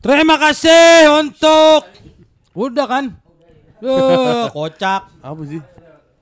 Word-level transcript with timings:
Terima 0.00 0.34
kasih 0.34 1.06
untuk 1.22 1.86
Udah 2.58 2.86
kan? 2.90 3.14
Eh, 3.78 4.44
kocak. 4.50 5.06
Apa 5.22 5.42
sih? 5.46 5.62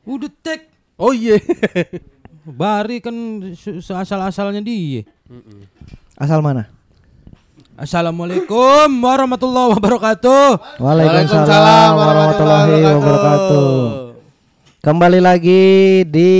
Udah 0.05 0.29
tek. 0.45 0.69
Oh 1.01 1.17
iya. 1.17 1.41
Bari 2.45 3.01
kan 3.01 3.17
asal-asalnya 3.73 4.61
dia. 4.61 5.09
Asal 6.21 6.45
mana? 6.45 6.69
Assalamualaikum 7.79 8.91
warahmatullahi 9.01 9.81
wabarakatuh. 9.81 10.77
Waalaikumsalam 10.77 11.91
warahmatullahi 11.97 12.73
wabarakatuh. 12.85 14.08
Kembali 14.79 15.19
lagi 15.19 15.63
di 16.07 16.31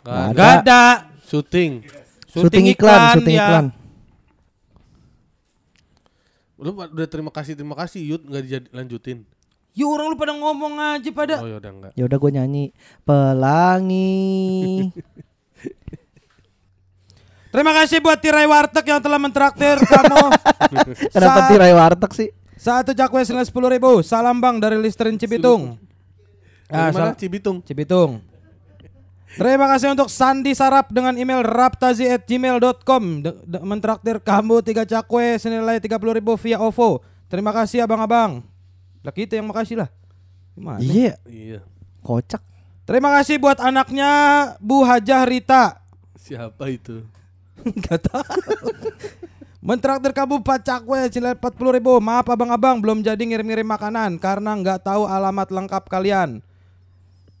Gak 0.00 0.16
ada. 0.16 0.34
Gak 0.36 0.50
ada 0.64 0.82
Syuting. 1.28 1.72
syuting 2.26 2.66
iklan, 2.74 3.00
syuting 3.16 3.36
ya. 3.38 3.46
iklan. 3.46 3.66
Lu 6.60 6.70
udah 6.74 7.08
terima 7.08 7.30
kasih 7.30 7.54
terima 7.54 7.72
kasih 7.78 8.02
Yud 8.02 8.22
nggak 8.26 8.42
dijadi 8.44 8.66
lanjutin. 8.74 9.18
Ya 9.70 9.86
orang 9.86 10.10
lu 10.10 10.16
pada 10.18 10.34
ngomong 10.34 10.74
aja 10.76 11.10
pada. 11.14 11.38
Oh 11.40 11.46
ya 11.46 11.62
udah 11.62 11.70
enggak. 11.70 11.92
Ya 11.94 12.02
udah 12.04 12.18
gue 12.18 12.30
nyanyi 12.34 12.64
pelangi. 13.06 14.90
Terima 17.50 17.72
kasih 17.74 17.98
buat 17.98 18.18
Tirai 18.18 18.46
Warteg 18.46 18.86
yang 18.86 19.02
telah 19.02 19.18
mentraktir 19.18 19.78
kamu. 19.82 20.26
Kenapa 21.14 21.50
tirai 21.50 21.74
warteg 21.74 22.10
sih? 22.14 22.28
Satu 22.60 22.92
cakwe 22.92 23.24
senilai 23.24 23.48
sepuluh 23.48 23.72
ribu. 23.72 24.04
Salam 24.04 24.36
bang 24.36 24.60
dari 24.60 24.76
Listerin 24.76 25.16
Cibitung. 25.16 25.80
Ah, 26.68 26.92
mana? 26.92 27.10
sal- 27.10 27.16
Cibitung. 27.16 27.64
Cibitung. 27.64 28.20
Terima 29.30 29.64
kasih 29.66 29.94
untuk 29.94 30.10
Sandi 30.10 30.52
Sarap 30.52 30.90
dengan 30.90 31.14
email 31.14 31.40
raptazi@gmail.com 31.40 33.02
De- 33.22 33.38
de- 33.40 33.62
mentraktir 33.62 34.18
kamu 34.18 34.60
tiga 34.60 34.82
cakwe 34.82 35.38
senilai 35.38 35.78
30.000 35.78 35.88
ribu 36.12 36.34
via 36.36 36.58
OVO. 36.58 37.00
Terima 37.26 37.48
kasih 37.50 37.80
abang-abang. 37.80 38.42
Lah 39.00 39.14
kita 39.14 39.38
yang 39.38 39.46
makasih 39.46 39.78
lah. 39.78 39.88
Gimana? 40.52 40.82
Iya, 40.82 41.14
Iya. 41.24 41.60
kocak. 42.02 42.42
Terima 42.82 43.14
kasih 43.14 43.38
buat 43.38 43.56
anaknya 43.56 44.10
Bu 44.58 44.82
Hajah 44.82 45.22
Rita. 45.24 45.78
Siapa 46.18 46.66
itu? 46.68 47.06
Gak 47.86 48.02
tahu. 48.04 48.24
Mentraktir 49.60 50.16
kamu 50.16 50.40
4 50.40 50.64
cakwe 50.64 50.98
senilai 51.12 51.36
40.000 51.36 51.76
ribu. 51.76 51.92
Maaf 52.00 52.24
abang-abang 52.32 52.80
belum 52.80 53.04
jadi 53.04 53.20
ngirim-ngirim 53.20 53.68
makanan 53.68 54.16
karena 54.16 54.56
nggak 54.56 54.88
tahu 54.88 55.04
alamat 55.04 55.52
lengkap 55.52 55.84
kalian. 55.84 56.40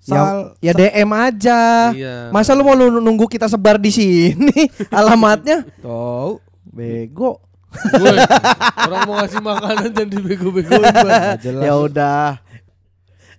Sal 0.00 0.56
ya, 0.64 0.72
ya 0.76 1.00
DM 1.00 1.10
aja. 1.12 1.60
Iya. 1.92 2.16
Masa 2.28 2.56
lu 2.56 2.64
mau 2.64 2.76
lu 2.76 3.00
nunggu 3.00 3.28
kita 3.28 3.48
sebar 3.48 3.76
di 3.80 3.92
sini 3.92 4.68
alamatnya? 4.92 5.64
Tahu. 5.80 6.40
Bego. 6.70 7.40
Gue 7.70 8.18
orang 8.88 9.02
mau 9.06 9.14
ngasih 9.22 9.40
makanan 9.40 9.88
jangan 9.94 10.08
dibego-begoin 10.10 10.90
Bang. 10.90 11.38
Ya 11.66 11.74
udah, 11.78 12.42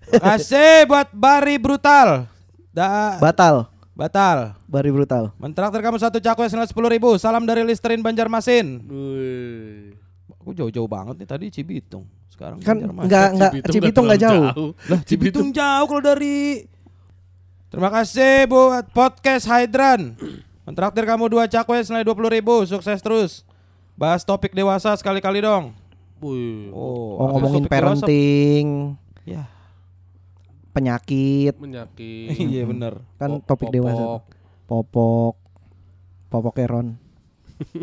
Kasih 0.07 0.87
buat 0.87 1.11
Bari 1.11 1.59
Brutal. 1.59 2.27
Da 2.71 3.19
batal. 3.19 3.70
Batal. 3.93 4.55
Bari 4.65 4.89
brutal. 4.89 5.35
Mentraktir 5.37 5.81
kamu 5.81 5.97
satu 5.97 6.17
cakwe 6.17 6.47
senilai 6.47 6.69
sepuluh 6.69 6.89
ribu. 6.89 7.15
Salam 7.15 7.43
dari 7.43 7.61
Listerin 7.63 7.99
Banjarmasin. 7.99 8.81
Wih. 8.87 9.93
Aku 10.41 10.57
jauh-jauh 10.57 10.89
banget 10.89 11.21
nih 11.21 11.27
tadi 11.29 11.45
Cibitung. 11.53 12.09
Sekarang 12.33 12.57
Kan 12.59 12.81
Banjarmasin. 12.81 13.05
enggak 13.05 13.27
enggak 13.35 13.51
Cibitung 13.69 14.05
enggak 14.09 14.19
terlalu 14.19 14.41
jauh. 14.49 14.69
Lah 14.89 14.99
Cibitung 15.05 15.49
jauh 15.51 15.85
kalau 15.87 16.03
dari 16.03 16.65
Terima 17.71 17.87
kasih 17.87 18.51
buat 18.51 18.83
podcast 18.91 19.47
Hydran. 19.47 20.19
Mentraktir 20.67 21.07
kamu 21.07 21.31
dua 21.31 21.47
cakwe 21.47 21.79
senilai 21.79 22.03
dua 22.03 22.11
puluh 22.11 22.27
ribu. 22.27 22.67
Sukses 22.67 22.99
terus. 22.99 23.47
Bahas 23.95 24.27
topik 24.27 24.51
dewasa 24.51 24.91
sekali-kali 24.97 25.39
dong. 25.39 25.71
Wih. 26.19 26.67
Oh, 26.75 27.15
Oh 27.15 27.27
ngomongin 27.31 27.63
topik 27.63 27.71
dewasa? 27.71 28.03
parenting, 28.03 28.67
Ya, 29.23 29.45
penyakit, 30.71 31.53
Menyakit. 31.55 32.33
iya 32.51 32.63
bener. 32.63 32.99
kan 33.15 33.37
Pop- 33.37 33.45
topik 33.47 33.69
dewasa. 33.69 33.99
popok. 33.99 34.23
Popok. 34.65 35.35
Popok 36.27 36.55
Eron. 36.57 36.87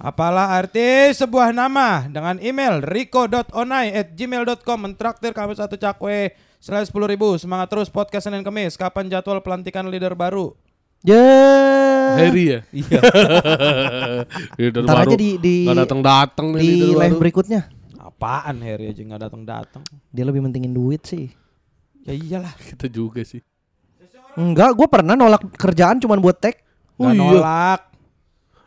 Apalah 0.00 0.52
arti 0.54 0.80
sebuah 1.12 1.48
nama 1.50 2.04
dengan 2.04 2.36
email 2.38 2.80
riko.onai@gmail.com 2.80 4.08
mentraktir 4.82 5.32
kami 5.32 5.52
satu 5.52 5.74
cakwe 5.74 6.32
selain 6.58 6.82
sepuluh 6.82 7.06
ribu 7.06 7.36
semangat 7.36 7.68
terus 7.68 7.88
podcast 7.88 8.24
Senin 8.24 8.40
Kemis 8.40 8.74
kapan 8.74 9.08
jadwal 9.08 9.40
pelantikan 9.40 9.86
leader 9.86 10.12
baru 10.12 10.52
Ya. 11.00 11.20
Harry 12.16 12.48
ya? 12.52 12.60
iya 12.70 13.00
Leader 14.56 14.82
Ntar 14.82 14.96
baru. 14.98 15.10
aja 15.10 15.16
di 15.36 15.56
datang-datang 15.66 16.46
nih 16.50 16.64
di 16.64 16.80
live 16.90 16.96
baru. 17.10 17.20
berikutnya. 17.20 17.60
apaan 17.96 18.56
Harry 18.60 18.88
aja 18.88 19.00
nggak 19.00 19.20
datang 19.22 19.42
datang 19.42 19.82
Dia 20.08 20.24
lebih 20.24 20.40
mentingin 20.40 20.72
duit 20.72 21.04
sih. 21.04 21.28
Ya 22.04 22.12
iyalah 22.12 22.52
Kita 22.54 22.86
juga 23.02 23.24
sih. 23.24 23.40
Enggak, 24.34 24.74
gue 24.74 24.86
pernah 24.90 25.14
nolak 25.14 25.46
kerjaan 25.54 25.98
cuman 25.98 26.18
buat 26.18 26.36
tag. 26.36 26.58
Oh 26.98 27.08
iya. 27.08 27.16
nolak 27.16 27.80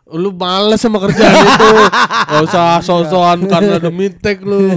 Lu 0.08 0.32
males 0.32 0.80
sama 0.80 1.04
kerjaan 1.04 1.36
itu. 1.36 1.70
Gak 2.32 2.44
usah 2.48 2.80
so-soan 2.80 3.44
karena 3.46 3.76
demi 3.76 4.08
tag 4.08 4.40
lu. 4.40 4.64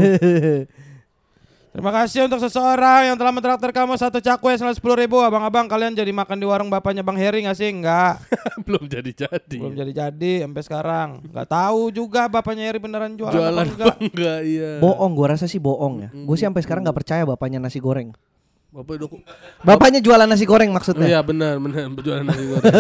terima 1.71 1.95
kasih 1.95 2.27
untuk 2.27 2.43
seseorang 2.43 3.07
yang 3.07 3.17
telah 3.17 3.31
mentraktir 3.31 3.71
kamu 3.71 3.95
satu 3.95 4.19
cakwe 4.19 4.59
selain 4.59 4.75
sepuluh 4.75 4.99
ribu 4.99 5.23
abang-abang 5.23 5.71
kalian 5.71 5.95
jadi 5.95 6.11
makan 6.11 6.35
di 6.35 6.43
warung 6.43 6.67
bapaknya 6.67 7.07
bang 7.07 7.15
Harry 7.15 7.47
nggak 7.47 7.55
sih 7.55 7.71
nggak 7.71 8.13
Belum 8.67 8.91
jadi-jadi. 8.91 9.55
belum 9.55 9.79
jadi 9.79 9.93
jadi 9.95 10.33
sampai 10.43 10.63
sekarang 10.67 11.09
nggak 11.31 11.47
tahu 11.47 11.95
juga 11.95 12.27
bapaknya 12.27 12.67
Harry 12.67 12.83
beneran 12.83 13.15
jualan, 13.15 13.31
Jualan 13.31 13.63
apa 13.63 13.71
enggak 13.71 13.97
enggak 14.03 14.39
iya. 14.43 14.71
Bohong, 14.83 15.15
gue 15.15 15.27
rasa 15.31 15.47
sih 15.47 15.63
bohong 15.63 15.95
ya. 16.03 16.09
Gue 16.11 16.35
sih 16.35 16.43
sampai 16.43 16.59
sekarang 16.67 16.83
nggak 16.83 16.99
percaya 17.07 17.23
bapaknya 17.23 17.63
nasi 17.63 17.79
goreng. 17.79 18.11
Bapak 18.71 18.93
udah 19.03 19.09
ku- 19.11 19.23
Bapaknya 19.67 19.99
jualan 19.99 20.31
nasi 20.31 20.47
goreng 20.47 20.71
maksudnya. 20.71 21.07
Iya 21.07 21.21
benar 21.27 21.59
benar 21.59 21.91
jualan 21.91 22.23
nasi 22.23 22.45
goreng. 22.47 22.73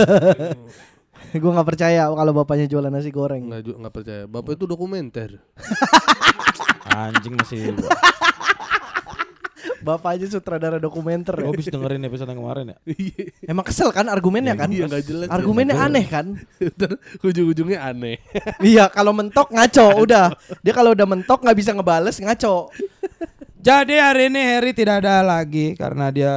gue 1.42 1.50
nggak 1.50 1.68
percaya 1.68 2.10
kalau 2.10 2.32
bapaknya 2.32 2.66
jualan 2.70 2.90
nasi 2.90 3.10
goreng. 3.10 3.50
Enggak 3.50 3.62
ju- 3.66 3.76
enggak 3.78 3.94
percaya. 3.94 4.22
Bapak 4.30 4.54
itu 4.54 4.64
dokumenter. 4.70 5.30
anjing 6.90 7.34
masih 7.38 7.74
Bapaknya 9.80 10.28
sutradara 10.28 10.76
dokumenter. 10.76 11.40
Gue 11.40 11.56
habis 11.56 11.72
dengerin 11.72 12.04
episode 12.04 12.28
yang 12.28 12.44
kemarin 12.44 12.76
ya. 12.76 12.78
Iya. 12.84 13.24
Emang 13.48 13.64
kesel 13.64 13.88
kan 13.96 14.12
argumennya 14.12 14.52
kan? 14.52 14.68
Iya 14.68 14.84
enggak 14.84 15.04
jelas. 15.08 15.26
Argumennya 15.32 15.72
ya. 15.72 15.88
aneh 15.88 16.04
kan? 16.04 16.26
Ujung-ujungnya 17.24 17.80
aneh. 17.80 18.20
iya, 18.60 18.92
kalau 18.92 19.16
mentok 19.16 19.48
ngaco 19.48 20.04
udah. 20.04 20.36
Dia 20.60 20.76
kalau 20.76 20.92
udah 20.92 21.06
mentok 21.08 21.40
nggak 21.40 21.56
bisa 21.56 21.72
ngebales 21.72 22.20
ngaco. 22.20 22.68
Jadi 23.60 23.94
hari 24.00 24.32
ini 24.32 24.40
Harry 24.40 24.72
tidak 24.72 25.04
ada 25.04 25.20
lagi 25.20 25.76
karena 25.76 26.08
dia 26.08 26.34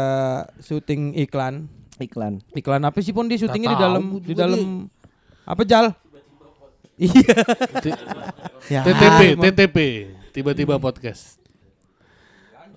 syuting 0.59 1.15
iklan. 1.23 1.71
Iklan. 1.95 2.43
Iklan 2.51 2.83
apa 2.83 2.99
sih 2.99 3.15
pun 3.15 3.31
dia 3.31 3.39
syutingnya 3.39 3.75
di 3.75 3.79
dalam 3.79 4.03
di 4.19 4.33
dalam 4.35 4.61
apa 5.47 5.63
Jal? 5.63 5.95
Iya. 6.99 7.35
Ya. 8.69 8.81
TTP, 8.85 9.21
TTP, 9.39 9.77
tiba-tiba 10.35 10.79
podcast. 10.79 11.42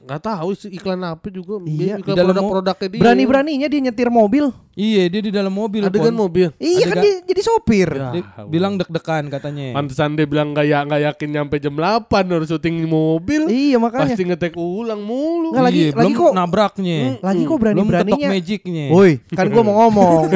Nggak 0.07 0.23
tahu 0.23 0.49
sih 0.55 0.71
iklan 0.71 1.03
apa 1.03 1.27
juga. 1.29 1.59
Iya, 1.61 1.99
iklan 1.99 1.99
di 1.99 2.11
dalam 2.15 2.31
produk-produknya 2.31 2.89
dia. 2.89 3.01
Berani-beraninya 3.03 3.67
dia 3.67 3.81
nyetir 3.83 4.07
mobil. 4.07 4.55
iya, 4.73 5.03
dia 5.07 5.19
di 5.19 5.29
dalam 5.29 5.51
mobil. 5.51 5.83
Adegan 5.83 6.09
Pon. 6.09 6.15
mobil. 6.23 6.47
Iya 6.57 6.85
kan 6.87 6.95
Adegan- 6.95 7.03
dia 7.03 7.13
jadi 7.27 7.41
sopir. 7.43 7.89
Ya. 7.91 8.09
Dia 8.13 8.23
bilang 8.47 8.77
deg-degan 8.77 9.27
katanya. 9.27 9.73
Pantesan 9.73 10.15
dia 10.15 10.25
bilang 10.25 10.51
nggak 10.51 10.65
ya 10.65 10.79
nggak 10.81 11.01
yakin 11.11 11.29
nyampe 11.33 11.55
jam 11.59 11.75
8 11.75 12.25
harus 12.25 12.47
syuting 12.47 12.85
mobil. 12.85 13.47
Iya 13.47 13.77
makanya. 13.77 14.09
Pasti 14.09 14.23
ngetek 14.23 14.55
ulang 14.55 15.01
mulu. 15.01 15.51
Nggak, 15.51 15.65
lagi- 15.65 15.77
Iya, 15.77 15.89
lagi 15.91 15.99
belum 15.99 16.13
kok- 16.15 16.33
nabraknya. 16.33 16.97
Lagi 17.19 17.19
kok 17.19 17.19
Belum 17.19 17.51
ketok 17.51 17.59
berani-beraninya. 17.59 18.29
magicnya. 18.31 18.85
Woi, 18.89 19.11
kan 19.29 19.45
gua 19.49 19.61
mau 19.61 19.75
ngomong. 19.83 20.21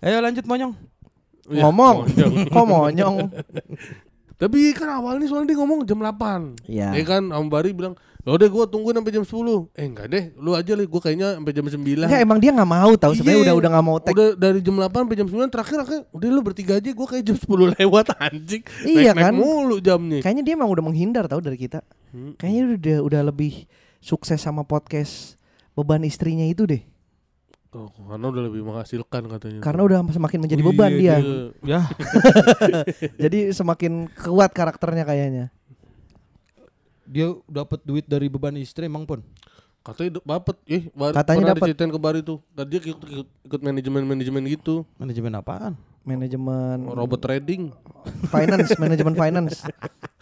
Ayo 0.00 0.16
lanjut 0.18 0.44
monyong. 0.44 0.72
Ya, 1.50 1.66
ngomong. 1.66 2.06
monyong. 2.06 2.32
Kok 2.46 2.64
monyong? 2.64 3.16
Tapi 4.40 4.72
kan 4.72 4.88
awalnya 4.90 5.28
soalnya 5.28 5.52
dia 5.52 5.58
ngomong 5.58 5.84
jam 5.84 6.00
8 6.00 6.64
Iya. 6.64 6.96
Ya 6.96 7.04
kan 7.04 7.28
Om 7.28 7.46
Bari 7.46 7.70
bilang 7.70 7.92
udah 8.20 8.46
gue 8.46 8.64
tungguin 8.66 8.92
sampai 8.94 9.12
jam 9.12 9.24
10 9.24 9.32
Eh 9.72 9.84
enggak 9.84 10.06
deh 10.06 10.24
Lu 10.36 10.52
aja 10.52 10.72
lah 10.72 10.82
Gue 10.82 10.96
kayaknya 10.98 11.36
sampai 11.36 11.52
jam 11.52 11.64
9 11.64 11.76
Enggak 12.00 12.20
emang 12.20 12.38
dia 12.38 12.50
nggak 12.50 12.68
mau 12.70 12.92
tahu 12.94 13.12
sebenarnya 13.12 13.36
Iya. 13.36 13.44
udah 13.44 13.54
udah 13.54 13.70
nggak 13.70 13.86
mau 13.86 13.96
tag. 13.98 14.12
Udah 14.12 14.28
dari 14.34 14.60
jam 14.60 14.74
8 14.74 14.88
sampai 14.88 15.16
jam 15.16 15.28
9 15.28 15.48
terakhir 15.48 15.76
akhirnya 15.78 16.02
Udah 16.10 16.28
lu 16.30 16.40
bertiga 16.40 16.72
aja 16.74 16.90
Gue 16.90 17.06
kayak 17.06 17.24
jam 17.26 17.36
10 17.36 17.76
lewat 17.76 18.06
anjing 18.24 18.62
Iya 18.82 19.12
Naik-naik 19.12 19.24
kan? 19.24 19.34
mulu 19.34 19.76
jamnya 19.78 20.18
Kayaknya 20.20 20.42
dia 20.42 20.54
emang 20.54 20.70
udah 20.70 20.82
menghindar 20.82 21.24
tahu 21.26 21.40
dari 21.40 21.56
kita. 21.56 21.80
Hmm. 22.10 22.32
Kayaknya 22.34 22.62
udah 22.74 22.98
udah 23.04 23.20
lebih 23.26 23.68
sukses 23.98 24.36
sama 24.36 24.64
podcast 24.64 25.36
beban 25.72 26.00
istrinya 26.02 26.44
itu 26.44 26.64
deh. 26.64 26.80
Oh, 27.74 27.88
Karena 27.92 28.26
udah 28.30 28.42
lebih 28.46 28.62
menghasilkan 28.66 29.22
katanya 29.30 29.60
Karena 29.62 29.82
udah 29.86 29.98
semakin 30.10 30.38
menjadi 30.42 30.62
Oh 30.62 30.66
beban 30.72 30.90
iya, 30.90 30.98
dia. 30.98 31.16
Iya. 31.18 31.40
Ya. 31.62 31.80
Jadi 33.28 33.54
semakin 33.54 34.10
kuat 34.10 34.50
karakternya 34.54 35.04
kayaknya. 35.06 35.44
Dia 37.10 37.34
dapat 37.50 37.82
duit 37.82 38.06
dari 38.06 38.30
beban 38.30 38.54
istri 38.58 38.86
emang 38.86 39.06
pun. 39.06 39.22
Katanya 39.80 40.20
dapet, 40.20 40.56
eh 40.68 40.82
bar, 40.92 41.16
Katanya 41.16 41.36
pernah 41.40 41.50
dapet. 41.56 41.66
diceritain 41.72 41.90
ke 41.90 42.00
Bari 42.00 42.20
tuh. 42.20 42.38
Kan 42.52 42.66
dia 42.68 42.78
ikut, 42.84 43.00
ikut, 43.00 43.28
ikut 43.48 43.60
manajemen-manajemen 43.64 44.42
gitu, 44.52 44.84
Manajemen 45.00 45.32
apaan? 45.40 45.72
Manajemen 46.04 46.84
robot 46.84 47.20
trading. 47.20 47.72
finance, 48.28 48.76
manajemen 48.82 49.14
finance. 49.16 49.64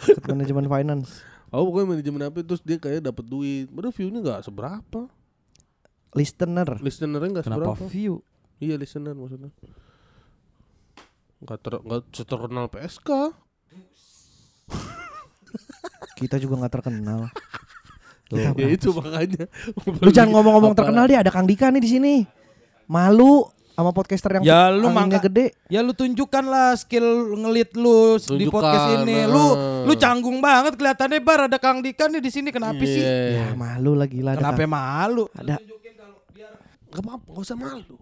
Ikut 0.07 0.25
manajemen 0.31 0.67
finance. 0.71 1.23
Oh 1.49 1.65
pokoknya 1.65 1.97
manajemen 1.97 2.21
apa 2.29 2.45
terus 2.45 2.63
dia 2.63 2.77
kayak 2.79 3.03
dapat 3.03 3.25
duit. 3.25 3.67
Padahal 3.73 3.95
view-nya 3.95 4.21
nggak 4.21 4.41
seberapa. 4.47 5.01
Listener. 6.13 6.69
Listenernya 6.79 7.29
nggak 7.31 7.47
Kenapa 7.47 7.73
seberapa. 7.73 7.85
view? 7.87 8.21
Iya 8.59 8.75
listener 8.75 9.13
maksudnya. 9.13 9.51
Nggak 11.39 11.59
ter, 11.61 11.73
nggak 11.79 12.01
terkenal 12.25 12.65
PSK. 12.67 13.11
Kita 16.15 16.37
juga 16.37 16.55
nggak 16.59 16.73
terkenal. 16.73 17.31
ya 18.59 18.69
itu 18.69 18.91
makanya. 18.91 19.47
Lu 19.97 20.11
jangan 20.11 20.31
ngomong-ngomong 20.35 20.75
terkenal 20.75 21.05
dia 21.07 21.23
ada 21.23 21.31
Kang 21.31 21.47
Dika 21.47 21.71
nih 21.71 21.79
di 21.79 21.91
sini. 21.91 22.15
Malu 22.85 23.47
sama 23.73 23.95
podcaster 23.95 24.35
yang 24.35 24.43
Ya, 24.43 24.75
lu 24.75 24.91
mangka- 24.91 25.23
gede. 25.23 25.55
Ya 25.69 25.79
lu 25.79 25.95
tunjukkan 25.95 26.43
lah 26.43 26.75
skill 26.75 27.07
ngelit 27.39 27.71
lu 27.73 28.19
s- 28.19 28.27
di 28.27 28.43
Tunjukkan, 28.43 28.51
podcast 28.51 28.87
ini. 28.99 29.15
nah. 29.15 29.31
Lu 29.31 29.45
lu 29.87 29.93
canggung 29.95 30.43
banget 30.43 30.75
kelihatannya 30.75 31.21
bar 31.23 31.47
ada 31.47 31.57
Kang 31.57 31.79
Dika 31.79 32.11
nih 32.11 32.19
di 32.19 32.29
sini 32.29 32.51
kenapa 32.51 32.81
sih? 32.81 32.99
Iya. 32.99 33.47
Ya 33.47 33.55
malu 33.55 33.95
lagi 33.95 34.19
lah. 34.19 34.35
Kenapa 34.35 34.59
Kang- 34.59 34.75
malu? 34.75 35.25
Ada 35.31 35.63
Gak 36.89 37.03
apa-apa, 37.05 37.29
gak 37.35 37.45
usah 37.45 37.59
malu. 37.59 37.97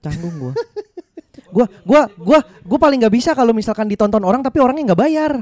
canggung 0.00 0.34
gua. 0.40 0.52
gua 1.52 1.66
gua 1.84 2.02
gua 2.16 2.38
gua 2.64 2.78
paling 2.80 2.98
nggak 3.04 3.14
bisa 3.14 3.30
kalau 3.36 3.52
misalkan 3.52 3.84
ditonton 3.84 4.24
orang 4.24 4.40
tapi 4.40 4.60
orangnya 4.60 4.92
nggak 4.92 5.00
bayar. 5.00 5.32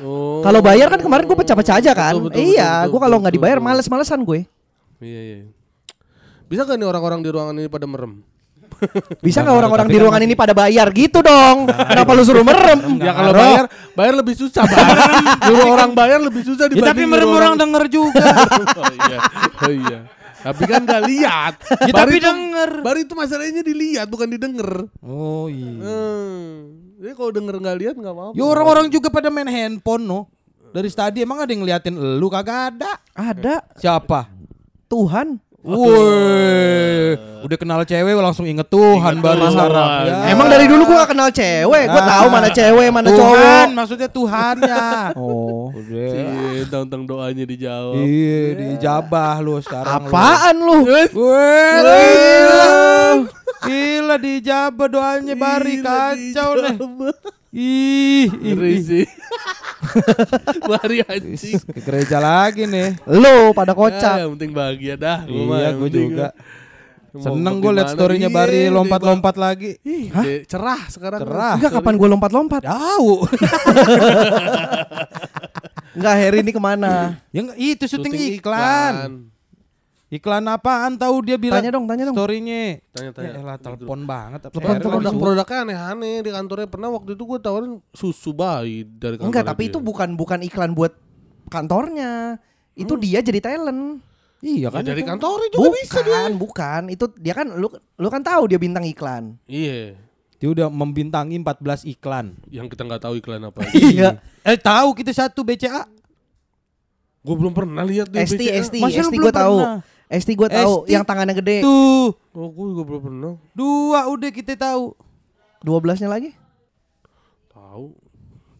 Oh. 0.00 0.40
Kalau 0.40 0.64
bayar 0.64 0.88
kan 0.88 0.96
kemarin 0.96 1.28
gue 1.28 1.36
pecah-pecah 1.36 1.76
aja 1.76 1.92
kan. 1.92 2.16
Betul, 2.16 2.32
betul, 2.32 2.56
iya, 2.56 2.88
gue 2.88 3.00
kalau 3.00 3.20
nggak 3.20 3.34
dibayar 3.36 3.58
males-malesan 3.60 4.24
gue. 4.24 4.48
Iya 4.96 5.20
iya. 5.20 5.38
Bisa 6.48 6.64
gak 6.64 6.80
nih 6.80 6.88
orang-orang 6.88 7.20
di 7.20 7.28
ruangan 7.28 7.54
ini 7.60 7.68
pada 7.68 7.84
merem? 7.84 8.24
Bisa 9.26 9.44
nggak 9.44 9.56
orang-orang 9.56 9.86
di 9.88 9.96
kan 9.96 10.02
ruangan 10.06 10.22
ini 10.24 10.34
pada 10.36 10.52
bayar 10.56 10.86
gitu 10.92 11.20
dong? 11.20 11.68
Kenapa 11.68 12.10
lu 12.16 12.22
suruh 12.24 12.44
merem? 12.44 12.80
ya 13.00 13.12
kalau 13.12 13.32
bayar, 13.32 13.64
bayar 13.94 14.14
lebih 14.18 14.34
susah. 14.36 14.64
Nyuruh 15.48 15.68
orang 15.76 15.90
bayar 15.92 16.18
lebih 16.20 16.42
susah 16.44 16.66
Ya, 16.68 16.72
dibanding 16.72 16.90
tapi 16.92 17.02
merem 17.08 17.30
orang 17.30 17.54
denger 17.56 17.84
juga. 17.88 18.24
oh 18.80 18.92
iya. 18.92 19.18
Oh 19.60 19.72
iya. 19.72 19.98
Tapi 20.40 20.62
kan 20.64 20.80
gak 20.88 21.02
lihat. 21.04 21.54
Ya, 21.84 21.92
tapi 21.92 22.16
itu- 22.16 22.24
denger. 22.24 22.70
Bari 22.80 23.00
itu 23.04 23.12
masalahnya 23.12 23.60
dilihat 23.60 24.06
bukan 24.08 24.28
didengar. 24.32 24.88
Oh 25.04 25.52
iya. 25.52 25.72
Hmm. 25.76 26.52
Jadi 27.00 27.12
kalau 27.16 27.32
denger 27.32 27.54
nggak 27.64 27.78
lihat 27.80 27.94
nggak 27.96 28.12
apa-apa. 28.12 28.34
Ya 28.36 28.44
orang-orang 28.44 28.86
juga 28.92 29.08
pada 29.08 29.32
main 29.32 29.48
handphone 29.48 30.04
no. 30.04 30.28
Dari 30.70 30.86
tadi 30.92 31.24
emang 31.24 31.42
ada 31.42 31.50
yang 31.50 31.64
ngeliatin 31.64 31.96
lu 32.20 32.28
kagak 32.28 32.76
ada. 32.76 33.00
Ada 33.16 33.64
Siapa? 33.80 34.28
Tuhan. 34.86 35.49
Woi, 35.60 37.20
udah 37.42 37.56
kenal 37.56 37.84
cewek 37.84 38.16
langsung 38.16 38.48
inget 38.48 38.64
Tuhan 38.64 39.20
baru 39.20 39.44
Tuhan. 39.44 39.52
sekarang. 39.52 39.88
Ya. 40.02 40.16
Emang 40.32 40.48
dari 40.48 40.64
dulu 40.64 40.82
gue 40.84 40.96
gak 40.96 41.10
kenal 41.12 41.28
cewek. 41.28 41.84
Gue 41.84 42.00
Ah. 42.00 42.08
tahu 42.08 42.26
mana 42.28 42.48
cewek, 42.48 42.88
mana 42.88 43.08
Tuhan, 43.08 43.20
cowok. 43.20 43.66
maksudnya 43.76 44.08
Tuhannya. 44.08 44.84
Oh. 45.20 45.68
Udah. 45.70 46.64
Tentang 46.64 47.02
doanya 47.04 47.44
dijawab. 47.44 47.92
Iya, 47.94 48.40
dijabah 48.56 49.36
lu 49.38 49.60
sekarang. 49.60 50.00
lu. 50.00 50.08
Apaan 50.08 50.56
lu? 50.56 50.76
Weh, 50.88 51.06
gila. 51.12 52.64
Gila 53.60 54.16
dijabah 54.16 54.88
doanya 54.88 55.34
Bari 55.34 55.74
kacau 55.78 56.50
deh. 56.56 56.76
Ih, 57.50 58.30
ih, 58.30 58.54
Ngeri 58.54 58.78
ih. 58.78 58.80
sih. 58.80 59.06
Bari 60.70 61.02
anjing. 61.02 61.58
Ke 61.66 61.82
gereja 61.82 62.22
lagi 62.22 62.62
nih. 62.62 62.94
Lu 63.10 63.50
pada 63.50 63.74
Ya, 63.74 63.76
kocak. 63.78 64.16
yang 64.22 64.30
penting 64.38 64.54
bahagia 64.54 64.94
dah. 64.94 65.26
Gua 65.26 65.42
mah 65.50 65.58
Iya, 65.58 65.70
gue 65.74 65.90
juga. 65.90 66.28
Mau 67.10 67.26
Seneng 67.26 67.58
ke 67.58 67.62
gue 67.66 67.72
liat 67.74 67.90
storynya 67.90 68.30
Bari 68.30 68.70
lompat-lompat 68.70 69.34
lagi. 69.34 69.74
Ih, 69.82 70.14
Hah? 70.14 70.46
cerah 70.46 70.86
sekarang. 70.86 71.18
Cerah. 71.18 71.58
Enggak 71.58 71.74
kapan 71.74 71.94
gue 71.98 72.06
lompat-lompat? 72.06 72.62
Tahu. 72.62 73.26
Enggak 75.98 76.14
Harry 76.22 76.46
ini 76.46 76.54
ke 76.54 76.62
mana? 76.62 77.18
Yang 77.34 77.58
itu 77.58 77.84
syuting 77.90 78.14
Syuting 78.14 78.38
iklan. 78.38 78.94
Iklan 78.94 79.29
apaan 80.10 80.98
tahu 80.98 81.22
dia 81.22 81.38
bilang 81.38 81.62
Tanya 81.62 81.70
dong, 81.78 81.86
tanya 81.86 82.04
dong. 82.10 82.16
storynya. 82.18 82.82
Tanya-tanya. 82.90 83.30
Ya 83.30 83.38
elah 83.38 83.58
telepon 83.62 84.00
banget. 84.02 84.40
Telepon, 84.50 84.60
Heran 84.66 84.82
telepon, 84.82 84.98
lagi. 84.98 85.06
Produk-produknya 85.14 85.58
aneh-aneh 85.62 86.16
di 86.26 86.30
kantornya 86.34 86.66
pernah 86.66 86.88
waktu 86.90 87.10
itu 87.14 87.22
gue 87.22 87.38
tawarin 87.38 87.72
susu 87.94 88.34
bayi 88.34 88.82
dari 88.82 89.14
kantor. 89.14 89.30
Enggak, 89.30 89.44
tapi 89.46 89.62
itu 89.70 89.78
bukan 89.78 90.18
bukan 90.18 90.42
iklan 90.42 90.74
buat 90.74 90.98
kantornya. 91.46 92.42
Itu 92.74 92.98
dia 92.98 93.22
jadi 93.22 93.38
talent. 93.38 94.02
Iya 94.40 94.72
kan 94.72 94.80
dari 94.80 95.04
itu. 95.04 95.10
kantornya 95.12 95.48
juga 95.52 95.68
bisa 95.76 96.00
dia. 96.00 96.10
Bukan, 96.10 96.32
bukan. 96.40 96.82
Itu 96.88 97.04
dia 97.20 97.34
kan 97.36 97.46
lu 97.54 97.68
lu 98.00 98.08
kan 98.08 98.24
tahu 98.24 98.48
dia 98.48 98.58
bintang 98.58 98.88
iklan. 98.88 99.36
Iya. 99.44 100.00
Dia 100.40 100.48
udah 100.48 100.72
membintangi 100.72 101.36
14 101.36 101.84
iklan. 101.84 102.32
Yang 102.48 102.72
kita 102.72 102.88
nggak 102.88 103.02
tahu 103.04 103.14
iklan 103.20 103.44
apa. 103.44 103.60
Iya. 103.76 104.16
Eh 104.40 104.56
tahu 104.56 104.96
kita 104.96 105.12
satu 105.12 105.44
BCA. 105.44 105.84
gue 107.20 107.36
belum 107.36 107.52
pernah 107.52 107.84
lihat 107.84 108.08
di 108.08 108.16
ST, 108.16 108.40
BCA. 108.40 108.56
ST, 108.64 108.74
Masa 108.80 109.04
ST 109.04 109.12
belum 109.12 109.28
gue 109.28 109.34
tahu. 109.36 109.56
ST 110.10 110.28
gue 110.32 110.48
tahu 110.48 110.72
ST. 110.82 110.90
yang 110.90 111.02
tangannya 111.02 111.32
gede. 111.32 111.62
Tuh, 111.62 112.12
Oh, 112.30 112.46
gue 112.48 112.64
juga 112.68 112.82
belum 112.84 113.00
pernah. 113.00 113.32
dua 113.52 114.06
udah 114.06 114.28
kita 114.28 114.52
tahu. 114.54 114.92
12-nya 115.60 116.08
lagi? 116.08 116.32
Tahu 117.48 117.92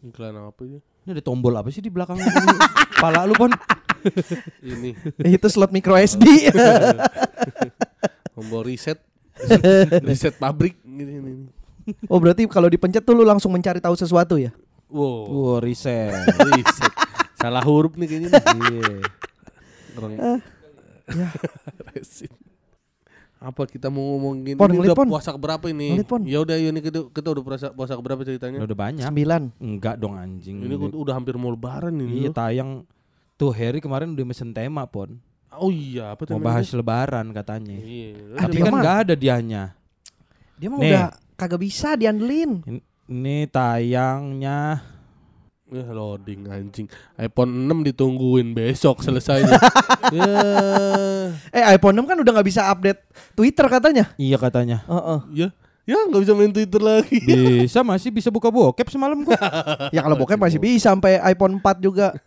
iklan 0.04 0.36
apa 0.36 0.60
ya? 0.62 0.78
Ini 1.00 1.08
ada 1.10 1.20
tombol 1.20 1.52
apa 1.52 1.68
sih 1.68 1.78
di 1.78 1.88
belakang? 1.88 2.16
Pala 3.02 3.24
lu 3.24 3.32
pon. 3.32 3.48
Ini 4.60 4.90
Itu 5.34 5.46
slot 5.46 5.70
micro 5.70 5.94
SD. 5.94 6.22
tombol 8.34 8.64
reset. 8.64 8.98
reset 10.02 10.34
pabrik 10.36 10.76
gini, 10.82 11.12
gini. 11.16 11.30
oh, 12.06 12.20
berarti 12.20 12.44
kalau 12.44 12.68
dipencet 12.68 13.00
tuh 13.00 13.12
lu 13.12 13.24
langsung 13.24 13.50
mencari 13.50 13.80
tahu 13.80 13.96
sesuatu 13.96 14.36
ya? 14.36 14.52
Wow. 14.86 15.24
Wah, 15.26 15.58
riset. 15.58 16.12
Reset. 16.28 16.92
Salah 17.34 17.64
huruf 17.64 17.96
nih 17.96 18.06
kayaknya. 18.06 18.28
nih. 18.28 18.44
Iya. 18.68 18.92
Orang 19.96 20.10
Ya. 21.14 21.28
reset. 21.94 22.32
Apa 23.40 23.64
kita 23.64 23.88
mau 23.88 24.04
ngomongin 24.14 24.52
Pon, 24.60 24.68
ini 24.68 24.84
udah 24.84 24.92
Pon. 24.92 25.08
puasa 25.08 25.32
berapa 25.32 25.64
ini? 25.72 25.96
Ngelit, 25.96 26.08
Pon. 26.08 26.22
Ya 26.28 26.44
udah 26.44 26.60
ya 26.60 26.68
ini 26.68 26.80
kita, 26.84 27.08
kita 27.08 27.28
udah 27.32 27.42
puasa 27.42 27.66
puasa 27.72 27.96
berapa 27.96 28.20
ceritanya? 28.20 28.60
Udah 28.60 28.76
banyak. 28.76 29.08
9. 29.08 29.56
Enggak 29.64 29.96
dong 29.96 30.20
anjing. 30.20 30.60
Ini 30.60 30.74
gua 30.76 30.92
udah 30.92 31.14
hampir 31.16 31.40
mau 31.40 31.48
lebaran 31.48 31.96
ini. 31.96 32.28
Iya 32.28 32.36
tayang 32.36 32.84
tuh 33.40 33.56
Harry 33.56 33.80
kemarin 33.80 34.12
udah 34.12 34.26
mesen 34.28 34.52
tema 34.52 34.84
pon. 34.84 35.16
Oh 35.56 35.72
iya, 35.72 36.14
apa 36.14 36.28
Mau 36.36 36.44
bahas 36.44 36.68
lebaran 36.70 37.32
katanya. 37.32 37.80
Iya. 37.80 38.38
Tapi 38.38 38.58
kan 38.60 38.72
enggak 38.76 38.96
ada 39.08 39.14
dianya. 39.16 39.72
Dia 40.60 40.68
mah 40.68 40.78
udah 40.78 41.06
kagak 41.40 41.60
bisa 41.64 41.96
diandelin. 41.96 42.60
Ini, 42.68 42.80
ini 43.08 43.36
tayangnya 43.48 44.84
Ya 45.70 45.86
loading 45.94 46.50
anjing. 46.50 46.90
iPhone 47.14 47.70
6 47.70 47.94
ditungguin 47.94 48.50
besok 48.58 49.06
selesainya. 49.06 49.54
ya. 50.18 50.34
Eh 51.54 51.64
iPhone 51.78 51.94
6 51.94 52.10
kan 52.10 52.18
udah 52.18 52.32
nggak 52.34 52.48
bisa 52.50 52.66
update 52.66 52.98
Twitter 53.38 53.70
katanya. 53.70 54.10
iya 54.18 54.34
katanya. 54.34 54.82
Heeh. 54.90 55.46
Ya. 55.46 55.48
Ya 55.86 55.98
nggak 56.10 56.22
bisa 56.26 56.34
main 56.34 56.50
Twitter 56.50 56.82
lagi. 56.82 57.18
Bisa 57.22 57.86
masih 57.86 58.10
bisa 58.10 58.34
buka 58.34 58.50
bokep 58.50 58.90
semalam 58.90 59.22
gua. 59.22 59.38
Ya 59.94 60.02
kalau 60.02 60.18
bokep 60.18 60.38
masih 60.38 60.58
bisa 60.58 60.90
sampai 60.90 61.22
iPhone 61.22 61.62
4 61.62 61.78
juga. 61.78 62.14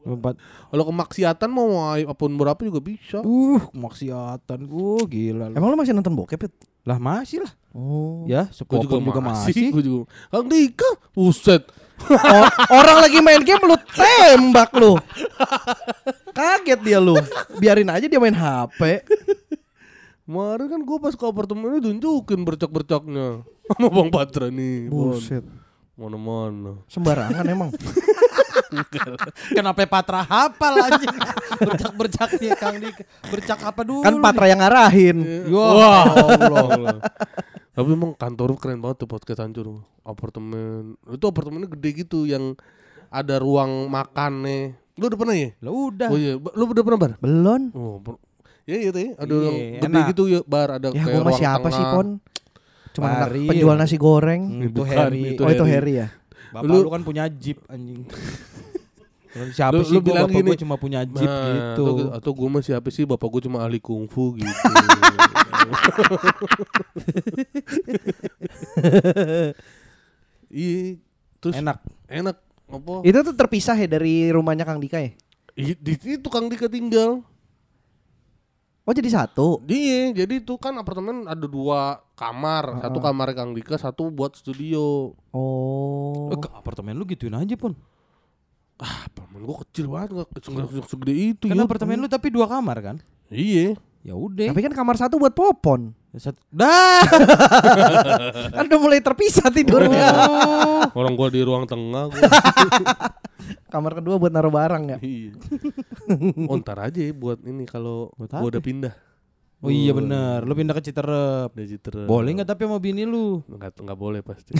Empat. 0.00 0.40
Kalau 0.72 0.84
kemaksiatan 0.88 1.48
mau 1.52 1.68
mau 1.68 1.92
iPhone 1.92 2.40
berapa 2.40 2.60
juga 2.64 2.80
bisa. 2.80 3.20
Uh, 3.20 3.60
maksiatan. 3.76 4.64
Uh, 4.64 5.04
gila. 5.04 5.52
lu. 5.52 5.60
Emang 5.60 5.68
lu 5.68 5.76
masih 5.76 5.92
nonton 5.92 6.16
bokep? 6.16 6.48
Lah 6.88 6.96
masih 6.96 7.44
lah. 7.44 7.52
Oh. 7.70 8.26
Ya, 8.26 8.50
Gue 8.50 8.56
sepopon 8.82 8.98
juga, 9.00 9.20
masih. 9.22 9.70
Gue 9.70 9.82
juga. 9.82 10.04
Kang 10.28 10.46
Dika, 10.46 10.90
buset. 11.12 11.62
O- 12.08 12.50
orang 12.72 13.04
lagi 13.04 13.20
main 13.20 13.44
game 13.44 13.60
lu 13.60 13.76
tembak 13.92 14.72
lu. 14.72 14.96
Kaget 16.32 16.80
dia 16.80 16.98
lu. 16.98 17.12
Biarin 17.60 17.92
aja 17.92 18.08
dia 18.08 18.16
main 18.16 18.32
HP. 18.32 19.04
Kemarin 20.24 20.66
kan 20.66 20.80
gue 20.80 20.98
pas 20.98 21.12
ke 21.12 21.24
apartemen 21.26 21.74
ini 21.74 21.82
tunjukin 21.82 22.40
bercak-bercaknya 22.40 23.42
sama 23.44 23.88
Bang 23.90 24.08
Patra 24.08 24.48
nih. 24.48 24.88
Buset. 24.88 25.44
Mana-mana. 25.92 26.80
Sembarangan 26.88 27.44
emang. 27.44 27.70
Kenapa 29.56 29.82
Patra 29.84 30.22
hafal 30.22 30.74
anjing? 30.80 31.10
Bercak-bercaknya 31.58 32.54
Kang 32.56 32.78
Dika. 32.78 33.02
Bercak 33.28 33.58
apa 33.60 33.82
dulu? 33.84 34.00
Kan 34.00 34.22
Patra 34.22 34.48
yang 34.48 34.62
ngarahin. 34.62 35.16
nih? 35.20 35.50
Ya 35.50 35.58
Wah, 35.58 36.04
Allah. 36.08 36.96
Tapi 37.70 37.88
emang 37.88 38.12
kantor 38.12 38.58
keren 38.58 38.78
banget 38.78 39.02
tuh 39.02 39.08
podcast 39.08 39.40
hancur. 39.40 39.78
Apartemen. 40.02 40.98
Itu 41.06 41.24
apartemennya 41.24 41.70
gede 41.70 41.90
gitu 42.00 42.24
yang 42.24 42.58
ada 43.08 43.38
ruang 43.38 43.86
makannya. 43.86 44.74
Lu 44.94 45.06
udah 45.06 45.16
pernah 45.16 45.34
ya? 45.34 45.50
Lah 45.58 45.70
udah. 45.70 46.08
Oh 46.08 46.18
iya, 46.18 46.34
lu 46.34 46.64
udah 46.66 46.82
pernah 46.82 46.98
bar? 46.98 47.12
Belum. 47.18 47.62
Oh, 47.72 47.96
per- 47.98 48.20
ya 48.64 48.76
iya 48.76 48.90
tuh 48.90 49.00
ya. 49.00 49.10
Ada 49.14 49.26
Iya, 49.28 49.40
ruang 49.40 49.56
gede 49.76 49.86
enak. 49.88 50.08
gitu 50.08 50.22
ya 50.26 50.40
bar 50.44 50.68
ada 50.72 50.88
Ya 50.88 51.00
kayak 51.00 51.20
ruang 51.20 51.38
siapa 51.38 51.58
tengah. 51.64 51.74
sih 51.74 51.84
Pon? 51.86 52.08
Cuma 52.90 53.06
anak 53.08 53.28
penjual 53.46 53.76
nasi 53.76 53.96
goreng. 53.96 54.42
Hmm, 54.44 54.62
itu 54.64 54.74
Bukan, 54.76 54.90
Harry. 54.92 55.22
itu 55.30 55.40
oh 55.40 55.48
itu 55.48 55.64
Harry. 55.64 55.72
Harry 55.72 55.92
ya. 55.96 56.08
Bapak 56.50 56.66
Lu- 56.66 56.82
lu, 56.82 56.90
kan 56.90 57.02
punya 57.02 57.24
jeep 57.28 57.62
anjing. 57.66 58.02
Siapa 59.30 59.72
Lu- 59.72 59.84
sih 59.84 59.94
lu 59.94 60.00
bilang 60.00 60.26
bapak 60.26 60.36
gini, 60.36 60.48
gua 60.48 60.58
cuma 60.58 60.74
punya 60.74 61.00
jeep 61.02 61.22
Nah, 61.22 61.72
gitu. 61.72 61.84
atau- 61.86 62.10
Atau 62.12 62.30
gue 62.34 62.48
mah 62.48 62.60
siapa 62.60 62.88
sih 62.88 63.04
bapak 63.04 63.28
gue 63.28 63.40
cuma 63.46 63.60
ahli 63.60 63.78
kungfu 63.78 64.34
gitu. 64.34 64.50
Iya, 70.50 70.98
terus 71.38 71.54
Enak. 71.56 71.78
enak 72.10 72.36
apa? 72.66 72.92
Itu 73.06 73.18
tuh 73.22 73.32
terpisah 73.32 73.76
ya 73.76 73.88
dari 73.88 74.28
rumahnya 74.28 74.66
Kang 74.66 74.82
Dika 74.82 74.98
ya? 74.98 75.14
Ih, 75.54 75.76
Di 75.76 75.94
situ 75.94 76.26
Kang 76.26 76.50
Dika 76.50 76.66
tinggal. 76.66 77.22
Oh 78.82 78.90
jadi 78.90 79.06
satu. 79.06 79.62
Iya, 79.62 80.10
jadi 80.16 80.42
itu 80.42 80.58
kan 80.58 80.74
apartemen 80.74 81.22
ada 81.22 81.46
dua 81.46 82.02
kamar, 82.18 82.82
satu 82.82 82.98
kamar 82.98 83.30
Kang 83.30 83.54
Dika, 83.54 83.78
satu 83.78 84.10
buat 84.10 84.34
studio. 84.34 85.14
Oh. 85.30 86.34
Eh, 86.34 86.38
apartemen 86.50 86.98
lu 86.98 87.06
gituin 87.06 87.30
aja 87.30 87.54
pun. 87.54 87.78
Ah, 88.80 89.04
apartemen 89.04 89.44
gua 89.44 89.56
kecil 89.60 89.86
banget, 89.86 90.08
gak 90.10 90.28
se- 90.40 90.88
segede 90.88 91.12
itu. 91.12 91.44
Kan 91.44 91.60
apartemen 91.60 92.00
lu 92.00 92.08
tapi 92.08 92.32
dua 92.32 92.48
kamar 92.48 92.80
kan? 92.80 92.96
Iya. 93.28 93.76
Ya 94.00 94.16
udah. 94.16 94.48
Tapi 94.48 94.64
kan 94.64 94.72
kamar 94.72 94.96
satu 94.96 95.20
buat 95.20 95.30
popon. 95.30 95.92
Satu- 96.12 96.40
Dah. 96.48 97.04
kan 98.56 98.64
udah 98.64 98.80
mulai 98.80 98.98
terpisah 98.98 99.46
tidurnya. 99.46 100.08
Orang 100.90 101.12
gua 101.12 101.28
di 101.28 101.44
ruang 101.44 101.68
tengah 101.68 102.08
gua. 102.08 102.20
Kamar 103.70 103.94
kedua 103.94 104.18
buat 104.18 104.30
naruh 104.30 104.50
barang 104.50 104.82
ya. 104.88 104.98
iya. 105.00 105.30
Oh, 106.44 106.58
ntar 106.58 106.80
aja 106.80 106.98
ya 106.98 107.12
buat 107.12 107.38
ini 107.40 107.62
kalau 107.64 108.10
gua 108.16 108.48
udah 108.48 108.58
pindah. 108.58 108.94
Oh 109.60 109.68
iya 109.68 109.92
bener. 109.92 110.40
Lu 110.48 110.56
pindah 110.56 110.72
ke 110.72 110.80
Citerep. 110.80 111.52
Udah 111.52 111.68
Citra. 111.68 112.08
Boleh 112.08 112.32
nggak 112.32 112.48
tapi 112.48 112.64
sama 112.64 112.80
bini 112.80 113.04
lu? 113.04 113.44
Enggak 113.44 113.76
enggak 113.76 113.98
boleh 114.00 114.24
pasti. 114.24 114.56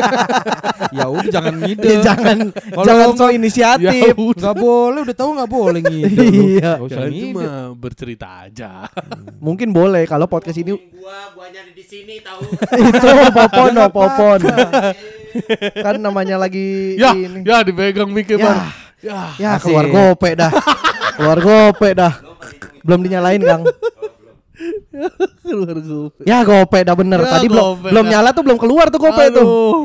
ya 0.96 1.08
udah 1.08 1.30
jangan 1.32 1.54
Ya, 1.60 1.64
ngide. 1.64 1.92
jangan 2.04 2.38
Kalau 2.52 2.84
jangan 2.84 3.08
so 3.16 3.26
inisiatif. 3.32 4.12
Nggak 4.12 4.56
boleh, 4.60 5.00
udah 5.08 5.16
tahu 5.16 5.30
nggak 5.40 5.48
boleh 5.50 5.80
ngide. 5.80 6.24
Iya. 6.60 6.72
Usah 6.84 7.08
ngide. 7.08 7.32
cuma 7.32 7.48
bercerita 7.72 8.44
aja. 8.44 8.84
Mungkin 9.40 9.72
boleh 9.72 10.04
kalau 10.04 10.28
podcast 10.28 10.60
ini 10.60 10.76
gua 10.76 11.32
guanya 11.32 11.64
ada 11.64 11.72
di 11.72 11.80
sini 11.80 12.20
tahu 12.20 12.44
itu 12.92 13.08
popon 13.32 13.70
no 13.72 13.88
popon. 13.88 14.40
kan 15.80 15.96
namanya 15.96 16.36
lagi 16.36 16.92
ya, 17.00 17.16
ini. 17.16 17.40
ya 17.40 17.64
dipegang 17.64 18.12
mikir, 18.12 18.36
Ya. 18.36 18.44
Bang. 18.44 18.60
Ya. 19.00 19.20
Ya 19.40 19.50
Asik. 19.56 19.72
keluar 19.72 19.88
gope 19.88 20.36
dah. 20.36 20.52
keluar 21.16 21.38
gope 21.40 21.88
dah. 21.96 22.29
Belum 22.80 23.00
dinyalain 23.00 23.40
Kang. 23.40 23.62
Keluar 25.40 25.76
gua. 25.78 26.12
Ya 26.22 26.42
gope 26.42 26.78
dah 26.78 26.92
bener. 26.92 27.18
Ya, 27.18 27.30
Tadi 27.30 27.46
belum 27.46 27.64
gope 27.74 27.88
belum 27.88 28.04
dah. 28.04 28.12
nyala 28.12 28.28
tuh 28.30 28.42
belum 28.42 28.58
keluar 28.58 28.86
tuh 28.88 29.00
gope 29.00 29.24
tuh. 29.30 29.40
Aduh. 29.40 29.80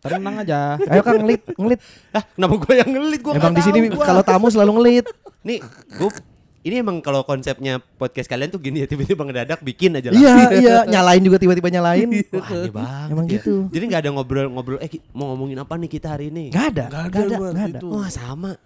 Tenang 0.00 0.36
aja. 0.40 0.78
Ayo 0.80 1.02
Kang 1.02 1.20
ngelit, 1.20 1.42
ngelit. 1.52 1.80
ah 2.10 2.22
kenapa 2.24 2.54
gua 2.56 2.74
yang 2.76 2.88
ngelit 2.88 3.20
gua 3.20 3.32
Emang 3.34 3.52
di 3.52 3.62
sini 3.62 3.78
kalau 3.92 4.22
tamu 4.22 4.46
selalu 4.48 4.72
ngelit. 4.78 5.06
nih 5.40 5.58
gua 5.94 6.10
ini 6.58 6.74
emang 6.78 6.98
kalau 6.98 7.22
konsepnya 7.22 7.78
podcast 7.78 8.26
kalian 8.26 8.50
tuh 8.50 8.58
gini 8.58 8.82
ya 8.82 8.86
tiba-tiba 8.86 9.22
ngedadak 9.22 9.62
bikin 9.62 9.94
aja 9.94 10.10
lah 10.10 10.18
Iya, 10.18 10.34
iya, 10.62 10.76
nyalain 10.84 11.22
juga 11.22 11.38
tiba-tiba 11.38 11.70
nyalain. 11.70 12.10
Wah, 12.10 12.44
aneh 12.44 12.68
banget 12.68 13.08
Emang 13.14 13.26
ya. 13.26 13.32
gitu. 13.38 13.54
Jadi 13.70 13.84
nggak 13.86 14.02
ada 14.02 14.10
ngobrol-ngobrol 14.10 14.78
eh 14.78 14.90
mau 15.14 15.32
ngomongin 15.32 15.58
apa 15.58 15.78
nih 15.78 15.88
kita 15.88 16.18
hari 16.18 16.28
ini? 16.28 16.50
Gak 16.50 16.74
ada, 16.74 16.84
Nggak 16.90 17.04
gak 17.08 17.22
ada, 17.22 17.36
gak 17.38 17.54
ada. 17.54 17.78
itu. 17.78 17.88
Wah, 17.88 18.08
sama. 18.10 18.52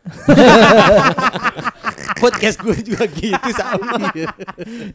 Podcast 2.22 2.62
gue 2.62 2.76
juga 2.80 3.04
gitu 3.10 3.50
sama. 3.60 3.98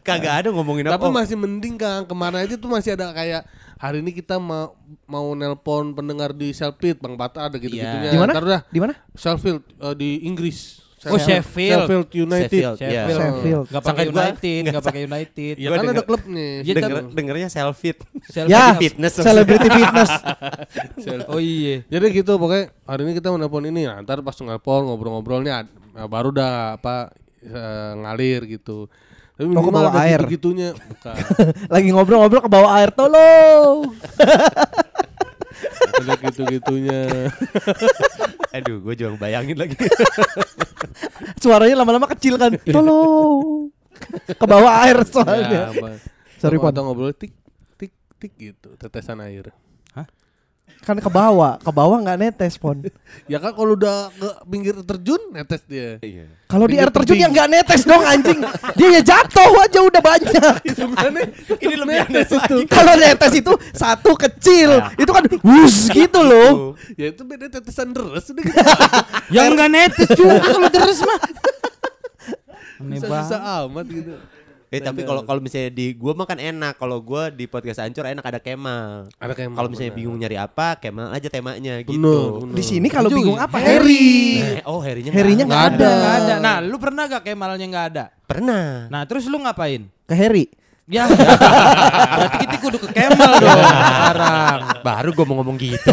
Kagak 0.00 0.34
ada 0.44 0.48
ngomongin 0.48 0.88
apa. 0.88 0.96
Tapi 0.96 1.08
masih 1.12 1.36
mending 1.36 1.76
Kang. 1.76 2.08
Kemarin 2.08 2.48
aja 2.48 2.56
tuh 2.56 2.72
masih 2.72 2.96
ada 2.96 3.12
kayak 3.12 3.44
hari 3.76 4.00
ini 4.00 4.10
kita 4.10 4.40
mau 4.40 4.74
mau 5.04 5.36
nelpon 5.36 5.92
pendengar 5.92 6.32
di 6.32 6.50
Sheffield 6.50 6.98
Bang 6.98 7.14
Bata 7.14 7.46
ada 7.46 7.60
gitu-gitunya. 7.60 8.10
Iya. 8.10 8.10
Di 8.10 8.18
mana? 8.18 8.32
Di 8.72 8.80
mana? 8.80 8.94
Sheffield 9.12 9.60
eh, 9.60 9.94
di 9.94 10.24
Inggris. 10.24 10.87
Oh, 11.00 11.14
Sheffield. 11.14 11.86
Sheffield 11.86 12.08
United. 12.10 12.50
Sheffield, 12.50 12.76
iya. 12.80 12.90
Sheffield. 13.06 13.20
Sheffield. 13.22 13.64
Nggak 13.68 13.82
Sampai 13.82 13.94
pakai 13.94 14.06
United, 14.10 14.60
nggak 14.66 14.82
pakai 14.82 15.02
United. 15.04 15.54
Ya 15.54 15.68
kan 15.68 15.78
ada 15.78 15.86
denger- 15.88 16.04
klubnya. 16.04 16.48
Iya, 16.58 16.72
Denger, 16.74 16.90
tapi- 16.90 17.14
dengernya. 17.14 17.48
Selfie. 17.48 17.94
Ya, 18.44 18.62
Fitness. 18.74 19.12
celebrity 19.14 19.68
fitness. 19.68 20.10
Oh 21.30 21.38
iya. 21.38 21.86
Jadi 21.86 22.04
gitu 22.12 22.34
pokoknya 22.34 22.74
hari 22.82 23.02
ini 23.04 23.12
kita 23.14 23.28
mau 23.28 23.38
nelpon 23.38 23.62
ini. 23.64 23.84
Nah, 23.84 24.02
ntar 24.02 24.18
pas 24.20 24.34
nelpon 24.34 24.82
ngobrol-ngobrolnya 24.84 25.62
ad- 25.62 25.74
nah, 25.92 26.06
baru 26.06 26.30
dah 26.30 26.74
apa 26.74 27.14
eh, 27.40 27.92
ngalir 27.96 28.42
gitu. 28.48 28.90
Tapi 29.34 29.46
Oh, 29.48 29.62
ke 29.62 29.70
bawah 29.70 29.94
air. 29.96 30.18
gitu-gitunya. 30.18 30.74
Bukan. 30.74 31.14
Lagi 31.72 31.88
ngobrol-ngobrol 31.88 32.42
ke 32.42 32.50
bawah 32.50 32.70
air 32.74 32.90
tolong. 32.90 33.94
ada 35.98 36.14
gitu-gitunya. 36.20 37.00
Aduh, 38.50 38.80
gue 38.80 38.94
juga 38.94 39.16
bayangin 39.18 39.56
lagi. 39.56 39.76
Suaranya 41.42 41.76
lama-lama 41.78 42.08
kecil 42.08 42.36
kan. 42.36 42.56
Tolong. 42.58 43.68
Ke 44.30 44.44
bawah 44.44 44.84
air 44.84 44.98
Ya, 44.98 45.04
soalnya. 45.04 45.60
apa- 45.70 46.00
Sorry, 46.38 46.54
Pon. 46.56 46.70
atau 46.70 46.82
ngobrol 46.82 47.10
tik 47.10 47.34
tik 47.74 47.90
tik 48.16 48.32
gitu, 48.34 48.78
tetesan 48.78 49.18
air. 49.20 49.50
Kan 50.82 50.96
ke 51.02 51.10
bawah, 51.10 51.58
ke 51.58 51.70
bawah 51.74 51.98
nggak 52.00 52.18
netes 52.18 52.56
pon. 52.56 52.80
Ya 53.28 53.40
kan 53.40 53.52
kalau 53.56 53.76
udah 53.76 54.12
ke 54.12 54.28
pinggir 54.48 54.76
terjun 54.84 55.20
netes 55.32 55.60
dia. 55.64 55.96
Iya. 56.00 56.28
Kalau 56.48 56.64
di 56.64 56.76
air 56.80 56.88
terjun 56.92 57.16
tebing. 57.16 57.24
yang 57.24 57.32
nggak 57.32 57.48
netes 57.48 57.82
dong 57.84 58.04
anjing. 58.04 58.40
Dia 58.76 58.88
ya 59.00 59.02
jatuh 59.04 59.52
aja 59.64 59.80
udah 59.84 60.02
banyak. 60.04 60.52
Hitungannya 60.68 61.24
Ini 61.60 61.74
lebih 61.76 61.96
aneh 62.04 62.24
lagi. 62.24 62.64
Kalau 62.68 62.94
netes 62.96 63.32
itu 63.36 63.52
satu 63.72 64.12
kecil, 64.16 64.80
itu 64.96 65.10
kan 65.12 65.24
wus 65.44 65.88
gitu 65.92 66.20
loh. 66.20 66.76
ya 66.96 67.12
itu 67.12 67.22
beda 67.24 67.48
tetesan 67.52 67.92
deres 67.92 68.28
udah 68.32 68.44
gitu. 68.44 68.60
Yang 69.36 69.48
nggak 69.56 69.70
netes 69.72 70.08
juga 70.16 70.36
kalau 70.40 70.68
terus 70.72 70.98
mah. 71.04 71.20
Banget. 72.78 73.40
amat 73.40 73.86
gitu. 73.90 74.12
Eh 74.68 74.84
tapi 74.84 75.00
kalau 75.04 75.24
kalau 75.24 75.40
misalnya 75.40 75.72
di 75.72 75.96
gua 75.96 76.12
mah 76.12 76.26
kan 76.28 76.36
enak. 76.40 76.76
Kalau 76.76 77.00
gua 77.00 77.32
di 77.32 77.48
podcast 77.48 77.80
Ancur 77.80 78.04
enak 78.04 78.24
ada 78.24 78.40
Kemal. 78.40 79.08
Ada 79.16 79.32
kayak 79.32 79.56
Kalau 79.56 79.68
misalnya 79.72 79.92
bingung 79.96 80.16
nyari 80.20 80.36
apa, 80.36 80.76
Kemal 80.76 81.12
aja 81.12 81.28
temanya 81.32 81.80
gitu. 81.84 81.96
Bener, 81.96 82.44
bener. 82.44 82.56
Di 82.56 82.64
sini 82.64 82.88
kalau 82.92 83.08
bingung 83.08 83.40
apa? 83.40 83.56
Harry. 83.60 84.40
Eh, 84.60 84.64
oh, 84.68 84.80
Harry-nya 84.84 85.12
Harry-nya 85.12 85.44
nggak 85.48 85.58
nggak 85.58 85.74
ada. 85.76 85.88
Nggak 85.88 86.16
ada. 86.16 86.34
Nah, 86.38 86.56
lu 86.62 86.76
pernah 86.76 87.04
gak 87.08 87.22
Kemalnya 87.24 87.66
nggak 87.66 87.86
ada? 87.92 88.04
Pernah. 88.28 88.86
Nah, 88.92 89.02
terus 89.08 89.24
lu 89.26 89.40
ngapain? 89.40 89.88
Ke 90.06 90.14
Harry. 90.14 90.52
Ya, 90.88 91.04
berarti 91.04 92.36
kita 92.48 92.56
kudu 92.64 92.78
ke 92.80 92.88
Kemal 92.96 93.32
dong 93.36 93.60
sekarang. 93.60 94.58
Baru 94.80 95.08
gua 95.12 95.24
mau 95.28 95.36
ngomong 95.38 95.60
gitu. 95.60 95.92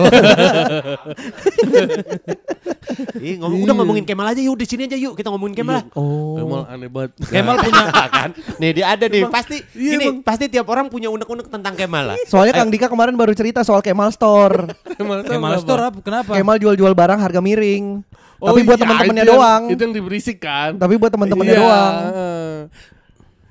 Ih, 3.17 3.35
ngomong, 3.41 3.59
udah 3.67 3.75
ngomongin 3.75 4.07
Kemal 4.07 4.31
aja 4.31 4.39
yuk 4.39 4.55
di 4.55 4.63
sini 4.63 4.87
aja 4.87 4.95
yuk 4.95 5.19
kita 5.19 5.27
ngomongin 5.27 5.51
Kemal. 5.51 5.73
lah. 5.75 5.83
Oh. 5.99 6.39
Kemal 6.39 6.61
aneh 6.69 6.87
banget. 6.87 7.11
Kemal 7.27 7.55
punya 7.59 7.83
kan? 8.15 8.29
Nih 8.55 8.71
dia 8.71 8.85
ada 8.87 9.05
nih. 9.05 9.27
Pasti 9.27 9.59
iya, 9.75 9.91
gini, 9.99 10.05
Bang. 10.07 10.17
pasti 10.23 10.45
tiap 10.47 10.67
orang 10.69 10.87
punya 10.87 11.11
unek-unek 11.11 11.51
tentang 11.51 11.75
Kemal 11.75 12.15
lah. 12.15 12.17
Soalnya 12.23 12.55
Kang 12.55 12.71
Dika 12.71 12.87
kemarin 12.87 13.19
baru 13.19 13.35
cerita 13.35 13.67
soal 13.67 13.83
Kemal 13.83 14.15
Store. 14.15 14.71
Kemal, 14.97 15.27
Kemal 15.27 15.59
Store 15.59 15.91
apa? 15.91 15.99
Kenapa? 15.99 16.39
Kemal 16.39 16.55
jual-jual 16.55 16.95
barang 16.95 17.19
harga 17.19 17.43
miring. 17.43 17.99
Oh 18.35 18.51
Tapi 18.51 18.63
buat 18.63 18.75
iya, 18.75 18.83
teman-temannya 18.83 19.25
doang. 19.25 19.61
Itu 19.71 19.81
yang 19.81 19.95
diberisik 19.95 20.43
kan. 20.43 20.75
Tapi 20.75 20.95
buat 20.95 21.07
teman-temannya 21.07 21.51
Iya. 21.51 21.61
doang. 21.63 21.93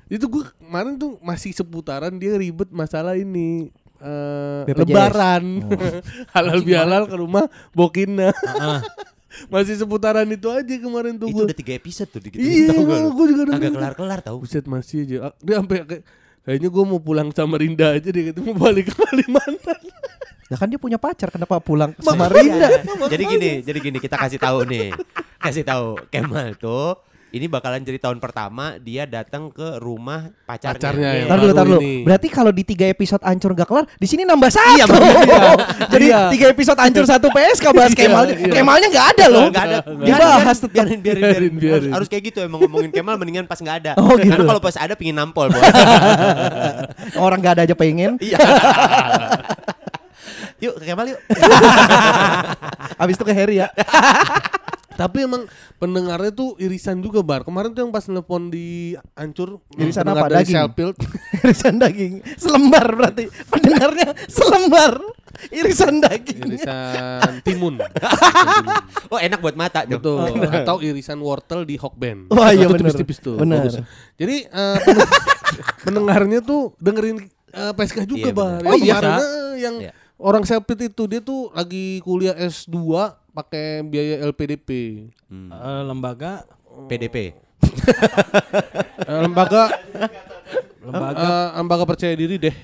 Itu 0.07 0.25
gue 0.27 0.43
kemarin 0.59 0.95
tuh 0.95 1.17
masih 1.19 1.51
seputaran 1.51 2.13
dia 2.13 2.33
ribet 2.33 2.69
masalah 2.69 3.13
ini. 3.13 3.69
eh 3.95 4.61
BPJS. 4.65 4.79
lebaran 4.83 5.43
halal 6.35 6.59
bihalal 6.61 7.03
ke 7.05 7.15
rumah 7.15 7.47
Bokina 7.71 8.27
masih 9.53 9.75
seputaran 9.75 10.27
itu 10.27 10.47
aja 10.47 10.75
kemarin 10.75 11.15
tuh 11.15 11.27
Itu 11.27 11.35
gue 11.37 11.45
udah 11.47 11.57
tiga 11.57 11.73
episode 11.73 12.09
tuh 12.09 12.19
dikit 12.19 12.35
iya 12.35 12.75
gue 12.75 13.25
juga 13.25 13.43
Agak 13.45 13.55
dengerin. 13.55 13.73
kelar-kelar 13.73 14.19
tau. 14.19 14.37
Buset 14.37 14.63
masih 14.65 14.97
aja. 15.01 15.15
Ah, 15.23 15.33
Dia 15.39 15.59
sampai 15.59 15.77
kayak 15.81 16.03
kayaknya 16.41 16.69
gue 16.69 16.83
mau 16.85 16.99
pulang 16.99 17.31
sama 17.31 17.55
Rinda 17.55 17.87
aja 17.93 18.03
deh 18.05 18.23
ketemu 18.29 18.51
balik 18.53 18.85
ke 18.85 18.99
Kalimantan. 18.99 19.79
Ya 20.45 20.55
kan 20.59 20.67
dia 20.67 20.77
punya 20.77 20.95
pacar 20.95 21.27
kenapa 21.29 21.57
pulang 21.59 21.89
ke 21.89 21.99
Samarinda? 21.99 22.69
jadi 23.07 23.23
gini, 23.25 23.51
jadi 23.61 23.79
gini 23.79 23.97
kita 23.97 24.15
kasih 24.15 24.37
tahu 24.37 24.63
nih. 24.65 24.91
Kasih 25.37 25.63
tahu 25.63 25.97
Kemal 26.09 26.53
tuh 26.55 26.99
ini 27.35 27.51
bakalan 27.51 27.83
jadi 27.83 27.99
tahun 27.99 28.23
pertama 28.23 28.79
dia 28.79 29.03
datang 29.03 29.51
ke 29.51 29.75
rumah 29.83 30.31
pacarnya. 30.47 30.79
Pacarnya 30.79 31.09
ya. 31.11 31.25
Tar 31.27 31.37
dulu, 31.37 31.51
tar 31.51 31.65
dulu. 31.67 31.79
Berarti 32.07 32.27
kalau 32.31 32.47
di 32.49 32.63
tiga 32.63 32.87
episode 32.87 33.19
ancur 33.21 33.51
gak 33.51 33.67
kelar, 33.67 33.85
di 33.99 34.07
sini 34.07 34.23
nambah 34.23 34.47
satu. 34.47 34.71
Iya. 34.71 34.85
Jadi 35.93 36.05
Iya. 36.07 36.31
tiga 36.31 36.45
episode 36.47 36.79
ancur 36.79 37.03
satu 37.03 37.27
PSK 37.27 37.65
bahas 37.75 37.91
Iya, 37.91 37.99
Kemal. 38.07 38.23
iya. 38.31 38.47
Kemalnya 38.47 38.87
nggak 38.87 39.07
ada 39.11 39.25
loh. 39.27 39.45
Enggak 39.51 39.65
ada. 39.67 39.79
Nggak 39.83 40.07
Biarin, 40.07 40.27
Dibahas 40.31 40.57
tetap. 40.57 40.75
biarin, 40.79 40.99
biarin, 41.03 41.03
biarin, 41.03 41.35
Biarin, 41.35 41.53
biarin. 41.59 41.75
Harus, 41.75 41.91
harus 41.91 42.07
kayak 42.07 42.23
gitu 42.31 42.39
emang 42.39 42.59
ngomongin 42.63 42.91
Kemal 42.95 43.15
mendingan 43.19 43.45
pas 43.45 43.59
nggak 43.59 43.77
ada. 43.83 43.91
Oh, 43.99 44.15
gitu. 44.15 44.31
Karena 44.31 44.47
kalau 44.47 44.61
pas 44.63 44.75
ada 44.79 44.95
pingin 44.95 45.15
nampol. 45.19 45.51
Orang 47.19 47.43
gak 47.43 47.59
ada 47.59 47.67
aja 47.67 47.75
pengen. 47.75 48.15
Iya. 48.23 48.39
yuk 50.63 50.79
ke 50.79 50.87
Kemal 50.87 51.11
yuk. 51.11 51.19
Abis 52.95 53.19
itu 53.19 53.23
ke 53.27 53.33
Harry 53.35 53.59
ya. 53.59 53.67
Tapi 54.95 55.17
emang 55.21 55.43
pendengarnya 55.75 56.31
tuh 56.31 56.55
irisan 56.55 56.99
juga 56.99 57.19
bar. 57.19 57.43
Kemarin 57.43 57.71
tuh 57.71 57.83
yang 57.83 57.91
pas 57.91 58.03
nelfon 58.05 58.47
di 58.47 58.95
Ancur 59.13 59.59
Irisan 59.75 60.07
apa? 60.07 60.27
dari 60.27 60.47
Daging? 60.47 60.95
Irisan 61.43 61.75
daging. 61.75 62.13
Selembar 62.35 62.87
berarti. 62.89 63.27
Pendengarnya 63.45 64.15
selembar. 64.25 64.97
Irisan 65.49 65.99
daging. 65.99 66.47
irisan 66.47 67.43
timun. 67.43 67.75
Oh 69.05 69.19
enak 69.19 69.37
buat 69.37 69.53
mata 69.53 69.85
tuh. 69.85 69.99
Betul. 69.99 70.41
Atau 70.49 70.79
irisan 70.79 71.19
wortel 71.19 71.61
di 71.63 71.75
Hokben. 71.75 72.31
Wah, 72.31 72.49
iya 72.49 72.65
Itu 72.65 72.73
bener. 72.73 72.89
tipis-tipis 72.89 73.19
tuh. 73.19 73.35
Bagus. 73.37 73.77
Jadi 74.15 74.37
eh, 74.43 74.77
pen- 74.81 75.09
pendengarnya 75.85 76.39
tuh 76.41 76.73
dengerin 76.77 77.21
eh, 77.51 77.71
PSK 77.71 78.03
juga, 78.05 78.27
Iya, 78.27 78.33
Bar. 78.33 78.61
Oh, 78.63 78.75
iya? 78.75 78.95
kemarin, 78.97 79.13
eh, 79.13 79.53
yang 79.61 79.75
Iya. 79.79 79.91
orang 80.17 80.43
Sheffield 80.43 80.81
itu 80.85 81.03
dia 81.05 81.21
tuh 81.21 81.51
lagi 81.51 82.01
kuliah 82.01 82.33
S2 82.33 82.73
pakai 83.35 83.83
biaya 83.83 84.23
LPDP. 84.31 84.69
Hmm. 85.27 85.51
Eh, 85.51 85.81
lembaga 85.83 86.47
PDP. 86.87 87.35
Eh, 89.05 89.19
lembaga 89.21 89.69
lembaga 90.81 91.21
eh, 91.21 91.47
lembaga 91.61 91.83
percaya 91.85 92.13
diri 92.17 92.41
deh. 92.41 92.55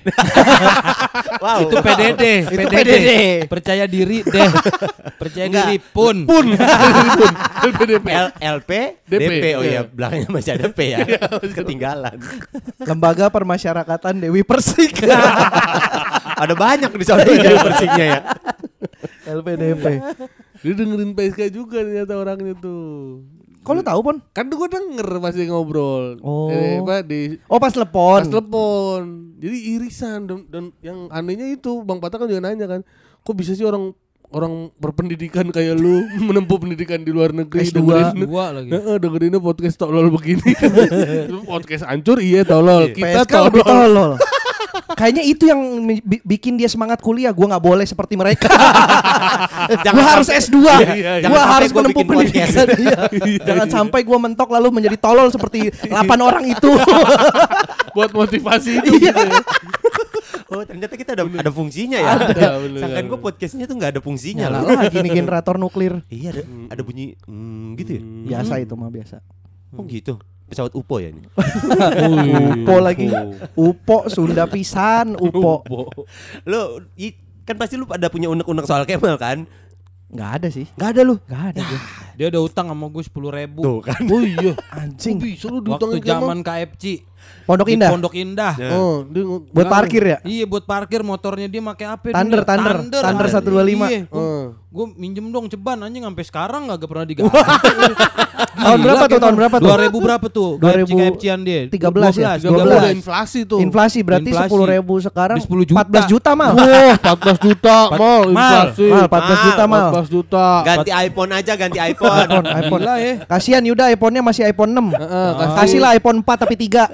Wow. 1.42 1.66
itu 1.66 1.74
PDD, 1.74 2.22
Itu 2.54 2.66
PDD. 2.70 2.70
PDD. 2.70 3.12
Percaya 3.50 3.84
diri 3.90 4.22
deh. 4.22 4.50
Percaya 5.18 5.46
Enggak. 5.50 5.66
diri 5.74 5.76
pun. 5.82 6.16
Pun. 6.22 6.46
Pun. 6.54 7.32
LPDP. 7.66 8.06
L 8.22 8.28
LP 8.38 8.70
DP, 9.10 9.22
DP. 9.26 9.44
Oh 9.58 9.62
iya. 9.66 9.70
iya, 9.70 9.82
belakangnya 9.82 10.28
masih 10.30 10.50
ada 10.54 10.66
P 10.70 10.80
ya. 10.94 10.98
Ketinggalan. 11.50 12.16
Lembaga 12.78 13.26
Permasyarakatan 13.26 14.22
Dewi 14.22 14.46
Persik. 14.46 15.02
ada 16.42 16.54
banyak 16.54 16.90
di 16.94 17.04
sana 17.06 17.26
yang 17.26 17.58
persiknya 17.58 18.06
ya. 18.06 18.20
LPDP. 19.34 19.84
Dia 20.62 20.72
dengerin 20.72 21.12
PSK 21.12 21.50
juga 21.50 21.82
ternyata 21.82 22.14
orangnya 22.14 22.54
tuh. 22.54 23.22
Kok 23.62 23.72
lu 23.78 23.82
tahu, 23.82 24.00
Pon? 24.02 24.16
Kan 24.34 24.50
gue 24.50 24.68
denger 24.70 25.06
pasti 25.22 25.46
ngobrol. 25.46 26.18
Oh. 26.18 26.50
Eh, 26.50 26.82
apa, 26.82 27.02
di 27.02 27.38
Oh, 27.46 27.62
pas 27.62 27.70
telepon. 27.70 28.18
pas 28.18 28.26
telepon. 28.26 29.02
Jadi 29.38 29.58
irisan 29.74 30.26
dan, 30.26 30.38
dan 30.50 30.64
yang 30.82 31.06
anehnya 31.10 31.46
itu 31.46 31.82
Bang 31.82 32.02
Pata 32.02 32.18
kan 32.18 32.26
juga 32.26 32.42
nanya 32.42 32.66
kan, 32.66 32.80
kok 33.22 33.34
bisa 33.34 33.54
sih 33.54 33.62
orang 33.62 33.94
orang 34.32 34.72
berpendidikan 34.80 35.46
kayak 35.52 35.76
lu 35.78 36.02
menempuh 36.26 36.58
pendidikan 36.58 37.02
di 37.02 37.14
luar 37.14 37.30
negeri 37.30 37.68
S2. 37.68 37.78
dengerin 37.78 38.26
Dua 38.26 38.50
lagi. 38.50 38.70
Heeh, 38.70 38.96
dengerinnya 38.98 39.38
podcast 39.38 39.78
tolol 39.78 40.10
begini. 40.10 40.42
podcast 41.50 41.86
hancur 41.86 42.18
iya 42.18 42.42
tolol. 42.42 42.90
Kita 42.90 43.22
PSK 43.22 43.30
tolol. 43.30 43.62
tolol. 43.62 44.12
Kayaknya 44.94 45.22
itu 45.24 45.44
yang 45.48 45.60
bikin 46.22 46.56
dia 46.56 46.68
semangat 46.68 47.00
kuliah. 47.00 47.32
Gua 47.34 47.50
nggak 47.52 47.64
boleh 47.64 47.86
seperti 47.86 48.14
mereka. 48.14 48.48
Jangan 49.84 49.96
gua 49.96 50.06
harus 50.18 50.28
sampai- 50.28 50.44
S2. 50.44 50.56
Iya, 50.56 50.70
iya, 50.70 51.12
iya. 51.18 51.28
Gua 51.28 51.38
Jangan 51.38 51.54
harus 51.54 51.70
gua 51.70 51.82
menempuh 51.82 52.04
pendidikan. 52.06 52.48
Iya. 52.82 52.96
Jangan 53.42 53.68
sampai 53.68 54.00
gua 54.02 54.18
mentok 54.18 54.48
lalu 54.50 54.68
menjadi 54.80 54.96
tolol 54.98 55.28
seperti 55.30 55.70
8 55.86 55.92
orang 56.18 56.44
itu. 56.46 56.70
buat 57.96 58.10
motivasi 58.10 58.80
itu 58.80 58.88
Iya. 58.98 59.12
gitu 59.12 59.20
ya. 59.20 59.40
Oh 60.52 60.62
ternyata 60.68 60.94
kita 60.96 61.16
ada 61.16 61.24
ada 61.24 61.52
fungsinya 61.52 61.96
ya. 61.96 62.12
Ada, 62.12 63.00
gue 63.00 63.18
podcastnya 63.20 63.64
tuh 63.64 63.76
nggak 63.80 63.96
ada 63.96 64.00
fungsinya 64.04 64.52
loh. 64.52 64.68
lagi 64.68 65.00
nih 65.00 65.12
generator 65.12 65.56
nuklir. 65.56 66.04
Iya 66.12 66.28
ada 66.32 66.42
ada 66.72 66.82
bunyi 66.84 67.16
hmm, 67.24 67.76
gitu 67.80 67.90
ya. 67.96 68.02
Biasa 68.36 68.60
itu 68.60 68.74
mah 68.76 68.92
biasa. 68.92 69.16
Oh 69.72 69.84
gitu. 69.88 70.20
Pesawat 70.52 70.76
UPO 70.76 71.00
ya 71.00 71.08
ini. 71.08 71.24
Upo 72.60 72.74
lagi. 72.76 73.08
Upo 73.56 74.04
Sunda 74.06 74.44
pisan, 74.44 75.16
Upo. 75.16 75.64
Lo 76.44 76.60
i- 76.94 77.16
kan 77.42 77.56
pasti 77.56 77.74
lu 77.74 77.88
ada 77.88 78.12
punya 78.12 78.28
unek-unek 78.28 78.68
soal 78.68 78.84
Kemal 78.84 79.16
kan? 79.16 79.48
Nggak 80.12 80.30
ada 80.36 80.48
sih. 80.52 80.68
Gak 80.76 80.92
ada 80.92 81.08
lu. 81.08 81.16
Nggak 81.24 81.44
ada 81.56 81.60
gua. 81.64 81.80
Dia 82.20 82.26
udah 82.28 82.40
utang 82.44 82.68
sama 82.68 82.84
gue 82.92 83.00
sepuluh 83.00 83.32
ribu. 83.32 83.64
Tuh 83.64 83.80
kan. 83.80 83.96
Oh 84.04 84.20
iya. 84.20 84.52
Anjing. 84.76 85.16
Bisa 85.16 85.48
lu 85.48 85.64
Waktu 85.64 86.04
zaman 86.04 86.44
KFC. 86.44 87.08
Pondok 87.48 87.64
Di 87.64 87.80
Indah. 87.80 87.88
Pondok 87.88 88.12
Indah. 88.12 88.54
Ya. 88.60 88.70
Oh, 88.76 89.08
dia 89.08 89.24
Buat 89.24 89.72
parkir 89.72 90.04
ya? 90.04 90.18
Iya 90.20 90.44
buat 90.44 90.68
parkir 90.68 91.00
motornya 91.00 91.48
dia 91.48 91.64
pakai 91.64 91.86
apa? 91.88 92.04
Thunder, 92.12 92.44
ya? 92.44 92.46
Thunder. 92.46 92.76
Thunder 92.92 93.24
anjing. 93.24 93.40
125. 93.40 93.88
Iya, 93.88 94.00
Oh. 94.12 94.52
Gue 94.68 94.86
minjem 95.00 95.32
dong 95.32 95.48
ceban 95.48 95.80
anjing 95.80 96.04
sampai 96.04 96.24
sekarang 96.28 96.68
gak 96.68 96.84
pernah 96.84 97.08
diganti. 97.08 97.32
Tahun 98.62 98.78
berapa 98.80 99.04
tuh? 99.04 99.18
Tahun 99.18 99.36
berapa 99.36 99.56
tuh? 99.58 99.68
2000 99.68 100.06
berapa 100.06 100.26
tuh? 100.30 100.50
2000 100.56 100.94
KFC-an 100.94 101.40
dia. 101.42 101.60
13 101.66 102.14
ya? 102.14 102.30
12. 102.38 102.42
12 102.42 102.62
12. 102.62 102.64
udah 102.78 102.92
inflasi 102.94 103.40
tuh. 103.44 103.58
Inflasi 103.58 103.98
berarti 104.00 104.30
Inflasi. 104.30 104.46
sepuluh 104.46 104.66
ribu 104.70 104.94
sekarang 104.98 105.36
Di 105.36 105.44
10 105.44 105.68
juta. 105.68 105.78
14 105.84 106.12
juta 106.12 106.30
mal. 106.32 106.50
Wah, 106.54 106.94
14 106.96 107.38
juta 107.42 107.76
mal 107.92 108.22
inflasi. 108.30 108.86
Mal 108.88 109.06
14 109.10 109.46
juta 109.46 109.62
mal. 109.66 109.86
14 109.92 110.08
juta. 110.08 110.46
Ganti 110.62 110.90
iPhone 110.92 111.30
aja, 111.32 111.52
ganti 111.56 111.78
iPhone. 111.92 112.22
iPhone, 112.22 112.46
iPhone. 112.46 112.80
Gila 112.82 112.94
ya. 112.98 113.12
Kasihan 113.26 113.62
Yuda 113.62 113.84
iPhone-nya 113.90 114.22
masih 114.22 114.42
iPhone 114.46 114.70
6. 114.72 114.94
Heeh, 114.94 115.30
kasih. 115.32 115.54
Kasihlah 115.58 115.90
iPhone 115.94 116.18
4 116.22 116.42
tapi 116.42 116.54
3. 116.54 116.86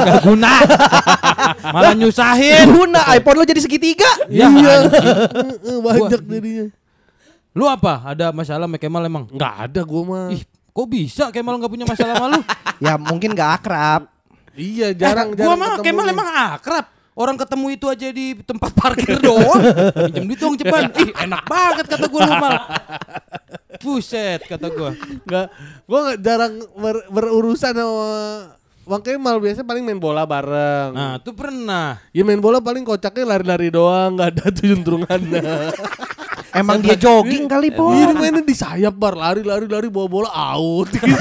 Gak 0.00 0.18
guna. 0.24 0.52
Malah 1.70 1.92
nyusahin. 1.94 2.66
Guna 2.70 3.00
iPhone 3.12 3.36
lo 3.38 3.44
jadi 3.44 3.60
segitiga. 3.60 4.08
Ya, 4.28 4.48
anjing. 4.48 4.64
Heeh, 4.64 5.76
banyak 5.80 6.20
jadinya. 6.26 6.64
Lu 7.50 7.66
apa? 7.66 8.14
Ada 8.14 8.30
masalah 8.30 8.70
sama 8.70 8.78
Kemal 8.78 9.02
emang? 9.04 9.26
Enggak 9.26 9.54
ada 9.66 9.80
gua 9.82 10.02
mah. 10.06 10.26
Ih, 10.30 10.42
kok 10.46 10.86
bisa 10.86 11.24
Kemal 11.34 11.58
gak 11.58 11.72
punya 11.72 11.86
masalah 11.86 12.14
sama 12.14 12.26
lu? 12.38 12.40
ya 12.84 12.94
mungkin 12.94 13.34
gak 13.34 13.50
akrab. 13.62 14.02
Iya, 14.54 14.94
jarang 14.94 15.34
gua 15.34 15.54
jarang 15.54 15.58
mah 15.58 15.68
ketemu 15.78 15.86
Kemal 15.86 16.06
emang 16.14 16.28
akrab. 16.54 16.86
Orang 17.10 17.36
ketemu 17.36 17.66
itu 17.74 17.86
aja 17.90 18.06
di 18.08 18.26
tempat 18.46 18.70
parkir 18.70 19.18
doang. 19.26 19.60
Pinjem 20.08 20.24
duit 20.30 20.38
dong 20.38 20.54
ceban. 20.54 20.88
Ih, 20.94 21.10
enak 21.10 21.42
banget 21.44 21.84
kata 21.90 22.06
gua 22.06 22.20
lu 22.22 22.34
mal. 22.38 22.54
Buset 23.82 24.40
kata 24.46 24.66
gua. 24.70 24.94
Enggak, 25.26 25.46
gua 25.90 25.98
nggak 26.06 26.18
jarang 26.22 26.54
ber- 26.78 27.06
berurusan 27.10 27.74
sama 27.74 28.08
Bang 28.86 29.02
Kemal 29.06 29.38
biasanya 29.38 29.66
paling 29.66 29.84
main 29.86 29.98
bola 29.98 30.22
bareng. 30.22 30.90
Nah, 30.94 31.14
tuh 31.22 31.34
pernah. 31.34 31.98
Ya 32.10 32.22
main 32.22 32.38
bola 32.38 32.58
paling 32.58 32.82
kocaknya 32.82 33.22
lari-lari 33.36 33.70
doang, 33.70 34.18
nggak 34.18 34.28
ada 34.38 34.44
tuh 34.50 34.64
juntrungannya. 34.70 35.42
Emang 36.50 36.82
dia 36.82 36.96
jogging 36.98 37.46
kali 37.46 37.70
po. 37.70 37.94
Iya, 37.94 38.10
mainnya 38.14 38.42
di 38.42 38.56
sayap 38.56 38.94
bar, 38.98 39.14
lari-lari 39.14 39.70
lari 39.70 39.88
bawa 39.90 40.08
bola 40.10 40.30
out 40.30 40.90
gitu. 40.90 41.06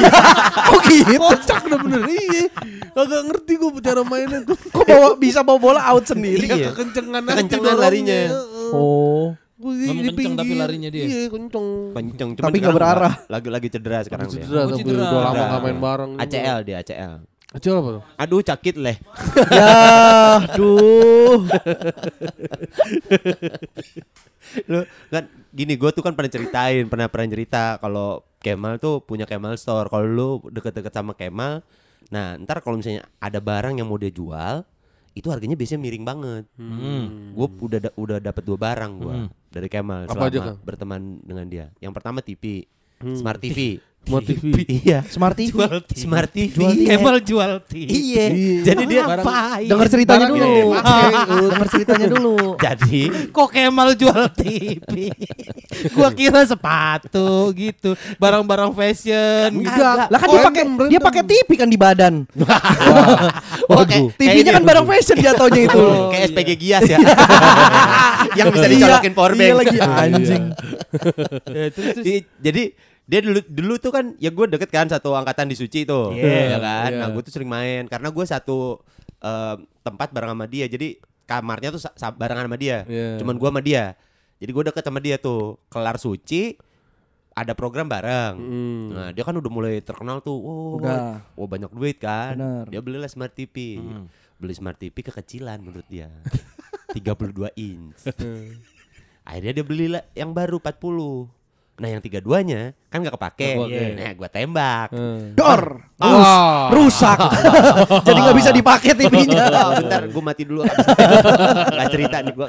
Oh 0.70 0.80
gitu. 0.86 1.18
Kocak 1.18 1.66
udah 1.66 1.80
bener 1.82 2.02
iya. 2.10 2.46
Kagak 2.94 3.22
ngerti 3.26 3.54
gua 3.58 3.70
cara 3.82 4.02
mainnya. 4.06 4.46
Kok 4.46 4.86
bawa 4.86 5.08
bisa 5.18 5.42
bawa 5.42 5.58
bola 5.58 5.82
out 5.86 6.06
sendiri? 6.06 6.46
Iya. 6.50 6.74
Kekencengan 6.74 7.22
aja 7.26 7.34
Kekencengan 7.42 7.76
larinya. 7.78 8.20
Oh. 8.74 9.34
Di, 9.60 9.92
di 9.92 10.16
kenceng 10.16 10.40
tapi 10.40 10.54
larinya 10.56 10.88
dia. 10.88 11.04
Iya, 11.04 11.28
kenceng. 11.28 11.68
Kenceng, 11.92 12.30
Tapi 12.40 12.58
nggak 12.64 12.72
sekarang 12.72 12.78
berarah. 12.80 13.14
Lagi 13.34 13.50
lagi 13.52 13.68
cedera 13.68 14.00
sekarang 14.08 14.32
dia. 14.32 14.48
Cedera 14.48 14.62
tapi 14.72 14.82
cedera. 14.88 14.96
udah 14.96 15.10
lama 15.12 15.28
Cedera. 15.28 15.46
nggak 15.52 15.62
main 15.68 15.80
bareng. 15.84 16.12
ACL 16.16 16.60
dia 16.64 16.78
ACL. 16.80 17.14
ACL 17.50 17.76
apa 17.82 17.90
tuh? 17.92 18.04
Aduh 18.16 18.42
cakit 18.46 18.76
leh. 18.80 18.98
Ya, 19.50 20.46
duh. 20.56 21.44
Lu 24.66 24.82
kan 25.10 25.24
gini 25.50 25.74
gue 25.74 25.90
tuh 25.90 26.02
kan 26.02 26.14
pernah 26.14 26.30
ceritain, 26.30 26.86
pernah 26.86 27.08
pernah 27.08 27.28
cerita 27.28 27.78
kalau 27.78 28.22
Kemal 28.40 28.80
tuh 28.80 29.04
punya 29.04 29.28
Kemal 29.28 29.56
Store. 29.56 29.88
Kalau 29.88 30.06
lu 30.06 30.30
deket-deket 30.48 30.90
sama 30.90 31.12
Kemal, 31.12 31.60
nah 32.08 32.40
ntar 32.40 32.64
kalau 32.64 32.80
misalnya 32.80 33.04
ada 33.18 33.38
barang 33.38 33.76
yang 33.76 33.86
mau 33.86 34.00
dia 34.00 34.10
jual, 34.10 34.64
itu 35.12 35.28
harganya 35.28 35.54
biasanya 35.54 35.82
miring 35.82 36.06
banget. 36.06 36.44
Hmm. 36.56 37.36
Gue 37.36 37.48
udah 37.60 37.80
da- 37.82 37.96
udah 37.96 38.18
dapat 38.18 38.42
dua 38.42 38.58
barang 38.58 38.92
gue 38.96 39.16
dari 39.50 39.68
Kemal 39.68 40.06
Apa 40.06 40.14
selama 40.16 40.26
aja, 40.26 40.40
berteman 40.62 41.02
dengan 41.20 41.46
dia. 41.46 41.66
Yang 41.78 41.94
pertama 41.94 42.20
TV, 42.22 42.64
Smart 43.12 43.40
TV. 43.40 43.84
Smart 44.00 44.26
TV. 44.26 44.44
iya. 44.66 45.00
Smart 45.06 45.36
TV. 45.38 45.54
Smart 45.94 46.30
TV. 46.32 46.50
Jual 46.50 46.74
TV. 46.74 46.88
Kemal 46.88 47.18
jual 47.22 47.52
TV. 47.62 47.88
Iya. 47.88 48.26
Jadi 48.66 48.84
dia 48.88 49.04
Barang- 49.06 49.26
Dengar 49.62 49.88
ceritanya 49.88 50.26
Barang 50.26 50.34
dulu. 50.34 50.66
Dengar 51.54 51.68
ceritanya 51.70 52.08
dulu. 52.10 52.36
Jadi 52.58 53.02
Kok 53.30 53.48
Kemal 53.50 53.90
jual 53.94 54.22
TV? 54.34 55.14
gua 55.96 56.10
kira 56.10 56.42
sepatu 56.42 57.54
gitu, 57.54 57.94
barang-barang 58.18 58.74
fashion. 58.74 59.54
gitu. 59.54 59.70
Enggak. 59.70 60.10
Lah 60.10 60.18
kan 60.18 60.28
dia 60.28 60.42
pakai 60.42 60.64
dia 60.90 61.00
pakai 61.00 61.22
TV 61.24 61.50
kan 61.54 61.70
di 61.70 61.78
badan. 61.78 62.14
Oh, 63.70 63.86
kayak- 63.86 64.18
TV-nya 64.18 64.52
kan 64.52 64.64
barang 64.66 64.86
fashion 64.88 65.18
jatuhnya 65.20 65.62
itu. 65.70 65.78
Oh, 65.78 66.10
kayak 66.10 66.24
iya. 66.24 66.30
SPG 66.34 66.50
Gias 66.58 66.84
ya. 66.88 66.98
yang 68.42 68.48
bisa 68.50 68.66
Iya, 68.66 68.74
dicolokin 68.74 69.14
power 69.14 69.34
bank. 69.34 69.46
Iya 69.46 69.54
lagi 69.56 69.78
anjing. 69.78 70.44
Ya, 71.46 71.66
Jadi 72.42 72.64
dia 73.10 73.26
dulu 73.26 73.42
dulu 73.42 73.74
tuh 73.82 73.90
kan 73.90 74.14
ya 74.22 74.30
gue 74.30 74.46
deket 74.46 74.70
kan 74.70 74.86
satu 74.86 75.18
angkatan 75.18 75.50
di 75.50 75.58
Suci 75.58 75.82
tuh, 75.82 76.14
Iya, 76.14 76.54
ya 76.54 76.60
kan. 76.62 76.90
iya. 76.94 77.00
Nah 77.02 77.08
gue 77.10 77.22
tuh 77.26 77.34
sering 77.34 77.50
main 77.50 77.90
karena 77.90 78.14
gue 78.14 78.22
satu 78.22 78.78
eh, 79.18 79.56
tempat 79.82 80.14
bareng 80.14 80.38
sama 80.38 80.46
dia. 80.46 80.70
Jadi 80.70 81.02
kamarnya 81.26 81.74
tuh 81.74 81.82
barengan 82.14 82.46
sama 82.46 82.58
dia. 82.62 82.86
Iya. 82.86 83.18
Cuman 83.18 83.42
gue 83.42 83.50
sama 83.50 83.62
dia. 83.66 83.98
Jadi 84.38 84.52
gue 84.54 84.64
deket 84.70 84.84
sama 84.86 85.02
dia 85.02 85.18
tuh. 85.18 85.58
Kelar 85.68 85.98
Suci 85.98 86.54
ada 87.34 87.58
program 87.58 87.90
bareng. 87.90 88.34
Hmm. 88.38 88.86
Nah 88.94 89.08
dia 89.10 89.26
kan 89.26 89.34
udah 89.34 89.50
mulai 89.50 89.82
terkenal 89.82 90.22
tuh. 90.22 90.38
Oh, 90.38 90.78
Udah. 90.78 91.26
oh 91.34 91.50
banyak 91.50 91.74
duit 91.74 91.98
kan. 91.98 92.38
Bener. 92.38 92.66
Dia 92.70 92.82
belilah 92.86 93.10
smart 93.10 93.34
TV. 93.34 93.82
Beli 94.38 94.54
smart 94.54 94.78
TV 94.78 94.94
kekecilan 94.94 95.58
menurut 95.66 95.88
dia. 95.90 96.14
32 96.94 97.58
inch. 97.58 98.06
Akhirnya 99.26 99.62
dia 99.62 99.66
beli 99.66 99.88
lah 99.90 100.06
yang 100.14 100.30
baru 100.30 100.62
40. 100.62 101.39
Nah 101.80 101.88
yang 101.88 102.04
tiga 102.04 102.20
duanya 102.20 102.76
kan 102.88 103.00
nggak 103.00 103.16
kepake. 103.16 103.56
Kepake. 103.56 103.84
Nah 103.96 104.12
gue 104.14 104.30
tembak. 104.30 104.88
Eh. 104.92 105.32
Dor. 105.32 105.64
Ah. 105.96 106.68
Rus. 106.70 107.00
Rusak. 107.00 107.20
Jadi 108.08 108.20
nggak 108.20 108.38
bisa 108.38 108.52
dipakai 108.52 108.92
TV-nya. 108.94 109.44
Oh, 109.48 109.72
bentar 109.80 110.02
gue 110.04 110.20
mati 110.22 110.44
dulu 110.44 110.68
Gak 111.80 111.88
cerita 111.90 112.20
nih 112.20 112.34
gue 112.34 112.48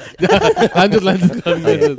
lanjut 0.73 1.03
lanjut 1.03 1.35
lanjut. 1.47 1.97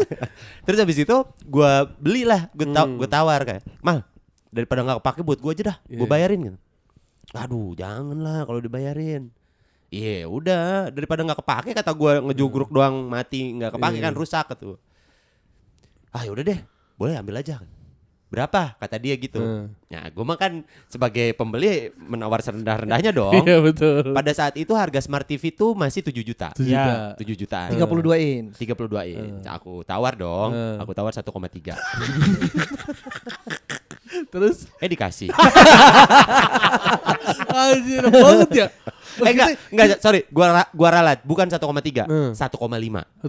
Terus 0.62 0.78
habis 0.78 0.98
itu 0.98 1.16
gue 1.42 1.72
belilah 1.98 2.52
Gue 2.52 2.68
ta 2.68 2.84
Hmm. 2.84 2.98
gua 2.98 3.08
tawar 3.08 3.42
kayak 3.42 3.64
Mal 3.80 4.04
daripada 4.50 4.84
gak 4.84 5.00
kepake 5.00 5.22
buat 5.22 5.40
gue 5.40 5.52
aja 5.52 5.64
dah 5.66 5.78
Gue 5.86 6.04
Iya. 6.04 6.12
bayarin 6.12 6.40
gitu 6.44 6.58
Aduh 7.32 7.72
jangan 7.74 8.18
lah 8.18 8.44
kalau 8.44 8.60
dibayarin 8.60 9.32
Iya 9.88 10.24
udah 10.26 10.88
daripada 10.90 11.22
nggak 11.22 11.40
kepake 11.40 11.72
kata 11.74 11.92
gue 11.92 12.14
ngejugruk 12.26 12.68
doang 12.68 13.08
mati 13.08 13.52
nggak 13.54 13.76
kepake 13.76 13.98
Iya. 13.98 14.04
kan 14.04 14.14
rusak 14.14 14.46
gitu. 14.52 14.76
Ah 16.10 16.24
yaudah 16.24 16.44
deh 16.44 16.60
boleh 17.02 17.18
ambil 17.18 17.38
aja. 17.38 17.58
Berapa 18.32 18.78
kata 18.78 18.96
dia 18.96 19.16
gitu. 19.16 19.44
Hmm. 19.44 19.76
Nah 19.92 20.08
gue 20.08 20.22
mah 20.22 20.36
kan 20.36 20.64
sebagai 20.88 21.34
pembeli 21.34 21.92
menawar 21.98 22.40
serendah-rendahnya 22.40 23.12
dong. 23.14 23.36
Iya 23.36 23.60
betul. 23.60 24.14
Pada 24.14 24.32
saat 24.32 24.56
itu 24.56 24.72
harga 24.72 25.02
smart 25.02 25.26
TV 25.26 25.50
itu 25.50 25.74
masih 25.74 26.00
7 26.00 26.24
juta. 26.24 26.48
Tujuh 26.54 26.72
Ya. 26.72 27.18
juta. 27.18 27.20
7 27.20 27.36
jutaan. 27.36 27.70
32 27.76 28.16
inch. 28.16 28.56
32 28.56 29.04
inch. 29.10 29.44
Aku 29.50 29.84
tawar 29.84 30.16
dong. 30.16 30.54
Eh. 30.54 30.78
Aku 30.80 30.94
tawar 30.94 31.12
1,3. 31.12 31.76
Terus 34.28 34.68
eh 34.78 34.88
dikasih. 34.88 35.32
anjir 37.52 38.04
banget 38.06 38.50
ya. 38.54 38.68
eh 39.22 39.30
enggak, 39.30 39.50
enggak 39.70 39.88
sorry, 40.00 40.24
gua 40.30 40.66
gua 40.72 40.90
ralat, 40.90 41.20
bukan 41.22 41.46
1,3, 41.48 42.08
Hmm. 42.08 42.32
1,5. 42.32 43.04
1,5. 43.20 43.28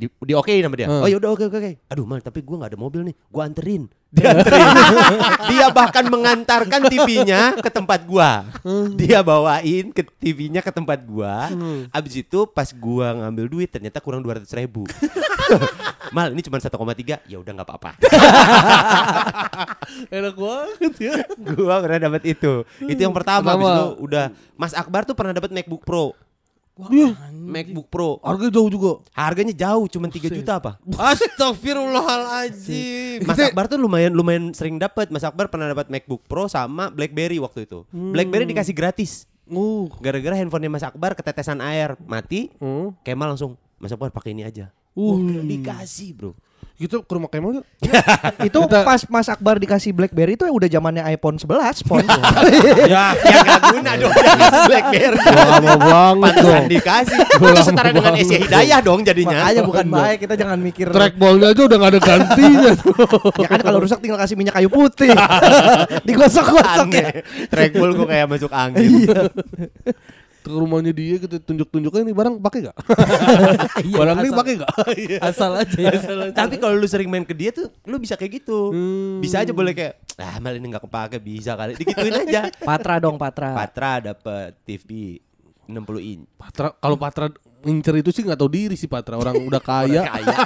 Di, 0.00 0.08
di 0.08 0.32
okein 0.32 0.64
sama 0.64 0.80
dia. 0.80 0.88
Hmm. 0.88 1.04
Oh 1.04 1.08
ya 1.12 1.20
udah 1.20 1.36
oke 1.36 1.44
oke 1.52 1.56
oke. 1.60 1.72
Aduh 1.92 2.08
mal, 2.08 2.24
tapi 2.24 2.40
gua 2.40 2.64
nggak 2.64 2.72
ada 2.72 2.80
mobil 2.80 3.04
nih. 3.12 3.14
Gua 3.28 3.44
anterin. 3.44 3.84
Dia 4.08 4.32
anterin. 4.32 4.68
dia 5.52 5.66
bahkan 5.68 6.08
mengantarkan 6.08 6.88
TV-nya 6.88 7.60
ke 7.60 7.68
tempat 7.68 8.08
gua. 8.08 8.48
Dia 8.96 9.20
bawain 9.20 9.92
ke 9.92 10.00
TV-nya 10.16 10.64
ke 10.64 10.72
tempat 10.72 11.04
gua. 11.04 11.52
Abis 11.92 12.24
itu 12.24 12.48
pas 12.48 12.72
gua 12.72 13.12
ngambil 13.12 13.44
duit 13.52 13.68
ternyata 13.68 14.00
kurang 14.00 14.24
200 14.24 14.48
ribu. 14.56 14.88
mal 16.16 16.32
ini 16.32 16.40
cuma 16.40 16.56
1,3 16.56 16.72
ya 17.28 17.36
udah 17.36 17.52
nggak 17.60 17.68
apa-apa. 17.68 17.90
Enak 20.16 20.32
banget 20.32 20.94
ya. 20.96 21.14
gua 21.36 21.76
pernah 21.84 22.00
dapat 22.08 22.22
itu. 22.24 22.64
Itu 22.88 23.00
yang 23.04 23.12
pertama. 23.12 23.52
Abis 23.52 23.68
Pertama. 23.68 23.76
itu 23.76 23.84
udah 24.00 24.24
Mas 24.56 24.72
Akbar 24.72 25.04
tuh 25.04 25.12
pernah 25.12 25.36
dapat 25.36 25.52
MacBook 25.52 25.84
Pro. 25.84 26.16
Iya. 26.88 27.12
MacBook 27.34 27.90
Pro. 27.92 28.16
Harganya 28.24 28.56
jauh 28.56 28.72
juga. 28.72 29.04
Harganya 29.12 29.52
jauh, 29.52 29.84
cuma 29.90 30.08
3 30.08 30.32
juta 30.32 30.56
apa? 30.56 30.80
Astagfirullahaladzim. 30.96 33.28
Mas 33.28 33.36
Akbar 33.42 33.68
tuh 33.68 33.76
lumayan 33.76 34.16
lumayan 34.16 34.56
sering 34.56 34.80
dapat. 34.80 35.12
Mas 35.12 35.24
Akbar 35.26 35.50
pernah 35.52 35.68
dapat 35.68 35.92
MacBook 35.92 36.24
Pro 36.24 36.48
sama 36.48 36.88
BlackBerry 36.88 37.36
waktu 37.42 37.68
itu. 37.68 37.84
BlackBerry 37.92 38.48
dikasih 38.48 38.72
gratis. 38.72 39.28
Uh. 39.50 39.90
Gara-gara 39.98 40.38
handphonenya 40.38 40.70
Mas 40.70 40.86
Akbar 40.86 41.18
ketetesan 41.18 41.58
air, 41.60 41.98
mati. 42.06 42.54
Hmm. 42.62 42.94
Kemal 43.02 43.34
langsung 43.34 43.58
Mas 43.82 43.90
Akbar 43.90 44.14
pakai 44.14 44.30
ini 44.32 44.46
aja. 44.46 44.70
Uh. 44.94 45.42
Dikasih, 45.42 46.14
Bro. 46.14 46.38
Gitu 46.80 47.04
ke 47.04 47.12
rumah 47.12 47.28
Kemal 47.28 47.60
yuk. 47.60 47.64
Itu 48.48 48.64
Kita- 48.64 48.88
pas 48.88 49.04
Mas 49.12 49.28
Akbar 49.28 49.60
dikasih 49.60 49.92
BlackBerry 49.92 50.32
itu 50.32 50.48
udah 50.48 50.64
zamannya 50.64 51.04
iPhone 51.12 51.36
11 51.36 51.84
phone. 51.84 52.08
ya, 52.88 53.12
ya 53.20 53.36
gak 53.44 53.60
guna 53.68 53.92
dong 54.00 54.12
BlackBerry. 54.64 55.18
Lama 55.28 55.74
banget 55.76 56.32
Pantesan 56.40 56.48
dong. 56.48 56.64
dikasih. 56.72 57.16
Itu 57.20 57.60
setara 57.60 57.90
dengan 57.92 58.12
Asia 58.16 58.38
Hidayah 58.40 58.80
dong 58.80 59.04
jadinya. 59.04 59.36
Makanya 59.44 59.62
bukan 59.68 59.86
baik 59.92 60.18
kita 60.24 60.34
jangan 60.40 60.56
mikir. 60.56 60.88
Trackballnya 60.88 61.52
aja 61.52 61.62
udah 61.68 61.76
gak 61.76 61.90
ada 61.92 62.00
gantinya 62.00 62.72
tuh. 62.80 62.96
Ya 63.44 63.48
kan 63.52 63.60
kalau 63.60 63.78
rusak 63.84 64.00
tinggal 64.00 64.16
kasih 64.16 64.40
minyak 64.40 64.56
kayu 64.56 64.72
putih. 64.72 65.12
Digosok-gosok 66.08 66.88
ya. 66.96 67.08
Trackball 67.52 67.92
kok 67.92 68.08
kayak 68.08 68.24
masuk 68.24 68.50
angin. 68.56 69.04
Ke 70.40 70.50
rumahnya 70.50 70.92
dia 70.96 71.20
kita 71.20 71.36
tunjuk-tunjuknya 71.36 72.00
ini 72.00 72.14
barang 72.16 72.34
pakai 72.40 72.72
gak? 72.72 72.76
barang 74.00 74.16
ini 74.24 74.30
pakai 74.32 74.54
gak? 74.56 74.72
Iya. 75.00 75.18
asal 75.20 75.52
aja 75.56 75.76
ya. 75.76 75.92
Tapi 76.32 76.56
kalau 76.56 76.76
lu 76.80 76.88
sering 76.88 77.12
main 77.12 77.24
ke 77.24 77.36
dia 77.36 77.52
tuh, 77.52 77.68
lu 77.84 78.00
bisa 78.00 78.16
kayak 78.16 78.40
gitu. 78.40 78.72
Hmm. 78.72 79.20
Bisa 79.20 79.44
aja 79.44 79.52
boleh 79.52 79.76
kayak, 79.76 80.00
ah 80.16 80.40
mal 80.40 80.56
ini 80.56 80.66
nggak 80.72 80.84
kepake 80.88 81.16
bisa 81.20 81.52
kali. 81.56 81.76
Dikituin 81.76 82.14
aja. 82.24 82.48
Patra 82.68 82.96
dong 82.96 83.20
Patra. 83.20 83.52
Patra 83.52 84.12
dapet 84.12 84.56
TV 84.64 85.20
60 85.68 85.76
inch. 86.16 86.24
Patra 86.40 86.72
kalau 86.72 86.96
Patra 86.96 87.26
ngincer 87.60 87.94
itu 88.00 88.10
sih 88.10 88.24
nggak 88.24 88.40
tahu 88.40 88.50
diri 88.50 88.76
sih 88.80 88.88
Patra 88.88 89.20
orang 89.20 89.36
udah 89.36 89.60
kaya. 89.60 90.08
Kaya. 90.08 90.36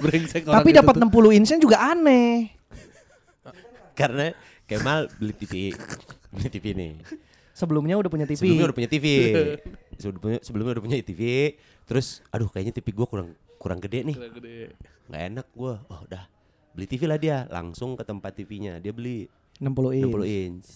Brengsek 0.00 0.48
orang 0.48 0.64
Tapi 0.64 0.70
itu 0.72 0.78
dapat 0.80 0.94
tuh. 0.96 1.08
60 1.08 1.36
inch 1.36 1.50
juga 1.60 1.78
aneh. 1.92 2.52
Karena 3.92 4.32
Kemal 4.72 5.12
beli 5.20 5.34
TV. 5.36 5.52
Beli 6.32 6.48
TV 6.48 6.66
nih. 6.72 6.92
Sebelumnya 7.62 7.94
udah 7.94 8.10
punya 8.10 8.26
TV. 8.26 8.42
Sebelumnya 8.42 8.66
udah 8.66 8.76
punya 8.82 8.90
TV. 8.90 9.06
Sebelumnya, 10.02 10.40
sebelumnya 10.42 10.72
udah 10.74 10.82
punya 10.82 10.98
TV. 10.98 11.22
Terus, 11.86 12.26
aduh 12.34 12.50
kayaknya 12.50 12.74
TV 12.74 12.90
gua 12.90 13.06
kurang 13.06 13.38
kurang 13.62 13.78
gede 13.78 14.02
nih. 14.02 14.16
Gede. 14.18 14.74
Nggak 15.06 15.22
enak 15.30 15.46
gua. 15.54 15.78
Oh 15.86 16.02
udah. 16.02 16.26
Beli 16.74 16.90
TV 16.90 17.06
lah 17.06 17.22
dia. 17.22 17.46
Langsung 17.46 17.94
ke 17.94 18.02
tempat 18.02 18.34
TV-nya. 18.34 18.82
Dia 18.82 18.90
beli 18.90 19.30
60 19.62 19.94
inch. 19.94 20.10
60 20.10 20.26
inch. 20.26 20.66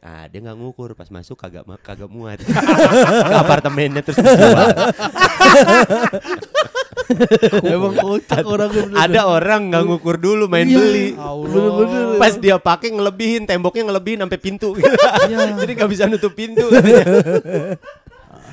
Nah, 0.00 0.26
dia 0.32 0.40
nggak 0.42 0.56
ngukur 0.58 0.96
pas 0.98 1.06
masuk 1.12 1.38
kagak 1.38 1.62
kagak 1.84 2.10
muat. 2.10 2.42
ke 3.30 3.36
apartemennya 3.38 4.02
terus. 4.02 4.18
Emang 7.66 7.94
kocak 7.96 8.44
orangnya 8.44 8.82
bener. 8.86 8.98
Ada 8.98 9.20
orang 9.26 9.60
nggak 9.70 9.82
ngukur 9.86 10.16
dulu 10.16 10.44
main 10.46 10.66
beli. 10.66 11.14
Bener-bener. 11.16 12.18
Pas 12.18 12.34
dia 12.36 12.56
pakai 12.56 12.94
ngelebihin 12.94 13.44
temboknya 13.46 13.88
ngelebihin 13.90 14.22
sampai 14.26 14.38
pintu. 14.40 14.76
Jadi 15.60 15.72
nggak 15.74 15.90
bisa 15.90 16.06
nutup 16.06 16.32
pintu. 16.34 16.66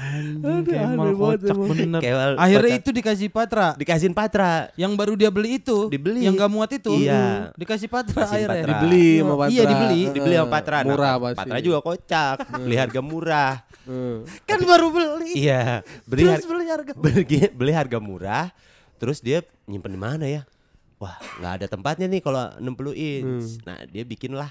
Anjing 0.08 0.64
Kemal 0.66 1.12
kocak 1.14 1.56
bener. 1.58 2.00
Kemal 2.00 2.32
Akhirnya 2.36 2.72
kocak. 2.72 2.82
itu 2.82 2.90
dikasih 2.94 3.28
Patra. 3.28 3.68
Dikasihin 3.74 4.12
Patra. 4.12 4.52
Yang 4.74 4.92
baru 4.94 5.14
dia 5.14 5.30
beli 5.30 5.58
itu, 5.58 5.88
Dibeli. 5.88 6.24
yang 6.24 6.34
gak 6.34 6.48
muat 6.48 6.72
itu, 6.72 6.94
Iya. 6.98 7.52
dikasih 7.54 7.88
Patra 7.88 8.24
Kasih 8.24 8.36
akhirnya. 8.42 8.64
Patra. 8.64 8.72
Dibeli 8.78 9.08
sama 9.18 9.34
Patra. 9.36 9.52
Iya, 9.52 9.64
dibeli. 9.66 10.02
Dibeli 10.10 10.36
sama 10.36 10.50
Patra. 10.50 10.78
Nah, 10.78 10.86
Murah 10.88 11.12
Pat- 11.12 11.22
pasti. 11.22 11.38
Patra 11.40 11.58
juga 11.60 11.80
kocak. 11.82 12.36
Beli 12.58 12.76
harga 12.76 13.00
murah. 13.00 13.54
Hmm. 13.84 14.18
Kan 14.44 14.60
baru 14.62 14.88
beli. 14.90 15.32
Iya, 15.38 15.64
beli, 16.04 16.22
Terus 16.22 16.34
har- 16.34 16.50
beli 16.50 16.66
harga 16.68 16.92
beli, 17.04 17.24
beli 17.50 17.72
harga 17.72 17.98
murah. 17.98 18.46
Terus 18.98 19.20
dia 19.20 19.40
nyimpen 19.64 19.90
di 19.90 20.00
mana 20.00 20.26
ya? 20.26 20.42
Wah, 20.98 21.14
nggak 21.38 21.54
ada 21.54 21.66
tempatnya 21.68 22.06
nih 22.06 22.20
kalau 22.20 22.50
60 22.58 22.92
inch. 22.92 23.62
Nah, 23.64 23.86
dia 23.86 24.02
bikin 24.02 24.34
lah 24.34 24.50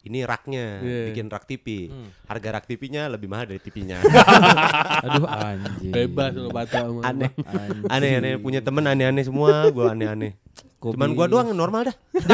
ini 0.00 0.24
raknya, 0.24 0.80
Iya. 0.80 1.12
bikin 1.12 1.28
rak 1.28 1.44
TV. 1.44 1.92
Harga 2.24 2.48
rak 2.56 2.64
TV-nya 2.64 3.04
lebih 3.06 3.28
mahal 3.28 3.44
dari 3.44 3.60
TV-nya. 3.60 4.00
Aduh 5.04 5.28
anjing. 5.28 5.92
Bebas 5.92 6.32
Patra 6.48 6.88
sama 6.88 7.00
aneh. 7.04 7.30
Anjing. 7.36 7.84
Aneh-aneh 7.86 8.32
punya 8.40 8.64
temen 8.64 8.80
aneh-aneh 8.80 9.20
semua, 9.20 9.68
gua 9.68 9.92
aneh-aneh. 9.92 10.32
Cuman 10.80 11.12
gua 11.12 11.28
doang 11.28 11.52
normal 11.52 11.92
dah. 11.92 11.96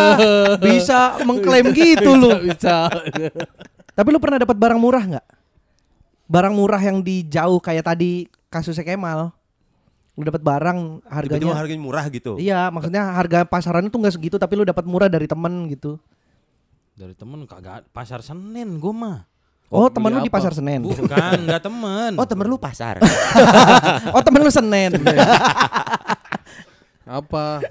Bisa 0.66 1.18
mengklaim 1.26 1.74
gitu 1.74 2.14
lu. 2.14 2.30
Bisa. 2.46 2.86
Tapi 3.90 4.08
lu 4.08 4.22
pernah 4.22 4.38
dapat 4.38 4.54
barang 4.54 4.80
murah 4.80 5.04
nggak? 5.16 5.26
Barang 6.30 6.54
murah 6.54 6.78
yang 6.78 7.02
di 7.02 7.26
jauh 7.26 7.58
kayak 7.58 7.90
tadi 7.90 8.30
kasusnya 8.46 8.86
Kemal. 8.86 9.34
Lu 10.14 10.22
dapat 10.22 10.42
barang 10.46 10.78
Tiba-tiba 11.02 11.10
harganya. 11.10 11.54
harganya 11.58 11.82
murah 11.82 12.04
gitu. 12.06 12.38
Iya, 12.38 12.70
maksudnya 12.70 13.02
harga 13.18 13.42
pasaran 13.42 13.88
itu 13.88 13.96
nggak 13.98 14.14
segitu 14.14 14.36
tapi 14.38 14.54
lu 14.54 14.62
dapat 14.62 14.86
murah 14.86 15.10
dari 15.10 15.26
temen 15.26 15.66
gitu. 15.66 15.98
Dari 17.00 17.16
temen 17.16 17.48
kagak 17.48 17.88
pasar 17.96 18.20
Senin 18.20 18.76
gua 18.76 18.92
mah. 18.92 19.18
Oh, 19.72 19.88
temen 19.88 20.12
lu 20.12 20.20
di 20.20 20.28
pasar 20.28 20.52
Senen. 20.52 20.84
Bukan, 20.84 21.38
enggak 21.48 21.64
temen. 21.64 22.12
Oh, 22.20 22.26
temen 22.28 22.44
lu 22.44 22.60
pasar. 22.60 23.00
oh, 24.14 24.20
temen 24.20 24.44
lu 24.44 24.52
Senen. 24.52 24.92
Apa? 27.08 27.64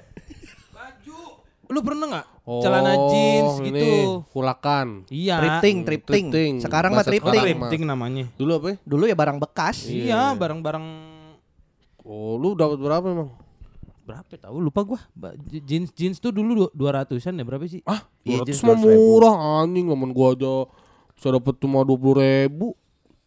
Lu 1.70 1.78
pernah 1.86 2.10
nggak 2.10 2.26
Oh, 2.42 2.58
celana 2.58 2.98
jeans 3.06 3.62
ini, 3.62 3.70
gitu? 3.70 4.26
Hulakan. 4.34 5.06
Iya. 5.06 5.38
Thrifting, 5.38 5.86
thrifting. 5.86 6.26
thrifting. 6.34 6.52
Sekarang 6.58 6.98
mah 6.98 7.06
sekarang. 7.06 7.30
thrifting 7.30 7.86
namanya. 7.86 8.26
Dulu 8.34 8.58
apa 8.58 8.66
ya? 8.74 8.76
Dulu 8.82 9.04
ya 9.06 9.14
barang 9.14 9.38
bekas. 9.38 9.86
Iya, 9.86 10.34
barang-barang 10.34 10.82
Oh, 12.02 12.34
lu 12.34 12.58
dapat 12.58 12.82
berapa 12.82 13.06
emang? 13.06 13.30
Berapa 14.10 14.34
tahu 14.36 14.56
lupa 14.58 14.80
gua. 14.82 15.00
Jeans 15.46 15.94
jeans 15.94 16.18
tuh 16.18 16.30
dulu 16.30 16.66
dua 16.70 16.90
ratusan 16.98 17.34
ya 17.34 17.44
berapa 17.46 17.62
sih? 17.64 17.80
Ah, 17.86 18.02
Iya, 18.26 18.42
200 18.42 18.46
jenis 18.46 18.60
mah 18.62 18.74
200 18.74 18.84
ribu. 18.84 19.00
murah 19.06 19.36
anjing, 19.62 19.86
ngamen 19.86 20.10
gua 20.10 20.28
aja 20.34 20.54
bisa 21.14 21.28
dapat 21.30 21.54
cuma 21.56 21.80
20 21.82 22.18
ribu. 22.18 22.74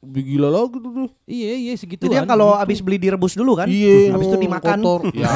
Gila 0.03 0.51
lagi 0.51 0.77
tuh 0.83 0.91
tuh. 0.91 1.09
Iya 1.23 1.51
iya 1.55 1.73
segitu. 1.79 2.03
Jadi 2.03 2.27
kalau 2.27 2.59
abis 2.59 2.83
beli 2.83 2.99
direbus 2.99 3.39
dulu 3.39 3.55
kan, 3.55 3.71
Iya, 3.71 4.11
habis 4.11 4.27
itu 4.27 4.35
dimakan. 4.35 4.77
kotor. 4.83 5.01
Ya, 5.15 5.31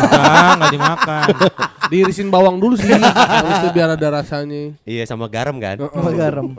enggak 0.60 0.72
dimakan. 0.76 1.28
diirisin 1.92 2.28
bawang 2.28 2.60
dulu 2.60 2.76
sih. 2.76 2.92
Habis 2.92 3.64
itu 3.64 3.68
biar 3.72 3.96
ada 3.96 4.08
rasanya. 4.12 4.76
Iya 4.84 5.08
sama 5.08 5.32
garam 5.32 5.56
kan. 5.56 5.80
Sama 5.80 6.12
garam. 6.12 6.52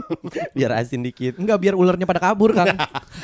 Biar 0.56 0.78
asin 0.78 1.02
dikit. 1.02 1.42
Enggak 1.42 1.58
biar 1.58 1.74
ularnya 1.74 2.06
pada 2.06 2.22
kabur 2.22 2.54
kan. 2.54 2.70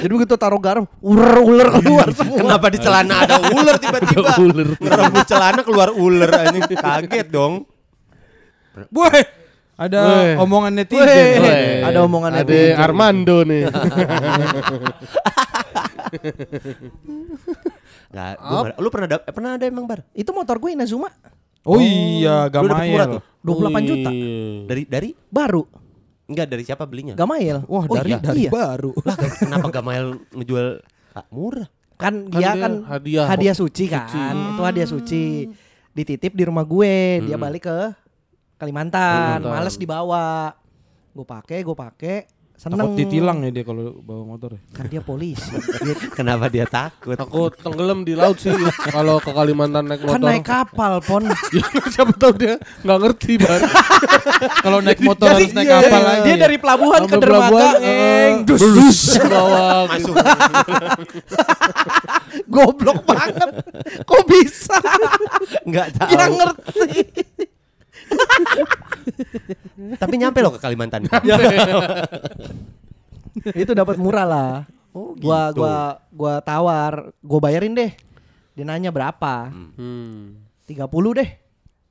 Jadi 0.03 0.11
begitu 0.11 0.35
taruh 0.35 0.59
garam, 0.59 0.91
ular 0.99 1.39
ular 1.39 1.69
keluar 1.79 2.09
semua. 2.11 2.39
Kenapa 2.43 2.67
di 2.67 2.79
celana 2.83 3.15
ada 3.23 3.37
ular 3.47 3.77
tiba-tiba? 3.79 4.29
Ular. 4.43 4.69
Ngerebus 4.75 5.25
celana 5.31 5.61
keluar 5.63 5.89
ular 5.95 6.31
anjing. 6.35 6.67
Kaget 6.67 7.29
dong. 7.31 7.63
Boy, 8.91 9.23
ada 9.83 10.01
Weh. 10.01 10.35
omongan 10.38 10.73
netizen. 10.75 11.03
Weh. 11.03 11.42
Weh, 11.42 11.83
ada 11.83 11.99
omongan 12.03 12.31
Ada 12.33 12.42
netizen. 12.42 12.77
Armando 12.79 13.37
nih. 13.42 13.62
Nggak, 18.12 18.33
gua 18.38 18.59
lu 18.77 18.88
pernah 18.88 19.07
ada 19.09 19.18
pernah 19.25 19.51
ada 19.57 19.64
emang 19.64 19.85
bar? 19.88 20.05
Itu 20.12 20.31
motor 20.31 20.57
gue 20.59 20.71
Inazuma 20.73 21.09
Oh, 21.62 21.79
iya, 21.79 22.51
lu 22.51 22.66
dapet 22.66 22.90
murah 22.90 23.07
Gamail. 23.07 23.23
tuh. 23.23 23.23
28 23.47 23.87
juta. 23.87 24.11
Iya. 24.11 24.66
Dari 24.66 24.83
dari 24.85 25.09
Baru. 25.31 25.62
enggak 26.23 26.47
dari 26.49 26.62
siapa 26.64 26.85
belinya? 26.85 27.14
Gamail. 27.14 27.62
Wah, 27.64 27.85
Oh, 27.85 27.95
dari 27.95 28.11
iya. 28.11 28.18
dari 28.18 28.40
Iya. 28.42 28.51
baru. 28.51 28.90
Lah 28.99 29.14
kenapa 29.14 29.68
Gamail 29.79 30.05
ngejual 30.33 30.66
ah, 31.12 31.25
murah? 31.31 31.68
Kan, 31.95 32.27
Kan 32.27 32.35
dia 32.35 32.51
dia 32.51 32.53
kan 32.59 32.73
hadiah. 32.88 33.55
suci 33.55 33.85
kan. 33.87 34.35
Itu 34.51 34.62
hadiah 34.64 34.88
suci. 34.90 35.47
Dititip 35.92 36.35
di 36.35 36.42
rumah 36.42 36.64
gue, 36.64 37.23
dia 37.23 37.38
balik 37.38 37.62
ke 37.62 37.79
Kalimantan, 38.62 39.42
Kalimantan. 39.42 39.59
males 39.59 39.75
dibawa. 39.75 40.55
Gue 41.11 41.27
pakai, 41.27 41.61
gue 41.61 41.75
pakai, 41.75 42.16
seneng. 42.55 42.79
Takut 42.81 42.94
ditilang 42.94 43.42
ya 43.42 43.51
dia 43.51 43.64
kalau 43.66 43.98
bawa 43.98 44.22
motor. 44.25 44.55
ya. 44.55 44.61
Kan 44.72 44.87
dia 44.87 45.03
polisi. 45.03 45.51
Dia- 45.83 45.98
Kenapa 46.14 46.46
dia 46.46 46.62
takut? 46.64 47.18
Takut 47.18 47.51
tenggelam 47.55 48.01
di 48.01 48.14
laut 48.14 48.38
sih 48.38 48.55
kalau 48.87 49.18
ke 49.18 49.29
Kalimantan 49.29 49.85
naik 49.85 50.01
kan 50.01 50.14
motor. 50.14 50.29
naik 50.31 50.46
kapal, 50.46 51.03
Pon. 51.03 51.27
Ya, 51.53 51.66
siapa 51.90 52.14
tahu 52.14 52.33
dia 52.33 52.55
nggak 52.81 52.98
ngerti 53.03 53.33
bar. 53.37 53.61
Kalau 54.64 54.79
naik 54.79 55.01
motor 55.01 55.27
Jadi 55.29 55.37
harus 55.37 55.53
naik 55.53 55.66
iya, 55.66 55.77
kapal 55.77 55.90
iya. 55.92 56.07
lagi. 56.07 56.22
Dia 56.22 56.37
dari 56.38 56.57
pelabuhan 56.57 57.01
ke 57.01 57.05
Sampai 57.05 57.18
dermaga, 57.20 57.42
pelabuhan, 57.42 57.75
ngeng. 57.77 58.33
eh, 58.33 58.46
Dus, 58.46 58.61
dus, 58.61 58.75
dus. 58.79 59.01
bawah. 59.22 59.81
Masuk. 59.85 60.14
Goblok 62.46 63.01
banget. 63.03 63.51
Kok 64.03 64.22
bisa? 64.25 64.79
Enggak 65.62 65.87
tahu. 65.94 66.09
Dia 66.09 66.27
ngerti. 66.27 66.88
Tapi 69.98 70.14
nyampe 70.16 70.38
loh 70.40 70.53
ke 70.55 70.61
Kalimantan. 70.61 71.07
Itu 73.62 73.72
dapat 73.72 73.96
murah 73.96 74.27
lah. 74.29 74.53
Oh, 74.92 75.16
Gua 75.16 75.48
gitu. 75.51 75.64
gua 75.64 75.77
gua 76.12 76.35
tawar, 76.44 77.16
gua 77.25 77.38
bayarin 77.40 77.72
deh. 77.72 77.92
Dia 78.53 78.64
nanya 78.68 78.92
berapa? 78.92 79.48
Hmm. 79.48 80.37
30 80.68 80.85
deh. 81.16 81.31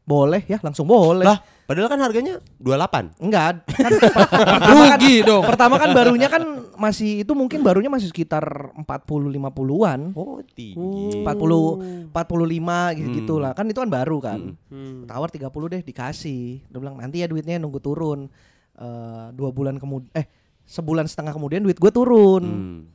Boleh 0.06 0.42
ya, 0.46 0.62
langsung 0.62 0.86
boleh. 0.86 1.26
Lah, 1.26 1.42
padahal 1.72 1.88
kan 1.88 2.00
harganya 2.04 2.34
28. 2.60 3.24
Enggak, 3.24 3.64
kan 3.64 3.92
pertama 4.60 4.84
kan, 4.92 5.00
Rugi 5.00 5.16
dong. 5.24 5.44
pertama 5.48 5.76
kan 5.80 5.90
barunya 5.96 6.28
kan 6.28 6.44
masih 6.76 7.24
itu 7.24 7.32
mungkin 7.32 7.64
barunya 7.64 7.88
masih 7.88 8.12
sekitar 8.12 8.76
40 8.76 8.84
50-an. 8.84 10.12
Oh, 10.12 10.44
tinggi. 10.52 11.24
40 11.24 12.12
45 12.12 12.98
gitu-gitu 13.00 13.40
lah. 13.40 13.56
Kan 13.56 13.72
itu 13.72 13.80
kan 13.80 13.88
baru 13.88 14.20
kan. 14.20 14.60
Hmm. 14.68 15.08
Tawar 15.08 15.32
30 15.32 15.48
deh 15.48 15.82
dikasih. 15.88 16.68
Dia 16.68 16.78
bilang 16.84 17.00
nanti 17.00 17.24
ya 17.24 17.32
duitnya 17.32 17.56
nunggu 17.56 17.80
turun. 17.80 18.28
Eh 18.76 19.26
dua 19.32 19.56
bulan 19.56 19.80
kemudian 19.80 20.12
eh 20.12 20.28
sebulan 20.68 21.08
setengah 21.08 21.32
kemudian 21.32 21.64
duit 21.64 21.80
gue 21.80 21.92
turun. 21.94 22.44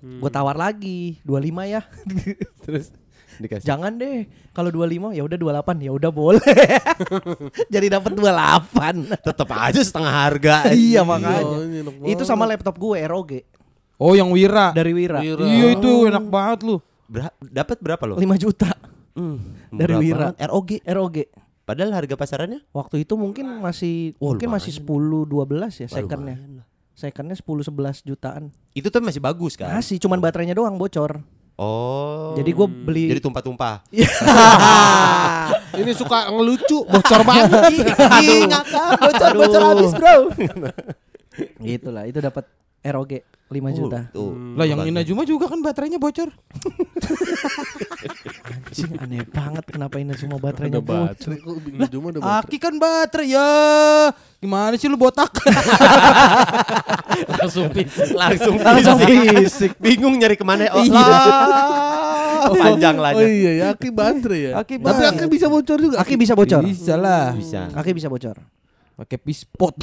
Hmm. 0.03 0.21
Gue 0.21 0.29
tawar 0.29 0.61
lagi 0.61 1.25
25 1.25 1.73
ya. 1.73 1.81
Terus 2.69 2.93
dikasih. 3.39 3.65
Jangan 3.65 3.93
deh. 3.95 4.25
Kalau 4.51 4.69
25 4.69 5.13
ya 5.13 5.23
udah 5.23 5.39
28 5.63 5.81
ya 5.81 5.91
udah 5.91 6.11
boleh. 6.11 6.43
Jadi 7.75 7.87
dapat 7.87 8.13
28. 8.13 9.23
Tetap 9.23 9.49
aja 9.53 9.81
setengah 9.81 10.13
harga. 10.13 10.57
iya 10.69 10.97
Iya, 10.97 11.01
makanya. 11.03 11.43
enak 11.83 11.95
Itu 12.07 12.23
sama 12.23 12.45
laptop 12.45 12.77
gue 12.77 12.99
ROG 13.03 13.33
Oh, 13.97 14.13
yang 14.13 14.29
Wira. 14.29 14.73
dari 14.73 14.93
Wira. 14.93 15.21
Wira. 15.21 15.45
Iya 15.45 15.67
itu 15.73 15.91
enak 16.05 16.25
banget 16.27 16.59
lu. 16.65 16.77
Ber- 17.07 17.33
dapat 17.41 17.77
berapa 17.81 18.03
lo? 18.05 18.15
5 18.17 18.37
juta 18.37 18.71
Hmm, 19.17 19.57
dari 19.73 19.95
Wira. 19.97 20.37
banget. 20.37 20.45
ROG. 20.47 20.71
ROG. 20.85 21.17
Padahal 21.67 21.91
harga 21.93 22.15
pasarannya 22.15 22.63
Waktu 22.71 23.03
itu 23.03 23.17
mungkin 23.17 23.59
masih 23.59 24.15
Oh, 24.17 24.31
mungkin 24.31 24.53
masih 24.53 24.71
10 24.77 24.87
12 25.25 25.81
ya 25.81 25.89
secondnya. 25.89 26.37
Secondnya 26.93 27.35
10 27.35 27.45
11 27.67 28.01
jutaan. 28.03 28.53
Itu 28.71 28.89
tuh 28.89 29.01
masih 29.01 29.19
bagus 29.19 29.53
kan? 29.53 29.69
Masih 29.71 29.97
cuman 29.97 30.17
baterainya 30.17 30.53
doang 30.53 30.77
bocor. 30.77 31.21
Oh. 31.57 32.37
Jadi 32.37 32.53
gue 32.53 32.69
beli 32.69 33.09
Jadi 33.09 33.21
tumpah-tumpah. 33.25 33.89
Ini 35.81 35.93
suka 35.97 36.29
ngelucu, 36.29 36.85
bocor 36.85 37.21
banget. 37.25 37.49
Ih, 38.21 38.45
ngakak. 38.45 38.89
Bocor-bocor 39.01 39.61
Aduh. 39.61 39.71
habis, 39.73 39.93
Bro. 39.97 40.17
Gitulah, 41.61 42.05
itu 42.09 42.21
dapat 42.21 42.45
ROG 42.87 43.13
5 43.47 43.63
juta. 43.73 44.11
Tuh. 44.11 44.35
Lah 44.55 44.65
yang 44.65 44.83
Inajuma 44.83 45.23
juga 45.23 45.47
kan 45.47 45.63
baterainya 45.63 45.97
bocor. 45.97 46.29
Anjing 48.67 48.93
aneh 48.99 49.23
banget 49.25 49.65
kenapa 49.67 49.97
ini 49.97 50.13
semua 50.15 50.37
baterainya 50.37 50.79
Ada 50.79 50.83
bocor. 50.83 51.07
baterai 51.15 51.39
kok 51.39 51.55
cuma 51.89 52.07
ada 52.11 52.19
baterai. 52.19 52.43
Aki 52.43 52.57
kan 52.59 52.75
baterai 52.75 53.27
ya. 53.31 53.51
Gimana 54.43 54.75
sih 54.75 54.87
lu 54.87 54.99
botak? 54.99 55.31
Langsung 57.41 57.71
pisah. 57.71 58.07
langsung 58.13 58.55
Langsung 58.59 58.99
fisik. 59.01 59.31
fisik. 59.33 59.71
Bingung 59.79 60.15
nyari 60.19 60.35
ke 60.35 60.45
mana? 60.45 60.67
Oh, 60.75 60.83
Iya. 60.83 60.93
lah. 60.93 62.51
panjang 62.67 62.97
lah. 62.99 63.11
Oh 63.15 63.23
iya 63.23 63.53
ya, 63.55 63.65
Aki 63.73 63.89
baterai 63.91 64.41
ya. 64.43 64.51
Aki 64.59 64.75
Tapi 64.77 64.85
baterai. 64.85 65.09
Aki 65.15 65.25
bisa 65.31 65.47
bocor 65.47 65.79
juga. 65.81 65.97
Aki 66.03 66.15
bisa 66.15 66.33
bocor. 66.35 66.61
Bisa 66.63 66.95
lah. 66.99 67.27
Bisa. 67.33 67.61
Aki 67.73 67.91
bisa 67.95 68.09
bocor. 68.11 68.37
Pakai 68.97 69.21
pispot. 69.21 69.77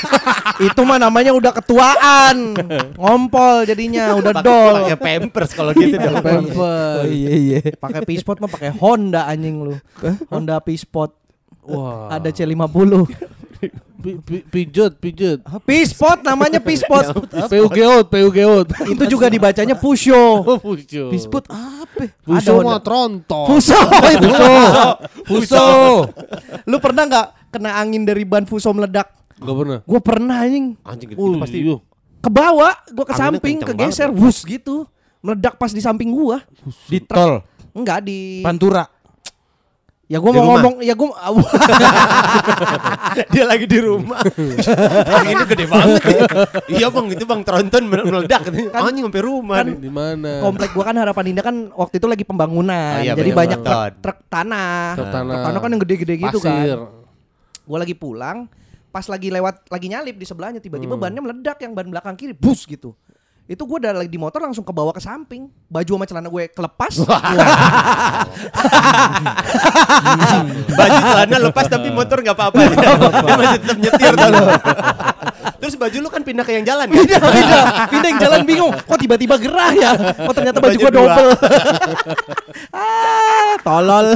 itu 0.66 0.80
mah 0.82 0.98
namanya 0.98 1.30
udah 1.30 1.54
ketuaan. 1.54 2.58
Ngompol 2.98 3.62
jadinya, 3.62 4.10
udah 4.18 4.34
dol. 4.42 4.74
Pakai 4.82 4.98
pampers 4.98 5.50
kalau 5.54 5.70
gitu 5.78 5.94
dong. 5.94 6.18
oh 6.18 6.22
Pampers. 6.26 7.06
iya 7.06 7.32
iya. 7.38 7.58
Pakai 7.78 8.02
pispot 8.02 8.42
mah 8.42 8.50
pakai 8.50 8.74
Honda 8.74 9.30
anjing 9.30 9.62
lu. 9.62 9.78
Honda 10.26 10.58
pispot. 10.58 11.14
Wah. 11.70 12.10
Ada 12.10 12.34
C50. 12.34 13.37
Pi- 13.98 14.18
pi- 14.22 14.46
Pijet, 14.46 14.94
pijet. 14.96 15.38
Pispot 15.66 16.22
namanya 16.22 16.58
pispot. 16.58 17.02
PU 17.50 17.66
Geot, 17.66 18.06
PU 18.06 18.28
Geot. 18.30 18.66
itu 18.86 19.04
juga 19.10 19.26
dibacanya 19.26 19.74
Pusho. 19.74 20.14
Oh, 20.38 20.58
Pujo. 20.58 21.10
Pispot 21.10 21.44
apa? 21.50 22.14
Mah 22.22 22.38
Honda. 22.38 22.78
tronton. 22.78 23.46
Fuso 23.50 23.74
itu. 24.14 24.28
Fuso. 25.26 25.66
Lu 26.64 26.78
pernah 26.78 27.04
nggak 27.04 27.26
kena 27.50 27.70
angin 27.76 28.06
dari 28.06 28.22
ban 28.22 28.46
Fuso 28.46 28.70
meledak? 28.70 29.10
Gak 29.38 29.54
pernah. 29.54 29.78
Gue 29.82 30.00
pernah 30.02 30.36
anjing. 30.42 30.74
Anjing 30.82 31.08
itu 31.14 31.18
Oh, 31.18 31.34
pasti 31.38 31.58
iya. 31.62 31.76
Ke 32.18 32.26
bawah, 32.26 32.74
gue 32.86 33.06
ke 33.06 33.14
samping, 33.14 33.62
kegeser, 33.62 34.10
wus 34.10 34.42
gitu. 34.42 34.86
Meledak 35.18 35.54
pas 35.54 35.70
di 35.70 35.78
samping 35.78 36.10
gua. 36.10 36.42
Di 36.86 36.98
tol. 36.98 37.42
Enggak 37.74 38.02
di 38.02 38.42
Pantura. 38.42 38.86
Ya 40.08 40.16
gua 40.18 40.32
Di 40.32 40.36
mau 40.36 40.44
rumah. 40.48 40.60
ngomong, 40.64 40.74
ya 40.80 40.94
gua 40.96 41.12
dia 43.28 43.44
lagi 43.44 43.68
di 43.68 43.78
rumah. 43.78 44.24
Anginnya 45.20 45.46
gede 45.46 45.64
banget. 45.64 46.00
ya. 46.02 46.20
iya 46.66 46.86
bang, 46.88 47.06
itu 47.12 47.24
bang 47.24 47.40
tronton 47.44 47.82
mele- 47.84 48.06
meledak. 48.06 48.40
Kan- 48.42 48.88
Anjing 48.88 49.04
sampai 49.04 49.20
rumah. 49.20 49.56
kan. 49.60 49.68
Di 49.76 49.92
mana? 49.92 50.40
komplek 50.40 50.72
gua 50.72 50.84
kan 50.86 50.96
Harapan 50.96 51.24
Indah 51.28 51.44
kan 51.44 51.56
waktu 51.70 51.94
itu 51.96 52.06
lagi 52.06 52.24
pembangunan. 52.24 52.98
Oh 52.98 53.04
iya, 53.04 53.12
jadi 53.12 53.30
banyak 53.30 53.60
banyak 53.60 53.60
truk, 53.60 54.00
truk 54.00 54.18
tanah. 54.28 54.96
Truk 54.96 55.08
tanah. 55.10 55.28
Truk 55.28 55.44
tanah 55.44 55.60
kan 55.60 55.68
yang 55.70 55.82
gede-gede 55.82 56.14
gitu 56.18 56.38
Pasir. 56.38 56.78
kan. 56.78 56.88
Gua 57.62 57.78
lagi 57.78 57.92
pulang, 57.92 58.38
pas 58.88 59.04
lagi 59.04 59.28
lewat 59.28 59.68
lagi 59.68 59.86
nyalip 59.86 60.16
di 60.16 60.24
sebelahnya 60.24 60.56
tiba-tiba 60.58 60.96
Hmm. 60.96 61.04
bannya 61.04 61.20
meledak 61.22 61.60
yang 61.60 61.72
ban 61.72 61.84
belakang 61.86 62.16
kiri 62.16 62.32
bus 62.32 62.64
gitu. 62.64 62.96
Itu 63.48 63.64
gue 63.64 63.80
udah 63.80 63.96
lagi 63.96 64.12
di 64.12 64.20
motor 64.20 64.44
langsung 64.44 64.60
ke 64.60 64.76
bawah 64.76 64.92
ke 64.92 65.00
samping. 65.00 65.48
Baju 65.72 65.88
sama 65.96 66.04
celana 66.04 66.28
gue 66.28 66.52
kelepas. 66.52 67.00
Baju 70.76 70.98
celana 71.00 71.36
lepas 71.48 71.64
tapi 71.72 71.88
motor 71.88 72.20
nggak 72.20 72.36
apa-apa. 72.36 72.60
Dia 73.24 73.36
masih 73.40 73.58
tetap 73.64 73.78
nyetir 73.80 74.12
tau 74.20 74.28
lu. 74.28 74.44
Terus 75.58 75.74
baju 75.74 75.96
lu 75.96 76.08
kan 76.12 76.22
pindah 76.22 76.44
ke 76.46 76.54
yang 76.54 76.62
jalan 76.62 76.86
kan? 76.86 77.02
pindah, 77.02 77.18
pindah, 77.18 77.64
pindah 77.90 78.08
yang 78.12 78.20
jalan 78.20 78.40
bingung. 78.44 78.72
Kok 78.84 78.98
tiba-tiba 79.00 79.34
gerah 79.40 79.72
ya? 79.74 79.90
Oh 80.28 80.32
ternyata 80.36 80.60
baju 80.60 80.76
Baju 80.76 80.84
gue 80.84 80.92
double. 80.92 81.30
ah, 82.78 83.52
tolol. 83.64 84.06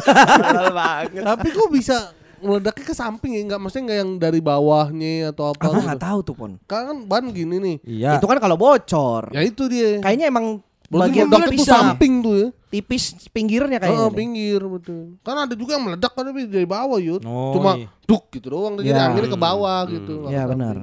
Banget. 0.70 1.24
Tapi 1.24 1.48
kok 1.50 1.68
bisa 1.72 2.14
meledaknya 2.42 2.84
ke 2.84 2.92
samping 2.92 3.32
ya? 3.32 3.42
Enggak 3.42 3.58
maksudnya 3.58 3.82
enggak 3.84 3.98
yang 3.98 4.10
dari 4.18 4.40
bawahnya 4.40 5.30
atau 5.30 5.44
apa? 5.48 5.62
Aku 5.62 5.72
gitu? 5.72 5.86
nggak 5.86 6.02
tahu 6.02 6.18
tuh 6.22 6.34
pon. 6.34 6.52
Kan 6.64 7.06
ban 7.06 7.24
gini 7.30 7.56
nih. 7.56 7.76
Iya. 7.82 8.10
Itu 8.16 8.26
kan 8.26 8.36
kalau 8.36 8.54
bocor. 8.54 9.30
Ya 9.30 9.40
itu 9.40 9.66
dia. 9.66 9.98
Kayaknya 9.98 10.26
emang 10.28 10.46
bagian 10.86 11.24
meledaknya 11.24 11.48
tuh 11.48 11.54
pisah. 11.56 11.72
samping 11.88 12.14
tuh 12.20 12.34
ya. 12.36 12.48
tipis 12.68 13.02
pinggirnya 13.28 13.76
Oh, 13.76 13.82
kayaknya. 13.82 14.04
deh. 14.04 14.12
pinggir 14.12 14.60
betul. 14.60 15.00
Kan 15.20 15.36
ada 15.38 15.54
juga 15.54 15.70
yang 15.72 15.84
meledak 15.84 16.12
kan 16.12 16.22
tapi 16.22 16.40
dari 16.44 16.64
bawah 16.64 16.98
yud. 16.98 17.22
Oh, 17.22 17.52
Cuma 17.52 17.70
iya. 17.76 17.88
duk 18.02 18.28
gitu 18.30 18.46
doang 18.48 18.76
jadi 18.76 18.90
Ya. 18.90 19.06
anginnya 19.06 19.28
ke 19.28 19.40
bawah 19.40 19.80
gitu. 19.86 20.14
nggak 20.22 20.30
Ya 20.30 20.44
benar. 20.44 20.76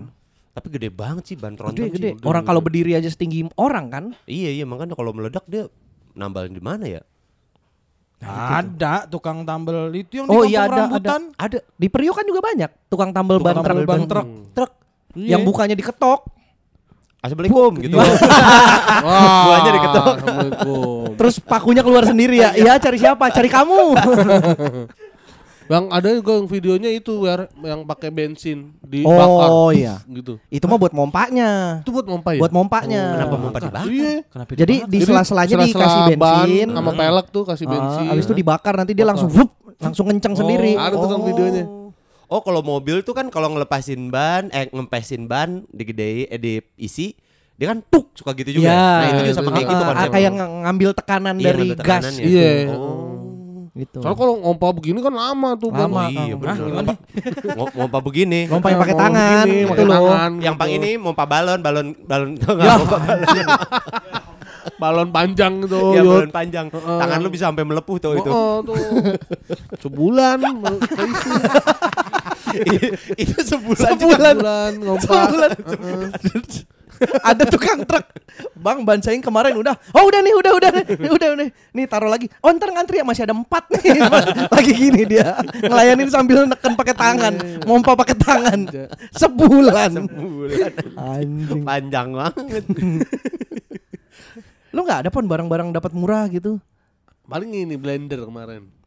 Tapi 0.49 0.67
gede 0.69 0.89
banget 0.89 1.23
sih 1.23 1.35
ban 1.35 1.53
tronton 1.53 1.77
Gede 1.77 1.87
sih. 1.87 1.93
gede. 1.95 2.09
Orang 2.21 2.41
kalau 2.41 2.59
berdiri 2.59 2.91
aja 2.91 3.05
setinggi 3.05 3.53
orang 3.55 3.85
kan. 3.87 4.03
Iya 4.25 4.49
iya 4.51 4.65
makanya 4.65 4.93
kalau 4.93 5.13
meledak 5.13 5.45
dia 5.45 5.69
nambalin 6.13 6.51
di 6.51 6.59
mana 6.59 6.85
ya? 6.85 7.01
Ada 8.19 9.07
tukang 9.07 9.41
tambel 9.41 9.87
itu 9.95 10.19
yang 10.19 10.27
Oh 10.27 10.43
di 10.43 10.51
iya 10.51 10.67
ada 10.67 10.85
rambutan. 10.85 11.31
ada. 11.33 11.57
Di 11.73 11.87
Priok 11.87 12.13
kan 12.13 12.25
juga 12.27 12.43
banyak 12.43 12.69
tukang 12.87 13.09
tambal 13.09 13.39
Tukang 13.39 13.55
ban 13.55 13.63
tambel 13.63 13.77
truk. 13.79 13.87
ban 13.87 14.01
truk. 14.05 14.27
Truk. 14.51 14.71
Yang 15.15 15.41
bukanya 15.41 15.73
diketok. 15.73 16.21
Assalamualaikum 17.19 17.71
gitu. 17.79 17.95
Wah, 17.99 19.39
Buahnya 19.47 19.71
diketok. 19.73 20.05
Assalamualaikum. 20.15 21.07
Terus 21.15 21.35
pakunya 21.39 21.81
keluar 21.81 22.03
sendiri 22.03 22.35
ya. 22.37 22.51
Iya 22.53 22.75
cari 22.75 22.97
siapa? 22.97 23.27
Cari 23.27 23.47
kamu. 23.47 23.81
Yang 25.69 25.85
ada 25.87 26.09
juga 26.11 26.31
yang 26.33 26.47
videonya 26.49 26.89
itu 26.89 27.13
Wer, 27.21 27.45
yang 27.61 27.85
pakai 27.85 28.09
bensin 28.09 28.73
dibakar. 28.81 29.47
Oh 29.47 29.69
iya. 29.69 30.01
Gitu. 30.09 30.41
Itu 30.49 30.65
mah 30.65 30.75
buat 30.75 30.89
mompanya. 30.91 31.79
Itu 31.79 31.93
buat 31.93 32.03
pompa 32.03 32.33
ya? 32.33 32.41
Buat 32.41 32.49
mompanya. 32.51 33.03
Kenapa 33.13 33.35
mau 33.37 33.49
dibakar? 33.49 33.85
Iya. 33.85 34.13
Kenapa 34.25 34.49
Jadi 34.51 34.75
dibakar? 34.75 34.89
di 34.89 34.97
sela-selanya 34.99 35.55
sela-sela 35.55 35.69
dikasih 35.69 36.01
bensin. 36.09 36.67
sama 36.73 36.91
pelek 36.91 37.27
tuh 37.29 37.43
kasih 37.45 37.65
Ah, 37.65 37.71
bensin. 37.71 38.05
Habis 38.09 38.23
itu 38.25 38.35
dibakar 38.35 38.73
nanti 38.75 38.91
dia 38.91 38.99
Bakar. 38.99 39.09
langsung 39.13 39.29
wup, 39.29 39.49
langsung 39.77 40.05
kencang 40.09 40.33
sendiri. 40.35 40.73
Ada 40.73 40.95
tuh 40.95 41.07
kan 41.07 41.21
videonya. 41.23 41.65
Oh 42.25 42.41
kalau 42.41 42.61
mobil 42.61 43.01
tuh 43.01 43.13
kan 43.13 43.25
kalau 43.27 43.49
ngelepasin 43.49 44.09
ban, 44.09 44.49
eh 44.49 44.69
ngempesin 44.69 45.25
ban, 45.25 45.65
digedein, 45.67 46.29
eh 46.29 46.37
diisi, 46.37 47.13
dia 47.53 47.67
kan 47.67 47.81
tuk 47.83 48.09
suka 48.13 48.33
gitu 48.33 48.57
juga. 48.57 48.69
Iya. 48.69 48.85
Nah 48.95 49.07
itu 49.07 49.21
juga 49.23 49.33
sama 49.35 49.49
kayak 49.51 49.67
gitu 49.67 49.83
Ah, 49.83 49.93
ah, 49.95 50.07
kayak 50.07 50.31
ng- 50.31 50.55
ngambil 50.63 50.89
tekanan 50.93 51.35
Iya, 51.35 51.45
dari 51.47 51.61
ngambil 51.67 51.73
gas. 51.75 51.85
tekanannya. 52.05 52.23
Iya. 52.23 52.49
Oh. 52.69 53.08
Gitu. 53.79 54.03
Soalnya 54.03 54.19
kalau 54.19 54.33
ngompa 54.43 54.67
begini 54.75 54.99
kan 54.99 55.13
lama 55.13 55.49
tuh. 55.55 55.71
Lama. 55.71 56.03
Oh, 56.03 56.11
iya 56.11 56.35
Kang. 56.35 56.39
benar. 56.39 56.51
Hah, 56.51 56.57
Ngompa, 56.59 56.93
ngo- 57.55 57.71
ngompa 57.73 57.99
begini. 58.03 58.39
Lompa 58.45 58.67
yang 58.67 58.79
pakai 58.79 58.95
tangan 58.97 59.13
begini, 59.15 59.55
itu 59.55 59.69
pakai 59.71 59.85
loh. 59.85 59.95
tangan 59.95 60.31
Yang 60.35 60.43
gitu. 60.51 60.59
pang 60.59 60.69
ini 60.69 60.89
mompa 60.97 61.23
balon, 61.23 61.59
balon, 61.63 61.87
balon? 62.03 62.29
Ya. 62.59 62.73
Mompa 62.75 62.97
balon. 62.99 63.47
balon 64.81 65.07
panjang 65.09 65.53
gitu. 65.63 65.79
Iya 65.91 66.01
balon 66.03 66.29
panjang. 66.29 66.65
Heeh. 66.67 66.99
Tangan 66.99 67.17
lu 67.19 67.29
bisa 67.29 67.43
sampai 67.47 67.63
melepuh 67.63 67.95
tuh 67.97 68.11
itu. 68.15 68.29
Oh, 68.29 68.59
tuh. 68.61 68.75
Sebulan 69.83 70.37
keisi. 70.83 71.31
itu 73.15 73.37
sebulan, 73.45 73.93
juga. 73.95 74.17
Sebulan. 74.19 74.35
Sebulan 74.35 74.71
ngompa. 74.81 75.13
Sebulan. 75.63 76.09
Ada 77.23 77.43
tukang 77.47 77.83
truk. 77.83 78.05
Bang, 78.55 78.83
ban 78.87 78.99
saya 79.03 79.19
kemarin 79.19 79.55
udah. 79.59 79.75
Oh, 79.91 80.07
udah 80.07 80.19
nih, 80.23 80.33
udah, 80.35 80.51
udah, 80.55 80.69
nih, 80.71 81.11
udah, 81.11 81.29
udah. 81.35 81.45
Nih 81.75 81.85
taruh 81.87 82.07
lagi. 82.11 82.31
Oh, 82.39 82.51
ntar 82.55 82.71
ngantri 82.71 82.99
ya 82.99 83.05
masih 83.07 83.27
ada 83.27 83.35
empat 83.35 83.67
nih. 83.71 83.99
lagi 84.55 84.71
gini 84.75 85.01
dia. 85.07 85.35
Ngelayanin 85.59 86.09
sambil 86.11 86.47
neken 86.47 86.73
pakai 86.75 86.95
tangan, 86.95 87.33
mompa 87.67 87.95
pakai 87.99 88.15
tangan. 88.15 88.59
Sebulan. 89.11 89.91
Sebulan. 90.07 90.71
Anjing. 90.95 91.61
Panjang 91.63 92.07
banget. 92.15 92.63
Lu 94.71 94.85
nggak 94.85 95.07
ada 95.07 95.09
pon 95.09 95.25
barang-barang 95.25 95.75
dapat 95.75 95.91
murah 95.91 96.29
gitu? 96.29 96.61
Paling 97.29 97.51
ini 97.67 97.75
blender 97.77 98.25
kemarin. 98.25 98.78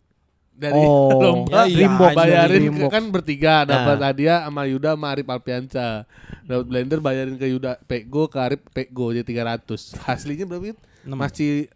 Dari 0.53 0.79
Oh, 0.79 1.17
lomba 1.17 1.65
ya 1.65 1.65
iya, 1.67 1.79
Rimbo 1.81 2.05
anjir, 2.05 2.19
bayarin 2.19 2.63
Rimbo. 2.63 2.87
kan 2.87 3.05
bertiga 3.09 3.65
dapat 3.65 3.97
Nah. 3.97 4.07
hadiah 4.07 4.39
sama 4.45 4.63
Yuda 4.65 4.91
sama 4.93 5.07
Arif 5.09 5.27
Alpianca. 5.27 6.05
Dapat 6.43 6.65
blender 6.65 6.99
bayarin 6.99 7.35
ke 7.35 7.47
Yuda 7.47 7.81
Pego 7.81 8.27
ke 8.27 8.39
Arif 8.39 8.61
Pego 8.69 9.11
jadi 9.11 9.25
300. 9.25 9.97
Aslinya 10.05 10.45
berapa 10.45 10.65
itu? 10.69 10.81
Masih 11.05 11.67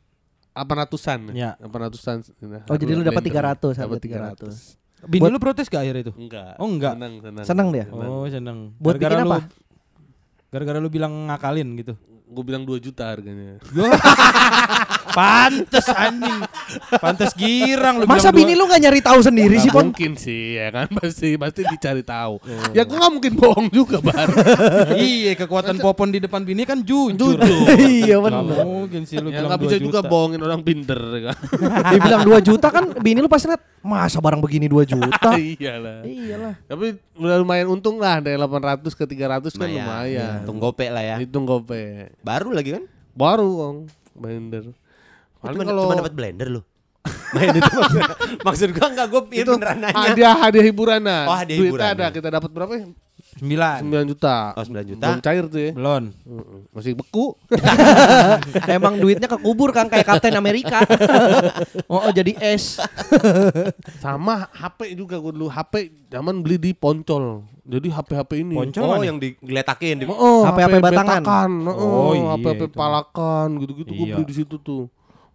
800-an. 0.53 1.33
Ya. 1.33 1.57
800-an. 1.59 2.23
Oh, 2.65 2.75
jadi 2.75 2.93
lu 2.93 3.03
dapat 3.03 3.21
Blender. 3.23 3.43
300, 3.59 3.75
Dapat 3.77 3.99
harga 3.99 4.33
300. 4.39 4.79
Bini 5.05 5.21
Buat- 5.21 5.33
lu 5.33 5.39
protes 5.39 5.67
gak 5.67 5.83
akhirnya 5.83 6.03
itu? 6.03 6.13
Enggak. 6.15 6.57
Oh, 6.57 6.67
enggak. 6.67 6.95
Senang, 6.95 7.15
senang. 7.21 7.45
Senang 7.45 7.69
dia? 7.71 7.85
Oh 7.87 8.25
seneng. 8.27 8.59
Buat 8.77 8.97
Gara-gara 8.97 9.13
bikin 9.19 9.27
lu- 9.27 9.35
apa? 9.35 9.41
Gara-gara 10.47 10.79
lu 10.79 10.89
bilang 10.89 11.13
ngakalin 11.27 11.69
gitu. 11.77 11.95
Gue 12.27 12.43
bilang 12.43 12.67
2 12.67 12.83
juta 12.83 13.07
harganya. 13.07 13.63
Pantes 15.17 15.87
anjing. 15.89 16.43
Pantes 16.99 17.31
girang 17.33 18.03
lu 18.03 18.05
Masa 18.05 18.29
bini 18.29 18.53
lu 18.53 18.67
nggak 18.67 18.83
nyari 18.83 19.01
tahu 19.01 19.23
sendiri 19.23 19.57
sih, 19.57 19.71
Pon? 19.71 19.89
mungkin 19.89 20.19
sih 20.19 20.59
ya 20.59 20.69
kan 20.69 20.91
pasti 20.91 21.39
pasti 21.39 21.63
dicari 21.65 22.03
tahu. 22.03 22.43
Ya 22.75 22.83
gue 22.83 22.93
nggak 22.93 23.13
mungkin 23.15 23.33
bohong 23.33 23.69
juga 23.71 24.03
bar. 24.03 24.27
Iya, 24.99 25.39
kekuatan 25.39 25.79
popon 25.79 26.11
di 26.11 26.19
depan 26.19 26.43
bini 26.43 26.67
kan 26.67 26.83
jujur. 26.83 27.39
Iya 27.79 28.19
Nggak 28.19 28.43
benar. 28.43 28.65
mungkin 28.67 29.03
sih 29.07 29.17
lu 29.17 29.31
ya 29.31 29.41
bilang 29.41 29.51
nggak 29.55 29.63
bisa 29.63 29.77
2 29.79 29.87
juga 29.87 30.01
bohongin 30.03 30.41
orang 30.43 30.61
pinter 30.67 30.99
ya 30.99 31.21
kan. 31.31 31.37
Dia 31.95 31.99
bilang 32.03 32.23
2 32.27 32.43
juta 32.43 32.69
kan 32.69 32.85
bini 32.99 33.19
lu 33.23 33.31
pasti 33.31 33.47
liat 33.47 33.63
masa 33.81 34.19
barang 34.19 34.43
begini 34.43 34.67
2 34.67 34.83
juta. 34.85 35.31
Iyalah. 35.39 36.03
Iyalah. 36.03 36.55
Tapi 36.67 36.87
udah 37.17 37.37
lumayan 37.41 37.67
untung 37.73 37.97
lah 37.99 38.21
dari 38.21 38.37
800 38.37 38.93
ke 38.93 39.05
300 39.05 39.53
kan 39.57 39.69
lumayan. 39.69 40.41
Hitung 40.45 40.59
gope 40.61 40.87
lah 40.89 41.05
ya. 41.05 41.17
Hitung 41.19 41.45
gope. 41.49 42.13
Baru 42.21 42.53
lagi 42.53 42.77
kan? 42.77 42.85
Baru 43.17 43.49
Kong 43.57 43.79
blender. 44.17 44.65
Paling 45.45 45.59
Cuma, 45.61 45.69
kalau 45.69 45.85
cuma 45.87 46.01
dapat 46.01 46.15
blender 46.17 46.49
lu. 46.49 46.63
Main 47.37 47.55
itu 47.55 47.71
maksud, 47.71 48.03
maksud 48.47 48.69
gua 48.75 48.87
enggak 48.91 49.07
gua 49.15 49.23
itu 49.31 49.51
beneran 49.55 49.79
nanya. 49.79 50.07
hadiah 50.11 50.35
hadiah 50.35 50.65
hiburanan. 50.67 51.25
Oh, 51.31 51.37
hadiah 51.39 51.57
hiburan, 51.63 51.87
ada 51.95 52.05
ya. 52.11 52.11
kita 52.11 52.29
dapat 52.35 52.51
berapa 52.51 52.73
ya? 52.75 52.87
9. 53.37 53.85
9 53.85 54.11
juta. 54.11 54.53
Oh, 54.53 54.65
9 54.65 54.73
juta. 54.87 55.07
Belum 55.07 55.21
cair 55.21 55.45
tuh 55.47 55.61
ya. 55.61 55.71
Belum. 55.73 56.09
Heeh. 56.09 56.61
Masih 56.73 56.93
beku. 56.97 57.37
Emang 58.77 58.97
duitnya 58.97 59.29
kekubur 59.29 59.71
kan 59.71 59.87
kayak 59.87 60.09
Kapten 60.09 60.33
Amerika. 60.35 60.81
oh, 61.93 62.01
oh, 62.01 62.13
jadi 62.13 62.33
es. 62.41 62.81
Sama 64.03 64.49
HP 64.51 64.97
juga 64.97 65.17
gue 65.17 65.33
dulu 65.33 65.47
HP 65.47 65.93
zaman 66.09 66.41
beli 66.41 66.57
di 66.57 66.71
Poncol. 66.73 67.45
Jadi 67.67 67.91
HP-HP 67.91 68.31
ini. 68.41 68.55
Poncol 68.55 68.87
Oh, 68.87 69.03
yang 69.03 69.19
digeletakin 69.19 69.95
di 69.99 70.05
Oh, 70.07 70.47
HP-HP 70.47 70.75
batangan. 70.79 71.21
betakan. 71.21 71.51
Oh, 71.67 71.75
Oh, 71.75 72.11
iya, 72.15 72.23
HP-HP 72.33 72.63
palakan 72.71 73.49
gitu-gitu 73.59 73.91
gue 73.91 74.07
Iya. 74.07 74.15
beli 74.17 74.25
di 74.25 74.35
situ 74.35 74.57
tuh. 74.57 74.87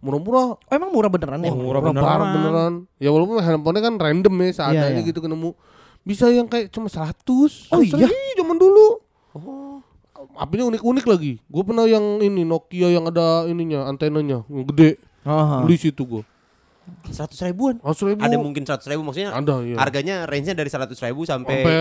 Murah-murah. 0.02 0.58
Oh, 0.58 0.72
emang 0.72 0.90
murah 0.90 1.06
beneran 1.06 1.38
ya? 1.38 1.52
Oh, 1.52 1.60
murah 1.60 1.78
beneran. 1.78 2.02
beneran. 2.02 2.32
beneran. 2.34 2.72
Ya 2.98 3.12
walaupun 3.12 3.38
handphonenya 3.38 3.82
kan 3.84 3.94
random 3.94 4.34
ya 4.34 4.48
seadanya 4.50 4.90
Iya, 4.90 4.98
iya. 4.98 5.06
gitu 5.06 5.20
ketemu. 5.20 5.54
Bisa 6.02 6.26
yang 6.30 6.50
kayak 6.50 6.70
cuma 6.74 6.90
100. 6.90 7.70
Oh, 7.70 7.80
iya? 7.82 8.10
zaman 8.34 8.56
dulu. 8.58 8.98
Oh. 9.38 9.78
Apinya 10.38 10.70
unik-unik 10.70 11.06
lagi. 11.06 11.32
Gue 11.46 11.62
pernah 11.66 11.86
yang 11.86 12.22
ini 12.22 12.42
Nokia 12.46 12.90
yang 12.90 13.06
ada 13.10 13.46
ininya, 13.46 13.86
antenanya, 13.86 14.46
yang 14.46 14.66
gede. 14.70 14.98
Aha. 15.22 15.62
Beli 15.62 15.78
situ 15.78 16.02
gue. 16.02 16.22
100 17.10 17.30
ribuan. 17.50 17.78
Ribu. 17.78 18.18
Ada 18.18 18.36
mungkin 18.38 18.62
100 18.66 18.82
ribu 18.90 19.02
maksudnya 19.06 19.30
Ada 19.30 19.62
ya. 19.62 19.76
harganya 19.78 20.16
range-nya 20.26 20.58
dari 20.58 20.66
100 20.66 20.98
ribu 21.06 21.22
sampai, 21.22 21.62
sampai 21.62 21.74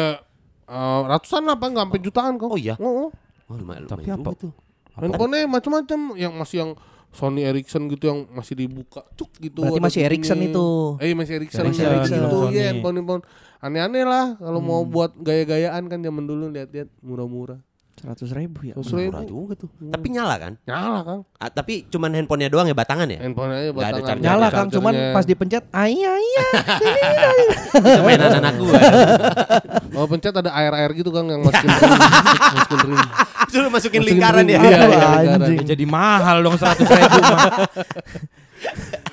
eh, 0.70 1.02
ratusan 1.10 1.42
apa 1.50 1.66
enggak 1.66 1.86
sampai 1.90 2.02
jutaan 2.06 2.34
kok. 2.38 2.50
Oh 2.54 2.60
iya? 2.60 2.76
Oh, 2.78 3.10
oh. 3.10 3.10
Oh, 3.50 3.56
lumayan, 3.58 3.90
Tapi 3.90 4.06
lumayan 4.06 4.22
apa? 4.22 4.30
juga 4.32 4.42
tuh. 4.48 4.52
Handphonenya 4.92 5.48
macam-macam 5.50 6.00
yang 6.20 6.34
masih 6.38 6.58
yang 6.62 6.72
Sony 7.12 7.44
Ericsson 7.44 7.92
gitu 7.92 8.08
yang 8.08 8.24
masih 8.32 8.56
dibuka 8.56 9.04
cuk 9.20 9.36
gitu. 9.44 9.68
Berarti 9.68 9.84
masih 9.84 10.02
Ericsson 10.08 10.40
bunyinya. 10.40 10.56
itu. 10.56 10.68
Eh 11.04 11.12
masih 11.12 11.34
Ericsson, 11.44 11.64
Masih 11.68 11.84
Ericsson 11.84 12.00
Ericsson, 12.00 12.20
gitu. 12.24 12.38
Sony. 12.40 12.54
Iya, 12.56 12.64
handphone 12.72 12.96
handphone 13.04 13.24
aneh-aneh 13.62 14.04
lah 14.08 14.26
kalau 14.40 14.60
mau 14.64 14.82
buat 14.88 15.12
gaya-gayaan 15.20 15.84
kan 15.92 16.00
zaman 16.02 16.24
dulu 16.26 16.50
lihat-lihat 16.50 16.90
murah-murah. 17.04 17.60
100 18.02 18.34
ribu 18.34 18.60
ya. 18.64 18.74
Seratus 18.74 18.92
ribu. 18.92 19.14
Murah 19.14 19.24
juga 19.24 19.54
tuh. 19.56 19.70
Tapi 19.72 20.08
nyala 20.10 20.36
kan? 20.36 20.54
Nyala 20.64 21.00
kan? 21.02 21.20
Ah, 21.38 21.48
tapi 21.48 21.86
cuman 21.86 22.10
handphonenya 22.12 22.50
doang 22.50 22.66
ya 22.66 22.74
batangan 22.74 23.06
ya? 23.06 23.22
Handphone 23.22 23.50
aja 23.52 23.62
Nggak 23.62 23.70
ada 23.70 23.78
batangan. 23.78 24.08
charger. 24.10 24.24
Nyala 24.26 24.48
Kang, 24.50 24.68
cuman 24.70 24.94
pas 25.12 25.24
dipencet 25.24 25.64
ai 25.72 25.96
ai. 25.98 26.26
Itu 27.88 28.02
mainan 28.02 28.32
anak 28.36 28.54
gua. 28.58 28.74
Oh 29.92 30.08
pencet 30.08 30.32
ada 30.32 30.50
air-air 30.52 30.92
gitu 30.94 31.12
kan 31.12 31.28
yang 31.28 31.44
masukin 31.44 31.68
ring. 31.68 32.00
masukin 32.56 32.80
ring. 32.88 33.02
Suruh 33.52 33.68
masukin 33.68 34.02
Masukin 34.02 34.02
lingkaran 34.08 34.44
ring. 34.44 34.56
ya. 34.56 34.60
Iya, 34.60 34.78
iya. 34.88 35.36
Ya 35.52 35.64
jadi 35.68 35.84
mahal 35.86 36.42
dong 36.42 36.56
100 36.56 36.80
ribu 36.82 37.20
mah. 37.22 37.46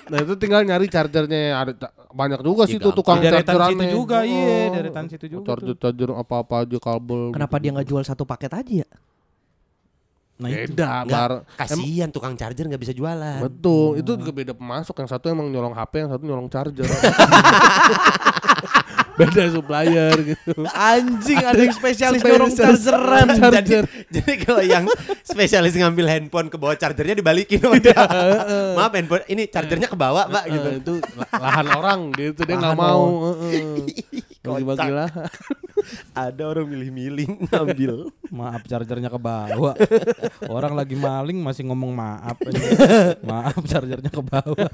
Nah 0.09 0.19
itu 0.19 0.35
tinggal 0.35 0.61
nyari 0.63 0.87
chargernya 0.87 1.41
ada 1.55 1.73
banyak 2.09 2.41
juga 2.41 2.63
Iya, 2.63 2.71
sih 2.71 2.77
tuh 2.77 2.91
gampang. 2.91 2.99
tukang 2.99 3.19
deretan 3.19 3.45
chargeran 3.51 3.71
situ 3.71 3.87
juga, 3.95 4.19
iya, 4.23 4.57
deretan 4.71 5.05
situ 5.07 5.25
juga 5.29 5.45
Charger 5.47 5.67
tuh. 5.69 5.77
charger 5.79 6.11
apa-apa 6.15 6.55
aja 6.63 6.79
kabel. 6.79 7.21
Kenapa 7.31 7.57
dia 7.57 7.71
nggak 7.71 7.87
jual 7.87 8.03
satu 8.03 8.25
paket 8.25 8.51
aja 8.51 8.75
ya? 8.83 8.89
Nah 10.39 10.49
itu. 10.49 10.71
Beda, 10.73 11.03
Enggak, 11.03 11.11
bar. 11.11 11.33
kasihan 11.57 12.09
tukang 12.09 12.35
charger 12.35 12.65
nggak 12.65 12.79
bisa 12.79 12.93
jualan. 12.93 13.43
Betul, 13.43 13.99
itu 13.99 14.11
juga 14.15 14.33
beda 14.33 14.53
pemasok. 14.53 14.95
Yang 14.97 15.11
satu 15.13 15.27
emang 15.29 15.47
nyolong 15.49 15.75
HP, 15.75 15.93
yang 15.99 16.11
satu 16.11 16.25
nyolong 16.25 16.49
charger. 16.49 16.87
beda 19.19 19.45
supplier 19.51 20.15
gitu. 20.23 20.53
Anjing 20.71 21.39
ada 21.43 21.59
yang 21.59 21.75
spesialis 21.75 22.23
dorong 22.23 22.55
chargeran. 22.55 23.27
jadi, 23.59 23.77
jadi 24.07 24.33
kalau 24.47 24.63
yang 24.63 24.85
spesialis 25.27 25.75
ngambil 25.75 26.07
handphone 26.07 26.47
ke 26.47 26.57
bawah 26.57 26.79
chargernya 26.79 27.19
dibalikin 27.19 27.59
sama 27.59 27.83
dia. 27.83 27.99
Maaf 28.79 28.95
handphone 28.95 29.27
ini 29.27 29.51
chargernya 29.51 29.91
ke 29.91 29.99
bawah, 29.99 30.31
Pak 30.31 30.45
gitu. 30.47 30.69
Itu 30.79 30.95
la- 31.19 31.31
lahan 31.35 31.67
orang 31.75 32.01
gitu 32.15 32.41
dia 32.47 32.57
nggak 32.57 32.79
mau. 32.79 33.35
Orang. 34.41 34.55
heeh. 34.55 34.65
Bagi-bagi 34.65 34.91
lah. 34.91 35.11
Ada 36.27 36.43
orang 36.45 36.67
milih-milih 36.67 37.27
ngambil. 37.47 37.93
Maaf 38.39 38.63
chargernya 38.65 39.09
ke 39.09 39.17
bawah. 39.17 39.75
Orang 40.45 40.75
lagi 40.75 40.95
maling 40.95 41.39
masih 41.39 41.65
ngomong 41.65 41.91
maaf. 41.91 42.37
aja. 42.39 42.61
maaf 43.23 43.63
chargernya 43.65 44.11
ke 44.11 44.21
bawah. 44.21 44.69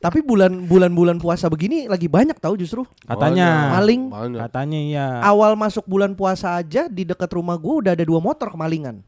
Tapi 0.00 0.18
bulan 0.20 0.64
bulan 0.64 0.90
bulan 0.90 1.16
puasa 1.16 1.46
begini 1.46 1.84
lagi 1.86 2.08
banyak 2.08 2.36
tahu 2.36 2.56
justru. 2.56 2.82
Katanya. 3.04 3.76
Maling. 3.76 4.08
Banyak. 4.08 4.40
Katanya 4.40 4.80
iya. 4.80 5.06
Awal 5.22 5.54
masuk 5.54 5.84
bulan 5.84 6.12
puasa 6.12 6.56
aja 6.56 6.88
di 6.88 7.04
dekat 7.04 7.30
rumah 7.30 7.54
gue 7.54 7.74
udah 7.80 7.92
ada 7.92 8.02
dua 8.02 8.18
motor 8.18 8.50
kemalingan 8.50 9.04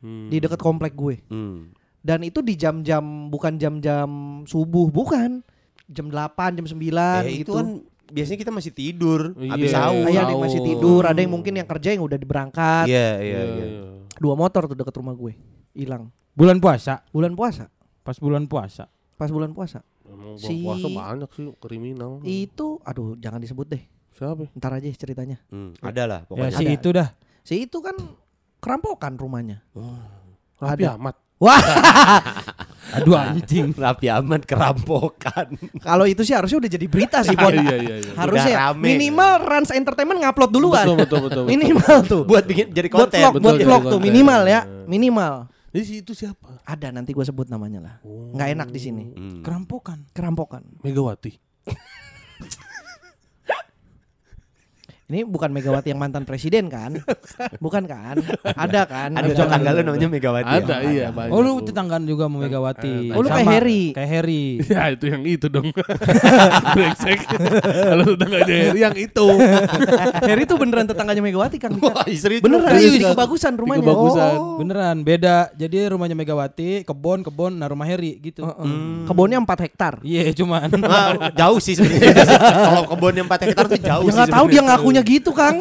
Hmm. 0.00 0.32
di 0.32 0.40
dekat 0.40 0.56
komplek 0.56 0.96
gue. 0.96 1.20
Hmm. 1.28 1.76
Dan 2.00 2.24
itu 2.24 2.40
di 2.40 2.56
jam-jam 2.56 3.04
bukan 3.28 3.60
jam-jam 3.60 4.08
subuh, 4.48 4.88
bukan. 4.88 5.44
Jam 5.84 6.08
8, 6.08 6.56
jam 6.56 6.64
9 6.64 6.80
Eh, 7.20 7.44
itu 7.44 7.44
gitu. 7.44 7.52
kan 7.52 7.66
biasanya 8.10 8.38
kita 8.38 8.50
masih 8.50 8.70
tidur 8.70 9.32
Iya. 9.34 9.50
habis 9.50 9.70
sahur. 9.70 10.06
Iya, 10.06 10.20
ada 10.20 10.32
yang 10.32 10.42
masih 10.42 10.60
tidur, 10.60 11.02
ada 11.02 11.16
yang 11.16 11.30
mungkin 11.30 11.52
yang 11.54 11.64
kerja 11.64 11.88
yang 11.90 12.02
udah 12.02 12.18
berangkat. 12.20 12.84
Iya, 12.84 13.08
iya, 13.18 13.40
Iya, 13.40 13.40
iya. 13.46 13.66
iya. 13.66 13.82
Dua 14.14 14.34
motor 14.34 14.66
tuh 14.66 14.74
dekat 14.74 14.94
rumah 14.94 15.14
gue. 15.14 15.32
Hilang. 15.72 16.10
Bulan 16.32 16.58
puasa. 16.58 17.00
Bulan 17.08 17.32
puasa. 17.32 17.70
Pas 18.00 18.16
bulan 18.16 18.44
puasa. 18.44 18.90
Pas 19.14 19.28
bulan 19.28 19.50
puasa. 19.50 19.80
Emang 20.02 20.34
Si- 20.36 20.60
puasa 20.60 20.86
banyak 20.86 21.30
sih 21.30 21.46
kriminal. 21.56 22.18
Itu 22.20 22.82
aduh 22.82 23.14
jangan 23.16 23.38
disebut 23.38 23.66
deh. 23.68 23.82
Siapa? 24.10 24.50
Ntar 24.52 24.76
aja 24.76 24.90
ceritanya. 24.90 25.38
Hmm, 25.48 25.70
ada 25.80 26.02
lah 26.04 26.20
Ya 26.28 26.50
si 26.50 26.62
Ada. 26.62 26.72
itu 26.72 26.88
dah. 26.90 27.08
Si 27.40 27.54
itu 27.62 27.78
kan 27.78 27.94
kerampokan 28.58 29.14
rumahnya. 29.14 29.62
Rapi 30.58 30.84
Ada. 30.84 30.98
amat. 30.98 31.16
Wah, 31.40 31.56
Aduh 32.96 33.14
anjing. 33.14 33.70
Rapi 33.72 34.06
aman 34.08 34.40
kerampokan. 34.42 35.54
kalau 35.80 36.04
itu 36.04 36.22
sih 36.22 36.34
harusnya 36.34 36.58
udah 36.60 36.70
jadi 36.70 36.86
berita 36.90 37.18
sih, 37.22 37.34
Bon. 37.34 37.50
Iya 37.52 37.76
iya 37.78 37.96
iya. 38.00 38.12
Harusnya 38.16 38.54
Udah 38.56 38.66
rame. 38.74 38.86
minimal 38.94 39.32
Rans 39.40 39.70
Entertainment 39.70 40.18
ngupload 40.20 40.50
duluan. 40.50 40.84
Betul 40.86 40.96
betul 40.98 41.18
betul. 41.26 41.42
betul. 41.44 41.44
Minimal 41.50 41.96
tuh. 42.04 42.22
Buat 42.26 42.44
bikin 42.46 42.66
jadi 42.74 42.88
buat 42.90 43.08
konten. 43.08 43.20
vlog, 43.20 43.34
Betul, 43.38 43.44
buat 43.44 43.58
vlog 43.62 43.82
tuh 43.88 44.00
minimal 44.00 44.42
ya, 44.46 44.60
minimal. 44.86 45.34
Jadi 45.70 45.84
si 45.86 45.94
itu 46.02 46.12
siapa? 46.18 46.58
Ada 46.66 46.90
nanti 46.90 47.14
gue 47.14 47.22
sebut 47.22 47.46
namanya 47.46 47.78
lah. 47.78 47.94
Nggak 48.34 48.48
enak 48.58 48.68
di 48.74 48.80
sini. 48.82 49.04
Hmm. 49.14 49.38
Kerampokan. 49.46 50.02
Kerampokan. 50.10 50.62
Megawati. 50.82 51.30
Ini 55.10 55.26
bukan 55.26 55.50
Megawati 55.50 55.90
yang 55.90 55.98
mantan 55.98 56.22
presiden 56.22 56.70
kan? 56.70 56.94
Bukan 57.64 57.82
kan? 57.90 58.22
Ada 58.46 58.86
kan? 58.86 59.10
Ada 59.10 59.34
tetangga 59.34 59.70
lu 59.74 59.82
namanya 59.82 60.06
Megawati. 60.06 60.54
Ada 60.62 60.76
ya? 60.86 60.90
iya 60.94 61.06
banyak. 61.10 61.34
Oh 61.34 61.42
lu 61.42 61.58
tetanggaan 61.66 62.06
juga 62.06 62.30
sama 62.30 62.46
Megawati. 62.46 63.10
Oh, 63.10 63.18
lu 63.18 63.26
kayak 63.26 63.48
Harry. 63.58 63.82
Kayak 63.90 64.10
Harry. 64.14 64.44
Ya 64.70 64.94
itu 64.94 65.10
yang 65.10 65.26
itu 65.26 65.50
dong. 65.50 65.66
Brengsek. 66.78 67.26
Kalau 67.26 68.14
tetangganya 68.14 68.54
Heri 68.70 68.80
yang 68.86 68.94
itu. 68.94 69.26
Harry 70.22 70.46
tuh 70.46 70.56
beneran 70.62 70.86
tetangganya 70.86 71.22
Megawati 71.26 71.58
Kang. 71.58 71.74
Wah, 71.82 72.06
serius. 72.06 72.38
Beneran 72.46 72.70
di 72.78 73.02
kebagusan 73.02 73.58
rumahnya. 73.58 73.82
Di 73.82 73.86
kebagusan. 73.90 74.32
Oh. 74.38 74.62
Beneran 74.62 74.96
beda. 75.02 75.50
Jadi 75.58 75.90
rumahnya 75.90 76.14
Megawati, 76.14 76.86
kebon, 76.86 77.26
kebon, 77.26 77.58
nah 77.58 77.66
rumah 77.66 77.90
Harry 77.90 78.22
gitu. 78.22 78.46
Heeh. 78.46 79.10
Kebunnya 79.10 79.42
4 79.42 79.66
hektar. 79.66 79.94
Iya 80.06 80.30
cuman. 80.38 80.70
Ah, 80.86 81.34
jauh 81.34 81.58
sih 81.58 81.74
sebenarnya. 81.74 82.14
Kalau 82.38 82.82
kebunnya 82.94 83.22
4 83.26 83.42
hektar 83.50 83.64
tuh 83.66 83.80
jauh 83.82 84.06
Ya 84.06 84.10
sih. 84.14 84.14
nggak 84.14 84.30
tahu 84.30 84.46
dia 84.46 84.62
sebenarnya. 84.62 84.78
Ngakunya 85.00 85.16
gitu 85.18 85.30
Kang. 85.32 85.56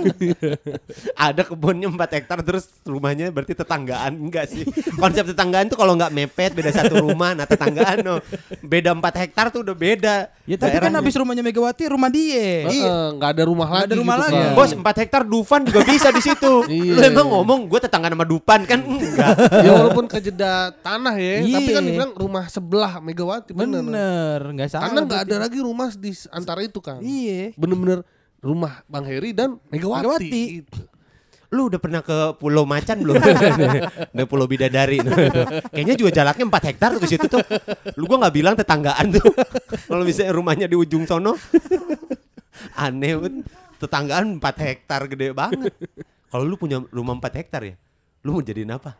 Ada 1.29 1.41
kebunnya 1.47 1.87
4 1.87 2.15
hektar 2.19 2.39
terus 2.43 2.67
rumahnya 2.83 3.31
berarti 3.31 3.55
tetanggaan 3.55 4.13
enggak 4.19 4.51
sih? 4.51 4.63
Konsep 4.99 5.31
tetanggaan 5.31 5.71
tuh 5.71 5.79
kalau 5.79 5.95
nggak 5.95 6.11
mepet 6.11 6.51
beda 6.53 6.71
satu 6.75 6.99
rumah, 6.99 7.33
nah 7.33 7.47
tetanggaan 7.47 8.03
no. 8.03 8.19
Beda 8.59 8.91
4 8.91 9.21
hektar 9.25 9.45
tuh 9.49 9.63
udah 9.63 9.75
beda. 9.75 10.17
ya 10.49 10.57
tapi 10.57 10.81
kan 10.81 10.93
habis 10.93 11.13
rumahnya 11.13 11.45
Megawati 11.45 11.83
rumah 11.87 12.09
dia. 12.09 12.67
Heeh, 12.67 13.05
nggak 13.15 13.29
ada 13.37 13.43
rumah 13.45 13.67
lagi. 13.69 13.85
ada 13.89 13.95
rumah 13.95 14.15
gitu, 14.17 14.25
lagi. 14.27 14.41
Kang. 14.41 14.55
Bos 14.57 14.71
4 14.75 15.01
hektar 15.05 15.21
Dufan 15.23 15.61
juga 15.65 15.81
bisa 15.87 16.09
di 16.11 16.21
situ. 16.21 16.53
Iya. 16.69 16.95
Lu 16.95 17.01
emang 17.01 17.27
ngomong 17.33 17.59
gue 17.65 17.79
tetangga 17.81 18.07
sama 18.13 18.23
Dupan 18.23 18.61
kan 18.63 18.79
enggak. 18.79 19.35
ya 19.65 19.71
walaupun 19.73 20.05
kejeda 20.05 20.69
tanah 20.79 21.15
ya, 21.17 21.41
Iya. 21.43 21.55
tapi 21.59 21.69
kan 21.75 21.83
dibilang 21.83 22.11
rumah 22.15 22.45
sebelah 22.47 23.01
Megawati 23.01 23.51
bener. 23.51 23.83
Bener, 23.83 24.39
nggak 24.53 24.69
salah. 24.69 24.85
Karena 24.87 24.99
nggak 25.05 25.21
ada 25.27 25.35
lagi 25.41 25.59
rumah 25.59 25.89
di 25.91 26.11
antara 26.29 26.61
itu 26.61 26.79
kan. 26.79 27.01
Iya. 27.01 27.51
Bener-bener 27.57 28.05
rumah 28.39 28.83
Bang 28.87 29.05
Heri 29.07 29.35
dan 29.35 29.59
Megawati. 29.69 30.03
Megawati. 30.03 30.43
Gitu. 30.63 30.79
Lu 31.49 31.65
udah 31.65 31.81
pernah 31.81 32.05
ke 32.05 32.37
Pulau 32.37 32.61
Macan 32.61 33.01
belum? 33.01 33.17
Udah 34.13 34.25
Pulau 34.29 34.45
Bidadari. 34.45 35.01
Kayaknya 35.73 35.95
juga 35.97 36.13
jaraknya 36.13 36.45
4 36.45 36.69
hektar 36.69 36.89
tuh 36.93 37.01
ke 37.01 37.09
situ 37.09 37.25
tuh. 37.25 37.41
Lu 37.97 38.05
gua 38.05 38.21
nggak 38.21 38.35
bilang 38.37 38.53
tetanggaan 38.53 39.09
tuh. 39.17 39.33
Kalau 39.89 40.05
misalnya 40.05 40.37
rumahnya 40.37 40.69
di 40.69 40.77
ujung 40.77 41.09
sono. 41.09 41.33
Aneh 42.77 43.17
banget. 43.17 43.33
Tetanggaan 43.81 44.37
4 44.37 44.45
hektar 44.61 45.01
gede 45.09 45.33
banget. 45.33 45.73
Kalau 46.29 46.45
lu 46.45 46.53
punya 46.53 46.85
rumah 46.93 47.17
4 47.17 47.41
hektar 47.41 47.65
ya, 47.65 47.73
lu 48.21 48.37
mau 48.37 48.45
jadiin 48.45 48.69
apa? 48.69 48.93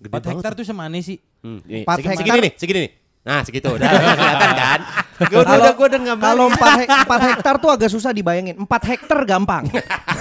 Gede 0.00 0.16
4 0.16 0.30
hektar 0.32 0.52
tuh 0.56 0.64
semana 0.64 0.96
sih? 1.04 1.20
Hmm, 1.44 1.60
nih, 1.60 1.84
Empat 1.84 2.00
segini, 2.00 2.08
hektar. 2.08 2.24
segini 2.24 2.40
nih, 2.40 2.52
segini 2.56 2.78
nih. 2.80 2.92
Nah, 3.26 3.42
segitu 3.42 3.66
udah 3.68 3.82
kelihatan 3.82 4.52
kan? 4.54 4.80
Gua 5.26 5.42
udah, 5.42 5.56
udah, 5.56 5.72
gua 5.72 5.86
udah 5.88 6.00
Kalau 6.14 6.46
balik. 6.46 6.60
4, 6.60 6.78
hek 6.78 6.88
4 7.08 7.26
hektar 7.26 7.54
tuh 7.56 7.70
agak 7.72 7.88
susah 7.88 8.12
dibayangin. 8.12 8.54
4 8.54 8.68
hektar 8.86 9.18
gampang. 9.24 9.64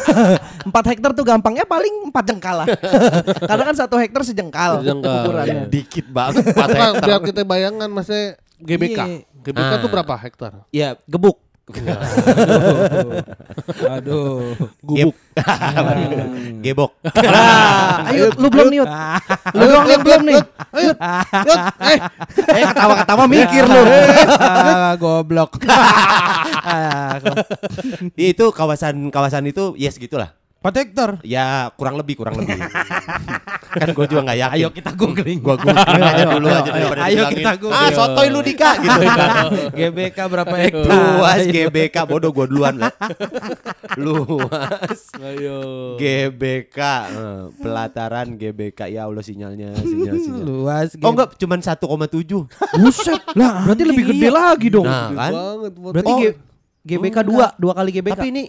4 0.66 0.90
hektar 0.90 1.12
tuh 1.12 1.22
gampangnya 1.22 1.64
paling 1.64 2.10
4 2.10 2.16
jengkal 2.26 2.64
lah. 2.64 2.68
Karena 3.52 3.64
kan 3.64 3.76
satu 3.76 3.96
hektar 3.96 4.24
sejengkal 4.24 4.80
Sejengkal. 4.80 5.22
ukurannya. 5.22 5.62
dikit 5.68 6.08
banget 6.08 6.48
4 6.48 6.56
Bang, 6.56 6.72
hektar. 6.96 7.06
biar 7.06 7.20
kita 7.22 7.42
bayangkan 7.44 7.90
maksudnya 7.92 8.40
GBK. 8.58 8.98
Iya. 8.98 9.06
GBK 9.44 9.72
tuh 9.76 9.86
Ah. 9.86 9.94
berapa 9.94 10.14
hektar? 10.18 10.52
Ya, 10.72 10.90
Gebuk. 11.06 11.38
Aduh. 13.90 14.54
gubuk. 14.80 15.16
Gebok. 16.62 16.92
Ah, 17.36 18.06
ayo 18.12 18.30
lu 18.38 18.48
belum 18.48 18.70
nih. 18.70 18.80
Lu 19.52 19.64
doang 19.66 19.88
yang 19.90 20.02
belum 20.02 20.22
nih. 20.24 20.40
Ayo, 20.72 20.92
eh, 21.82 21.98
Eh 22.54 22.64
ketawa-ketawa 22.66 23.24
mikir 23.26 23.66
lu. 23.66 23.82
ah, 24.38 24.94
goblok. 24.96 25.58
Ah, 26.66 27.22
kok- 27.22 27.46
itu 28.18 28.46
kawasan 28.50 29.14
kawasan 29.14 29.46
itu 29.46 29.78
ya 29.78 29.94
segitulah. 29.94 30.34
4 30.66 30.82
hektar. 30.82 31.10
Ya 31.22 31.70
kurang 31.78 31.94
lebih 31.96 32.18
kurang 32.18 32.42
lebih. 32.42 32.58
kan 33.76 33.92
gue 33.92 34.06
juga 34.08 34.22
nggak 34.26 34.40
yakin. 34.40 34.56
Ayo 34.58 34.68
kita 34.72 34.90
googling. 34.92 35.38
Gua 35.38 35.56
googling 35.56 36.02
aja 36.02 36.24
dulu 36.26 36.48
aja 36.48 36.70
daripada 36.72 37.02
ayo 37.04 37.12
dibilangin, 37.22 37.38
kita 37.38 37.52
googling. 37.60 37.86
Ah, 37.86 37.90
sotoy 37.94 38.28
lu 38.30 38.40
Dika 38.42 38.72
gitu. 38.80 39.00
GBK 39.78 40.18
berapa 40.26 40.56
hektar? 40.58 40.90
Luas 40.90 41.40
GBK 41.46 41.96
bodoh 42.04 42.32
gua 42.32 42.46
duluan 42.48 42.76
lah. 42.76 42.94
Luas 44.02 45.00
ayo. 45.22 45.60
GBK 45.96 46.78
eh, 47.14 47.44
pelataran 47.56 48.28
GBK 48.34 48.80
ya 48.90 49.06
Allah 49.06 49.22
sinyalnya 49.22 49.76
sinyal 49.78 50.16
sinyal. 50.18 50.44
Luas. 50.44 50.90
Oh 50.98 51.12
enggak 51.12 51.38
cuman 51.38 51.60
1,7. 51.62 52.82
Buset. 52.82 53.22
Lah, 53.36 53.62
berarti 53.62 53.84
lebih 53.86 54.04
gede 54.10 54.30
lagi 54.32 54.68
dong. 54.72 54.88
Nah, 54.88 55.12
kan? 55.12 55.32
Berarti 55.70 56.14
Oh. 56.16 56.20
G- 56.22 56.38
GBK 56.86 57.18
2, 57.26 57.58
dua 57.58 57.74
kali 57.74 57.90
GBK. 57.92 58.14
Tapi 58.14 58.28
ini 58.30 58.44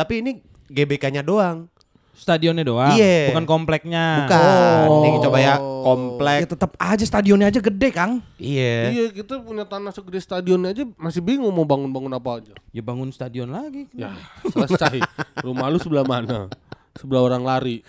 Tapi 0.00 0.24
ini 0.24 0.40
GBK-nya 0.72 1.20
doang. 1.20 1.68
Stadionnya 2.16 2.64
doang. 2.64 2.96
Iya. 2.96 3.36
Bukan 3.36 3.44
kompleknya. 3.44 4.24
Bukan. 4.24 4.84
Oh. 4.88 5.00
Nih 5.04 5.20
coba 5.20 5.36
ya 5.40 5.44
ya 5.44 5.54
komplek. 5.60 6.40
tetap 6.48 6.72
aja 6.76 7.04
stadionnya 7.04 7.52
aja 7.52 7.60
gede, 7.60 7.88
Kang. 7.92 8.24
Iya. 8.40 8.92
Iya, 8.92 9.04
kita 9.12 9.44
punya 9.44 9.68
tanah 9.68 9.92
segede 9.92 10.20
stadion 10.20 10.64
aja 10.64 10.88
masih 10.96 11.20
bingung 11.20 11.52
mau 11.52 11.68
bangun-bangun 11.68 12.12
apa 12.16 12.40
aja. 12.40 12.52
Ya 12.72 12.80
bangun 12.80 13.12
stadion 13.12 13.52
lagi. 13.52 13.88
Ya, 13.92 14.16
selesai. 14.48 15.04
Rumah 15.44 15.68
lu 15.68 15.78
sebelah 15.80 16.04
mana? 16.04 16.48
Sebelah 16.96 17.22
orang 17.24 17.44
lari. 17.44 17.80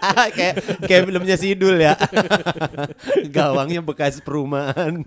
Ah, 0.00 0.28
kayak 0.32 0.60
kayak 0.84 1.02
filmnya 1.08 1.36
Sidul 1.40 1.76
ya. 1.80 1.96
Gawangnya 3.32 3.80
bekas 3.84 4.20
perumahan. 4.20 5.00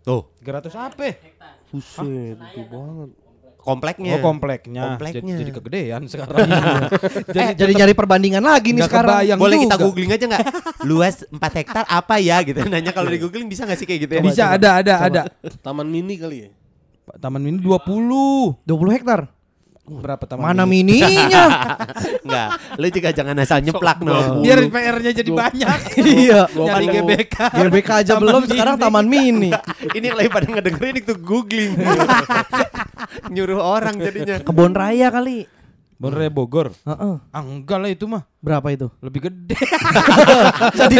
Tuh, 0.00 0.32
300 0.40 0.72
apa? 0.80 1.12
Buset, 1.70 2.36
gede 2.36 2.62
banget. 2.66 3.10
kompleknya. 3.60 4.12
Oh 4.16 4.18
kompleknya. 4.24 4.82
Kompleknya. 4.90 5.20
Jadi, 5.36 5.40
jadi 5.44 5.52
kegedean 5.52 6.02
sekarang. 6.12 6.36
Eh, 7.40 7.54
jadi 7.54 7.72
nyari 7.76 7.94
perbandingan 7.94 8.42
lagi 8.42 8.74
nih 8.74 8.84
sekarang. 8.84 9.22
kebayang 9.22 9.38
Boleh 9.38 9.56
kita 9.62 9.76
googling 9.78 10.10
aja 10.10 10.24
nggak? 10.26 10.46
Luas 10.88 11.22
4 11.28 11.58
hektar 11.60 11.84
apa 11.86 12.18
ya 12.18 12.42
gitu. 12.42 12.58
Nanya 12.66 12.90
kalau 12.90 13.08
di 13.08 13.20
googling 13.22 13.46
bisa 13.46 13.64
nggak 13.64 13.78
sih 13.78 13.86
kayak 13.86 14.00
gitu 14.08 14.12
ya? 14.18 14.22
Bisa 14.24 14.44
ada 14.50 14.70
ada 14.82 14.94
ada. 14.98 15.22
Taman 15.62 15.86
mini 15.86 16.18
kali 16.18 16.36
ya? 16.46 16.50
Taman 17.20 17.38
mini 17.42 17.58
20. 17.62 18.66
20 18.66 18.96
hektar. 18.96 19.30
Berapa 19.80 20.22
taman 20.22 20.54
Mana 20.54 20.62
mini? 20.68 21.02
mininya? 21.02 21.44
Enggak. 22.24 22.48
Lu 22.78 22.86
juga 22.92 23.08
jangan 23.10 23.34
asal 23.42 23.58
nyeplak 23.64 23.98
no. 24.04 24.38
Biar 24.38 24.62
PR-nya 24.70 25.12
jadi 25.16 25.30
banyak. 25.32 25.78
iya. 26.20 26.46
Nyari 26.46 26.86
GBK. 26.94 27.36
GBK 27.58 27.88
aja 27.90 28.12
Taman 28.14 28.22
belum, 28.22 28.40
mini. 28.44 28.50
sekarang 28.54 28.74
taman 28.78 29.06
mini. 29.10 29.50
Ini 29.96 30.04
yang 30.14 30.18
lagi 30.20 30.30
pada 30.30 30.46
ngedengerin 30.46 30.94
itu 31.00 31.14
googling. 31.18 31.74
Nyuruh 33.34 33.58
orang 33.58 33.98
jadinya. 33.98 34.36
Kebon 34.38 34.72
raya 34.76 35.10
kali. 35.10 35.48
Bon 36.00 36.08
Raya 36.08 36.32
Bogor. 36.32 36.72
Heeh. 36.88 37.14
Ah, 37.28 37.44
enggak 37.44 37.76
lah 37.76 37.92
itu 37.92 38.08
mah. 38.08 38.24
Berapa 38.40 38.72
itu? 38.72 38.88
Lebih 39.04 39.28
gede. 39.28 39.52
jadi 40.80 40.94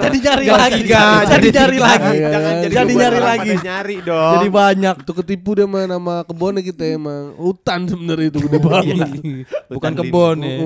jadi 0.00 0.18
nyari 0.24 0.44
Gak 0.48 0.56
lagi. 0.56 0.82
jadi 1.28 1.48
nyari 1.52 1.76
lagi. 1.76 2.12
Iya, 2.16 2.28
Jangan 2.32 2.48
iya, 2.56 2.62
jadi, 2.64 2.72
Jadi 2.72 2.92
nyari 2.96 3.18
lagi. 3.20 3.50
Nyari 3.60 3.96
dong. 4.00 4.32
Jadi 4.40 4.48
banyak. 4.48 4.94
Itu 5.04 5.12
ketipu 5.12 5.50
dia 5.52 5.68
mah 5.68 5.84
nama 5.84 6.14
kebunnya 6.24 6.64
kita 6.64 6.96
emang 6.96 7.36
hutan 7.36 7.92
sebenarnya 7.92 8.26
itu 8.32 8.38
gede 8.40 8.58
banget. 8.72 8.96
Bukan 9.68 9.68
Hutan 9.68 9.92
kebon 10.00 10.36
ya. 10.40 10.56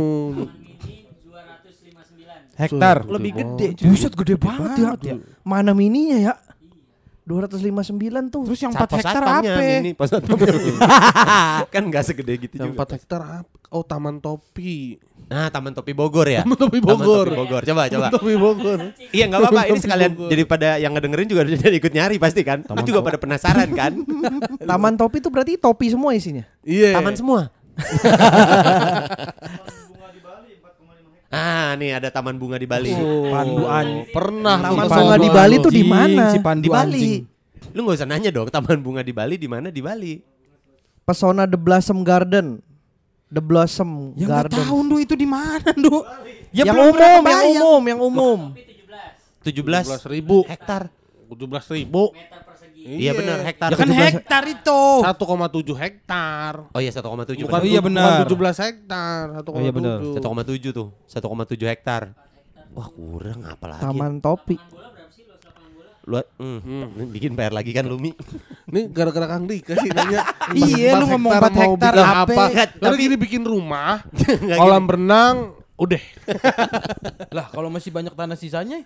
Hektar. 2.53 2.97
Lebih 3.11 3.33
gede. 3.35 3.66
Buset 3.83 4.14
gede 4.14 4.39
banget 4.39 4.99
ya. 5.03 5.14
Mana 5.43 5.74
mininya 5.74 6.18
ya? 6.22 6.35
259 7.23 8.35
tuh. 8.35 8.43
Terus 8.51 8.61
yang 8.66 8.75
4 8.75 8.83
Pos 8.83 8.99
hektar 8.99 9.23
apa? 9.23 9.59
Ini 9.62 9.91
pos 9.95 10.11
satpam. 10.11 10.37
kan 11.75 11.83
nggak 11.87 12.03
segede 12.03 12.35
gitu 12.35 12.59
Yang 12.59 12.75
juga. 12.75 12.83
4 12.83 12.95
hektar 12.99 13.23
apa? 13.23 13.55
Oh 13.70 13.87
Taman 13.87 14.18
Topi. 14.18 14.99
Nah, 15.31 15.49
Taman 15.49 15.73
Topi 15.73 15.95
Bogor 15.95 16.27
ya. 16.27 16.43
Taman 16.43 16.59
Topi 16.59 16.83
Bogor. 16.83 17.31
Taman 17.31 17.31
Topi 17.31 17.39
Bogor. 17.39 17.62
Coba, 17.62 17.83
coba. 17.89 18.07
Topi 18.11 18.35
Bogor. 18.35 18.79
Iya 19.14 19.25
nggak 19.31 19.39
apa-apa. 19.39 19.62
Ini 19.70 19.81
sekalian 19.81 20.12
Bogor. 20.18 20.31
jadi 20.35 20.43
pada 20.45 20.68
yang 20.83 20.93
ngedengerin 20.93 21.29
juga 21.31 21.43
jadi 21.47 21.79
ikut 21.79 21.93
nyari 21.95 22.16
pasti 22.18 22.43
kan. 22.43 22.66
Lu 22.66 22.83
juga 22.83 23.07
pada 23.07 23.23
penasaran 23.23 23.70
kan? 23.70 23.93
Taman 24.70 24.99
topi 24.99 25.23
tuh 25.23 25.31
berarti 25.31 25.55
topi 25.55 25.95
semua 25.95 26.11
isinya. 26.12 26.43
Iya. 26.66 26.99
Taman 26.99 27.14
semua. 27.14 27.55
ah, 31.33 31.72
nih 31.74 31.97
ada 31.97 32.09
taman 32.09 32.37
bunga 32.37 32.61
di 32.61 32.68
Bali. 32.68 32.93
Pandu 33.28 33.64
anjing. 33.66 34.12
Pernah 34.12 34.57
Taman 34.61 34.87
bunga 34.87 35.16
di 35.16 35.30
Bali 35.33 35.55
tuh 35.59 35.72
di 35.72 35.85
mana? 35.85 36.30
Si 36.30 36.39
Pandu 36.39 36.64
Di 36.64 36.70
Bali. 36.70 36.93
anjing. 36.93 37.22
Lu 37.72 37.78
nggak 37.83 37.97
usah 37.99 38.09
nanya 38.09 38.28
dong, 38.28 38.53
taman 38.53 38.78
bunga 38.78 39.01
di 39.01 39.16
Bali 39.16 39.41
di 39.41 39.49
mana 39.49 39.72
di 39.72 39.80
Bali? 39.80 40.20
Pesona 41.03 41.49
The 41.49 41.57
Blossom 41.57 42.05
Garden. 42.05 42.61
The 43.33 43.41
Blossom 43.41 44.12
Ya 44.14 44.28
Garden. 44.28 44.61
tahu 44.61 44.76
Ndu 44.85 44.97
itu 45.01 45.14
di 45.16 45.24
mana, 45.24 45.72
Ndu. 45.72 46.05
Ya 46.53 46.68
yang 46.68 46.76
umum, 46.93 47.22
yang 47.24 47.45
umum, 47.49 47.83
yang 47.89 48.01
umum. 48.05 48.41
17 49.41 49.89
17 49.89 50.05
ribu. 50.12 50.45
hektar. 50.45 50.93
17 51.33 51.72
ribu. 51.72 52.12
Iya 52.83 53.12
benar, 53.14 53.39
hektar. 53.47 53.68
Ya 53.70 53.76
kan 53.78 53.89
17 53.89 54.07
hektar 54.11 54.43
itu. 54.51 54.83
1,7 55.07 55.74
hektar. 55.78 56.53
Oh 56.74 56.80
iya 56.83 56.91
1,7 56.91 57.47
Bukan, 57.47 57.61
Oh 57.62 57.62
iya, 57.62 57.80
benar. 57.80 58.26
bukan 58.26 58.26
17 58.26 58.59
hektar. 58.66 59.22
1,7. 59.39 59.55
Oh 59.55 59.61
iya, 59.62 59.72
benar. 59.72 59.99
1,7 60.03 60.74
tuh, 60.74 60.89
1,7 61.07 61.70
hektar. 61.70 62.03
Wah 62.72 62.89
kurang 62.89 63.45
apa 63.47 63.64
lagi? 63.68 63.83
Taman 63.85 64.18
topi. 64.18 64.57
Lu 66.03 66.18
hmm, 66.18 67.14
bikin 67.14 67.39
PR 67.39 67.55
lagi 67.55 67.70
kan 67.70 67.87
Lumi. 67.87 68.11
Nih 68.74 68.91
gara-gara 68.91 69.30
Kang 69.30 69.47
Dika 69.47 69.78
sih 69.78 69.91
nanya. 69.95 70.26
Iya, 70.59 70.99
lu 70.99 71.07
ngomong 71.07 71.30
empat 71.39 71.53
mau 71.55 71.62
hektar 71.78 71.93
bikin 71.95 72.03
apa? 72.03 72.33
Lalu 72.35 72.66
tapi- 72.83 73.03
gini 73.07 73.14
bikin 73.14 73.43
rumah, 73.47 74.03
kolam 74.59 74.85
renang, 74.91 75.55
udah. 75.78 76.03
Lah 77.30 77.47
kalau 77.55 77.70
masih 77.70 77.95
banyak 77.95 78.11
tanah 78.18 78.35
sisanya, 78.35 78.83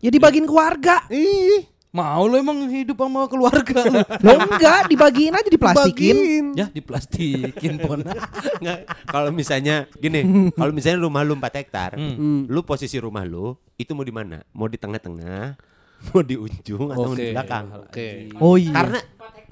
Ya 0.00 0.08
dibagiin 0.08 0.48
keluarga. 0.48 1.04
Ih, 1.12 1.68
mau 1.90 2.22
lu 2.24 2.38
emang 2.38 2.70
hidup 2.70 2.94
sama 2.96 3.26
keluarga 3.26 3.82
lu. 3.84 3.98
Lo 4.24 4.32
enggak, 4.38 4.86
dibagiin 4.86 5.34
aja 5.34 5.50
diplastikin. 5.50 6.16
bagiin. 6.16 6.46
ya 6.54 6.66
diplastikin 6.68 7.74
pon. 7.78 8.06
Nggak, 8.62 8.78
kalau 9.04 9.30
misalnya 9.30 9.90
gini, 9.92 10.22
kalau 10.54 10.70
misalnya 10.70 11.02
rumah 11.02 11.22
lu 11.22 11.34
4 11.34 11.50
hektar, 11.56 11.90
Hmm. 11.94 12.46
lu 12.46 12.62
posisi 12.62 12.96
rumah 12.96 13.22
lu 13.22 13.58
itu 13.74 13.90
mau 13.90 14.02
di 14.02 14.14
mana? 14.14 14.38
Mau 14.52 14.66
di 14.66 14.78
tengah-tengah, 14.78 15.58
mau 16.08 16.22
di 16.22 16.34
ujung 16.34 16.90
atau 16.90 17.10
Oke. 17.10 17.18
di 17.18 17.24
belakang? 17.34 17.66
Oke. 17.82 18.08
Oh 18.38 18.54
iya. 18.54 18.70
Karena 18.72 19.00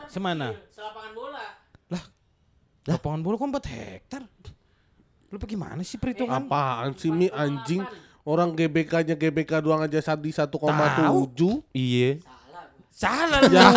Semana? 0.09 0.49
Lah, 1.91 2.03
lapangan 2.87 3.21
bola 3.21 3.37
kok 3.37 3.49
4 3.51 3.67
hektar? 3.69 4.23
Lu 5.29 5.37
bagaimana 5.37 5.85
sih 5.85 6.01
perhitungan? 6.01 6.49
Apaan 6.49 6.97
sih 6.97 7.13
Mi 7.13 7.29
anjing? 7.29 7.85
Orang 8.29 8.53
GBK-nya 8.53 9.17
GBK 9.17 9.65
doang 9.65 9.81
aja 9.81 10.05
di 10.21 10.29
1,7. 10.29 10.53
iya. 11.73 12.21
Salah 12.99 13.47
lu. 13.47 13.55
Ya. 13.55 13.71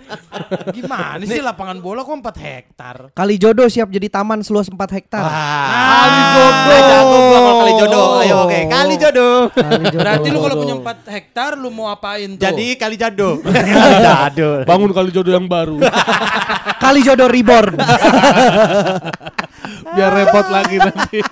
Gimana 0.76 1.24
sih 1.24 1.40
lapangan 1.40 1.80
bola 1.80 2.04
kok 2.04 2.12
4 2.20 2.36
hektar? 2.36 2.96
Kali 3.16 3.40
jodoh 3.40 3.64
siap 3.64 3.88
jadi 3.88 4.12
taman 4.12 4.44
seluas 4.44 4.68
4 4.68 4.76
hektar. 4.76 5.24
Kali 5.24 6.20
jodoh. 6.36 6.80
Jago 6.84 7.16
gua 7.16 7.38
kalau 7.40 7.56
kali 7.64 7.72
jodoh. 7.80 8.06
Ayo 8.20 8.34
oke, 8.44 8.58
kali 8.68 8.94
jodoh. 9.00 9.36
Kali 9.56 9.84
jodoh. 9.88 10.00
Berarti 10.04 10.28
lu 10.28 10.38
kalau 10.44 10.56
punya 10.60 10.74
4 10.84 11.16
hektar 11.16 11.50
lu 11.56 11.72
mau 11.72 11.88
apain 11.88 12.28
tuh? 12.36 12.44
Jadi 12.44 12.76
kali 12.76 13.00
jado. 13.00 13.40
kali 13.56 13.96
jado. 14.04 14.48
Bangun 14.68 14.92
kali 14.92 15.08
jodoh 15.08 15.32
yang 15.32 15.48
baru. 15.48 15.80
Kali 16.82 16.98
jodoh 17.06 17.30
reborn. 17.30 17.78
Biar 19.94 20.10
repot 20.18 20.46
lagi 20.50 20.76
nanti. 20.82 21.22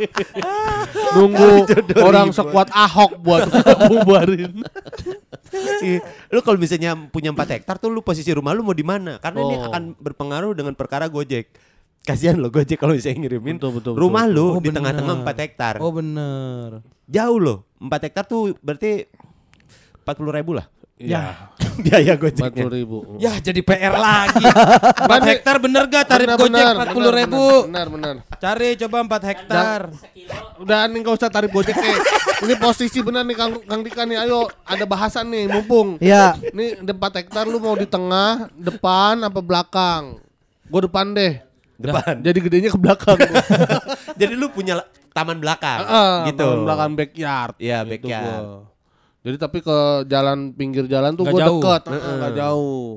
Nunggu 1.18 1.66
orang 1.98 2.30
sekuat 2.30 2.70
Ahok 2.70 3.18
buat 3.18 3.50
bubarin. 3.90 4.62
Iya. 5.80 6.00
lu 6.28 6.40
kalau 6.40 6.58
misalnya 6.60 6.92
punya 7.08 7.32
4 7.32 7.56
hektar 7.58 7.76
tuh 7.76 7.88
lu 7.88 8.00
posisi 8.00 8.30
rumah 8.30 8.52
lu 8.52 8.62
mau 8.62 8.76
di 8.76 8.84
mana? 8.84 9.18
Karena 9.18 9.40
ini 9.42 9.56
Oh. 9.58 9.66
akan 9.66 9.82
berpengaruh 9.98 10.52
dengan 10.54 10.74
perkara 10.76 11.08
Gojek. 11.08 11.50
Kasihan 12.00 12.40
lo 12.40 12.48
Gojek 12.48 12.80
kalau 12.80 12.96
misalnya 12.96 13.28
ngirimin 13.28 13.60
Betul, 13.60 13.76
betul, 13.76 13.92
rumah 13.92 14.24
betul, 14.24 14.36
lu 14.36 14.46
Oh, 14.56 14.60
di 14.60 14.70
tengah-tengah 14.70 15.14
4 15.20 15.36
hektar. 15.44 15.74
Oh 15.80 15.92
bener. 15.92 16.80
Jauh 17.04 17.36
loh. 17.36 17.58
4 17.76 18.06
hektar 18.08 18.24
tuh 18.24 18.56
berarti 18.60 19.04
40 20.04 20.32
ribu 20.32 20.52
lah. 20.56 20.66
Ya, 21.00 21.48
Biaya 21.80 22.12
40 22.12 22.20
Gojeknya. 22.20 22.64
ribu. 22.68 22.98
Ya 23.16 23.32
jadi 23.36 23.60
PR 23.60 23.96
lagi. 23.96 24.44
4 25.08 25.30
hektar 25.32 25.56
bener 25.56 25.88
gak 25.88 26.04
tarif 26.06 26.28
Benar, 26.28 26.38
Gojek 26.38 26.52
benar, 26.52 26.74
40 26.76 26.92
benar, 26.92 27.14
ribu? 27.16 27.44
Benar, 27.64 27.86
benar. 27.88 28.14
Cari 28.36 28.68
coba 28.76 28.96
4 29.00 29.24
hektar. 29.26 29.80
Udah 30.56 30.84
nih 30.84 31.00
gak 31.00 31.16
usah 31.16 31.28
tarik 31.28 31.48
Gojek 31.48 31.72
eh. 31.74 31.96
Ini 32.42 32.54
posisi 32.54 33.00
benar 33.00 33.24
nih 33.24 33.32
Kang, 33.32 33.52
Kang 33.62 33.80
Dika 33.80 34.04
nih. 34.04 34.20
Ayo 34.20 34.44
ada 34.60 34.84
bahasan 34.84 35.26
nih 35.26 35.48
mumpung. 35.48 35.96
ya, 35.98 36.36
Nih 36.52 36.76
4 36.76 36.92
hektar 36.92 37.44
lu 37.44 37.56
mau 37.56 37.72
di 37.72 37.88
tengah, 37.88 38.52
depan 38.52 39.24
apa 39.24 39.40
belakang? 39.40 40.20
Gue 40.66 40.84
depan 40.84 41.10
deh. 41.10 41.40
Depan. 41.74 42.20
Jadi 42.20 42.38
gedenya 42.38 42.68
ke 42.68 42.76
belakang. 42.76 43.16
Jadi 44.20 44.36
lu 44.36 44.52
punya 44.52 44.84
taman 45.10 45.40
belakang 45.40 45.80
Ah, 45.80 46.28
gitu. 46.28 46.44
taman 46.44 46.60
belakang 46.62 46.90
backyard. 46.92 47.54
Iya, 47.56 47.82
Gitu 47.82 48.04
backyard. 48.04 48.44
gua. 48.44 48.69
Jadi 49.20 49.36
tapi 49.36 49.58
ke 49.60 49.76
jalan 50.04 50.50
pinggir 50.50 50.84
jalan 50.84 51.12
tuh 51.12 51.22
Nggak 51.22 51.34
gue 51.34 51.42
jauh. 51.42 51.60
deket, 51.60 51.82
nggak 51.90 52.34
jauh. 52.34 52.90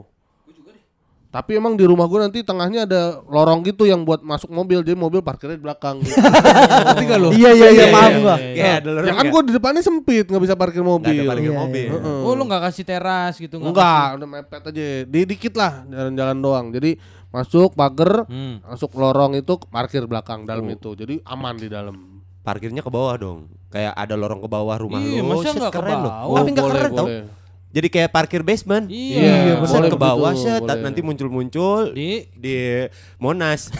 Tapi 1.27 1.57
emang 1.57 1.73
di 1.73 1.81
rumah 1.81 2.05
gue 2.05 2.19
nanti 2.21 2.39
tengahnya 2.39 2.85
ada 2.85 3.01
lorong 3.25 3.65
gitu 3.65 3.83
yang 3.83 4.05
buat 4.05 4.21
masuk 4.21 4.47
mobil, 4.47 4.79
jadi 4.79 4.93
mobil 4.93 5.17
parkirnya 5.19 5.57
di 5.57 5.65
belakang. 5.65 5.97
Gitu. 5.99 6.13
Ngerti 6.85 7.03
nggak 7.03 7.19
lu? 7.19 7.29
iya 7.33 7.49
iya 7.51 7.67
iya 7.67 7.73
Iya, 7.73 7.85
paham 7.89 8.05
iya, 8.07 8.19
gua. 8.21 8.35
Iya, 8.37 8.71
ada 8.77 8.89
lorong 8.93 9.03
Ya 9.03 9.13
kan 9.13 9.25
ya? 9.25 9.31
gue 9.33 9.41
di 9.41 9.51
depannya 9.51 9.81
sempit, 9.81 10.25
nggak 10.29 10.43
bisa 10.43 10.53
parkir 10.53 10.79
Nggak 10.79 10.93
mobil. 10.93 11.17
ada 11.17 11.25
parkir 11.27 11.49
Iya, 11.49 11.57
mobil. 11.57 11.87
Heeh. 11.89 12.19
Oh 12.21 12.33
lu 12.33 12.43
gak 12.45 12.61
kasih 12.63 12.85
teras 12.85 13.33
gitu 13.35 13.55
nggak 13.57 13.65
Enggak, 13.67 14.05
udah 14.13 14.27
mepet 14.29 14.61
aja. 14.63 14.85
Di 15.03 15.19
dikit 15.25 15.53
lah 15.55 15.73
jalan-jalan 15.83 16.37
doang. 16.37 16.65
Jadi 16.69 16.91
masuk 17.27 17.73
pagar, 17.73 18.29
Hmm. 18.29 18.61
masuk 18.63 18.93
lorong 18.93 19.33
itu 19.33 19.57
parkir 19.65 20.05
belakang 20.05 20.45
dalam 20.45 20.69
itu. 20.69 20.93
Jadi 20.93 21.17
aman 21.25 21.57
di 21.57 21.65
dalam. 21.65 22.12
Parkirnya 22.43 22.79
ke 22.79 22.89
bawah 22.89 23.15
dong. 23.15 23.39
Kayak 23.67 23.95
ada 23.95 24.13
lorong 24.13 24.37
ke 24.37 24.47
bawah 24.47 24.75
rumah 24.75 24.99
Iya, 24.99 25.19
lu. 25.19 25.31
masa 25.31 25.47
Shit, 25.47 25.55
nggak 25.57 25.71
ke 25.71 25.77
keren 25.77 25.97
loh. 25.97 26.11
bawah? 26.13 26.37
Tapi 26.37 26.49
nggak 26.49 26.61
boleh, 26.61 26.75
keren 26.77 26.91
tau. 26.93 27.07
boleh. 27.07 27.23
Jadi 27.73 27.87
kayak 27.89 28.09
parkir 28.11 28.41
basement. 28.43 28.85
Iya, 28.85 29.17
Iya, 29.17 29.53
Set 29.59 29.73
boleh 29.73 29.89
ke 29.89 29.97
bawah 29.97 30.29
begitu, 30.29 30.45
set 30.45 30.61
boleh. 30.61 30.77
nanti 30.77 30.99
muncul-muncul 31.01 31.79
Di 31.89 32.09
di 32.31 32.53
Monas. 33.17 33.73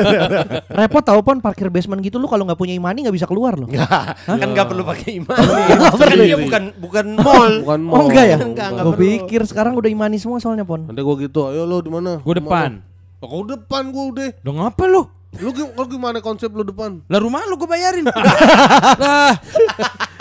Repot 0.80 1.02
tau 1.02 1.20
pon 1.20 1.38
parkir 1.38 1.68
basement 1.68 2.00
gitu 2.00 2.16
lu 2.16 2.24
kalau 2.24 2.44
nggak 2.44 2.56
punya 2.56 2.72
imani 2.72 3.04
nggak 3.04 3.12
bisa 3.14 3.26
keluar 3.26 3.54
loh. 3.54 3.68
Nggak, 3.70 4.06
kan 4.24 4.48
nggak 4.48 4.66
perlu 4.66 4.82
pakai 4.84 5.10
iman. 5.18 5.36
perlu. 5.36 5.98
Kan 6.00 6.16
dia 6.18 6.38
bukan 6.38 6.62
bukan 6.78 7.06
mall. 7.16 7.52
Bukan 7.64 7.80
Oh 7.82 7.88
mall. 7.94 8.06
enggak 8.06 8.24
ya? 8.26 8.38
Enggak, 8.38 8.66
enggak 8.70 8.84
Gue 8.84 8.94
perlu. 8.94 9.04
pikir 9.20 9.40
sekarang 9.44 9.72
udah 9.74 9.90
imani 9.90 10.16
semua 10.16 10.38
soalnya 10.38 10.64
pon. 10.64 10.84
Nanti 10.84 11.00
gue 11.00 11.16
gitu, 11.20 11.44
ayo 11.44 11.64
lo 11.64 11.80
di 11.80 11.90
mana? 11.90 12.20
Gua 12.20 12.34
depan. 12.34 12.70
Kau 13.18 13.40
depan 13.42 13.88
gue 13.88 14.04
udah. 14.06 14.28
Udah 14.40 14.52
ngapa 14.58 14.84
lu? 14.86 15.02
Lu, 15.42 15.50
lu 15.50 15.84
gimana 15.88 16.22
konsep 16.22 16.46
lu 16.50 16.62
depan? 16.62 17.02
Lah 17.10 17.18
rumah 17.18 17.42
lu 17.46 17.58
gue 17.58 17.66
bayarin. 17.66 18.06
lah, 18.10 19.34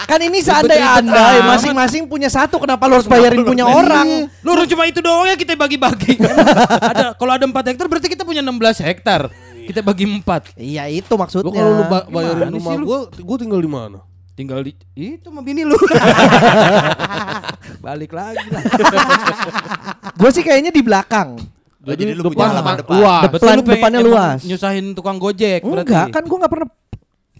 Kan 0.03 0.19
ini 0.19 0.43
seandai-andai 0.43 1.41
amat. 1.41 1.49
masing-masing 1.57 2.03
punya 2.05 2.27
satu 2.27 2.59
kenapa 2.59 2.85
lu 2.89 2.99
harus 2.99 3.07
bayarin 3.07 3.45
punya 3.45 3.63
orang? 3.65 4.27
lu 4.43 4.63
cuma 4.67 4.83
itu 4.85 4.99
doang 4.99 5.29
ya 5.29 5.35
kita 5.37 5.55
bagi-bagi. 5.55 6.17
ada 6.91 7.13
kalau 7.15 7.33
ada 7.33 7.45
4 7.45 7.53
hektar 7.73 7.85
berarti 7.87 8.07
kita 8.11 8.25
punya 8.25 8.41
16 8.41 8.83
hektar. 8.83 9.31
Kita 9.63 9.79
bagi 9.79 10.03
4. 10.03 10.59
Iya 10.59 10.83
itu 10.91 11.13
maksudnya. 11.15 11.47
Lu 11.47 11.51
kalau 11.55 11.71
lu 11.79 11.83
ba- 11.87 12.07
bayarin 12.09 12.51
Gimana 12.51 12.57
rumah 12.59 12.73
gue, 12.83 12.99
gue 13.23 13.37
tinggal 13.39 13.59
di 13.63 13.71
mana? 13.71 13.99
Tinggal 14.33 14.59
di 14.65 14.73
itu 14.97 15.29
sama 15.29 15.45
bini 15.45 15.61
lu. 15.61 15.77
Balik 17.85 18.11
lagi 18.11 18.43
lah. 18.49 18.63
Gue 20.17 20.29
sih 20.33 20.41
kayaknya 20.41 20.73
di 20.73 20.81
belakang. 20.81 21.37
Oh, 21.83 21.91
jadi 21.91 22.15
lu 22.15 22.31
punya 22.31 22.47
halaman 22.47 22.79
depan. 22.79 22.95
luas. 22.95 23.23
Depan- 23.27 23.57
lu 23.59 23.63
depannya 23.67 23.99
luas. 23.99 24.39
Nyusahin 24.47 24.95
tukang 24.95 25.19
Gojek 25.19 25.67
berarti. 25.67 25.91
Enggak, 25.91 26.05
kan 26.15 26.23
gue 26.23 26.37
nggak 26.39 26.51
pernah 26.51 26.67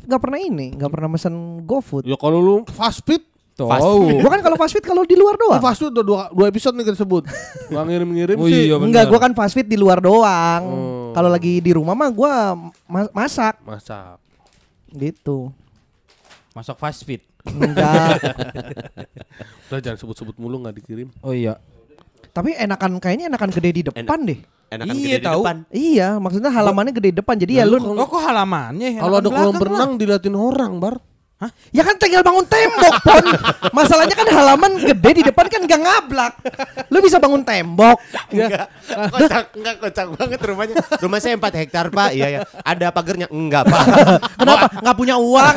nggak 0.03 0.19
pernah 0.19 0.39
ini, 0.39 0.67
nggak 0.75 0.91
pernah 0.91 1.07
mesen 1.07 1.33
GoFood. 1.63 2.03
Ya 2.03 2.19
kalau 2.19 2.43
lu 2.43 2.55
fast 2.67 2.99
food, 3.07 3.23
Tuh. 3.53 3.69
Gue 4.17 4.29
kan 4.33 4.41
kalau 4.41 4.57
fast 4.57 4.73
food 4.73 4.81
kalau 4.81 5.05
di 5.05 5.13
luar 5.13 5.37
oh, 5.37 5.41
doang. 5.45 5.61
fast 5.61 5.77
food 5.77 5.93
udah 5.93 6.01
dua, 6.01 6.21
dua 6.33 6.45
episode 6.49 6.73
nih 6.73 6.89
kita 6.89 6.97
sebut. 7.05 7.23
Nggak 7.69 7.83
ngirim-ngirim 7.85 8.37
Oh 8.41 8.49
sih. 8.49 8.65
iya 8.65 8.75
bener. 8.81 8.87
Enggak, 8.89 9.03
gue 9.13 9.19
kan 9.21 9.31
fast 9.37 9.53
food 9.53 9.69
di 9.69 9.77
luar 9.77 10.01
doang. 10.01 10.61
Oh. 10.65 11.13
Kalau 11.13 11.29
lagi 11.29 11.61
di 11.61 11.71
rumah 11.71 11.93
mah 11.93 12.09
gua 12.09 12.57
ma- 12.89 13.13
masak 13.13 13.61
Masak. 13.61 14.17
gitu. 14.89 15.53
Masak 16.51 16.81
fast 16.81 17.05
food. 17.05 17.21
Enggak. 17.45 18.17
Udah 19.69 19.79
jangan 19.79 19.97
sebut-sebut 20.01 20.35
mulu 20.35 20.57
nggak 20.65 20.81
dikirim. 20.81 21.13
Oh 21.21 21.31
iya. 21.31 21.61
Tapi 22.33 22.57
enakan 22.57 22.97
kayaknya 22.97 23.29
enakan 23.29 23.53
gede 23.53 23.69
di 23.69 23.81
depan 23.85 24.25
deh. 24.25 24.41
Enakan 24.73 24.93
Iya, 24.97 25.05
gede 25.05 25.17
di 25.21 25.27
tahu. 25.29 25.41
depan. 25.45 25.57
Iya, 25.69 26.07
maksudnya 26.17 26.49
halamannya 26.49 26.93
gede 26.97 27.09
di 27.13 27.17
depan. 27.21 27.35
Jadi 27.37 27.61
ya 27.61 27.63
lu 27.69 27.77
Oh 27.77 28.07
kok 28.09 28.25
halamannya? 28.25 28.97
Kalau 28.97 29.21
ada 29.21 29.29
kolam 29.29 29.53
berenang 29.61 29.91
diliatin 30.01 30.33
orang, 30.33 30.81
Bar. 30.81 30.97
Ya 31.75 31.83
kan 31.83 31.99
tinggal 31.99 32.23
bangun 32.23 32.47
tembok, 32.47 33.03
Pon. 33.03 33.25
Masalahnya 33.75 34.15
kan 34.15 34.31
halaman 34.31 34.79
gede 34.79 35.11
di 35.19 35.23
depan 35.27 35.51
kan 35.51 35.59
gak 35.67 35.81
ngablak. 35.83 36.33
Lu 36.87 37.03
bisa 37.03 37.19
bangun 37.19 37.43
tembok. 37.43 37.99
Enggak. 38.31 38.71
Kocak, 39.11 39.51
enggak 39.51 39.75
kocak 39.83 40.07
banget 40.15 40.39
rumahnya. 40.39 40.75
Rumah 41.03 41.19
saya 41.19 41.35
4 41.35 41.59
hektar, 41.59 41.85
Pak. 41.91 42.15
Iya 42.15 42.27
ya. 42.31 42.39
Ada 42.63 42.95
pagernya? 42.95 43.27
Enggak, 43.27 43.67
Pak. 43.67 43.83
Kenapa? 44.39 44.65
Nggak 44.87 44.95
punya 44.95 45.15
uang. 45.19 45.55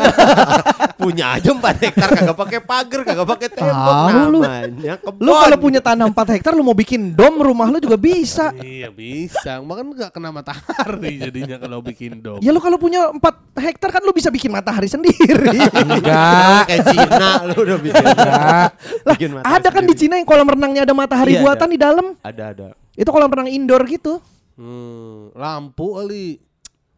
Punya 0.97 1.37
aja 1.37 1.53
4 1.53 1.61
hektar 1.61 2.09
kagak 2.09 2.33
pakai 2.35 2.59
pagar, 2.59 3.01
kagak 3.05 3.29
pakai 3.29 3.49
tembok 3.53 3.77
Tahu 4.09 4.21
lu. 4.27 4.41
namanya. 4.41 4.95
Kebon. 4.97 5.21
Lu 5.21 5.33
kalau 5.37 5.57
punya 5.61 5.81
tanah 5.81 6.09
4 6.09 6.35
hektar 6.35 6.53
lu 6.53 6.65
mau 6.65 6.73
bikin 6.73 7.13
dom 7.13 7.37
rumah 7.37 7.69
lu 7.69 7.77
juga 7.77 7.95
bisa. 7.95 8.57
Iya 8.57 8.89
bisa, 8.89 9.61
makan 9.61 9.93
nggak 9.93 10.09
kena 10.09 10.33
matahari 10.33 11.21
jadinya 11.21 11.57
kalau 11.59 11.85
bikin 11.85 12.25
dom. 12.25 12.41
Ya 12.41 12.49
lu 12.49 12.59
kalau 12.59 12.81
punya 12.81 13.13
4 13.13 13.21
hektar 13.61 13.93
kan 13.93 14.01
lu 14.01 14.11
bisa 14.11 14.33
bikin 14.33 14.49
matahari 14.49 14.89
sendiri. 14.89 15.61
Enggak. 15.77 16.65
kayak 16.65 16.85
Cina 16.89 17.31
lu 17.45 17.57
udah 17.61 17.79
bikin. 17.79 18.01
Enggak. 18.03 18.69
bikin 19.13 19.31
matahari 19.37 19.53
ada 19.53 19.69
kan 19.69 19.83
di. 19.83 19.95
Cina 19.97 20.17
yang 20.17 20.25
kolam 20.25 20.45
renangnya 20.47 20.85
ada 20.85 20.93
matahari 20.93 21.37
Iya, 21.37 21.41
buatan 21.41 21.69
ada. 21.69 21.73
di 21.73 21.79
dalam. 21.79 22.07
Ada 22.21 22.45
ada. 22.53 22.67
Itu 22.93 23.09
kolam 23.09 23.29
renang 23.29 23.49
indoor 23.49 23.85
gitu. 23.85 24.21
Hmm, 24.57 25.29
lampu 25.33 25.97
kali. 25.97 26.41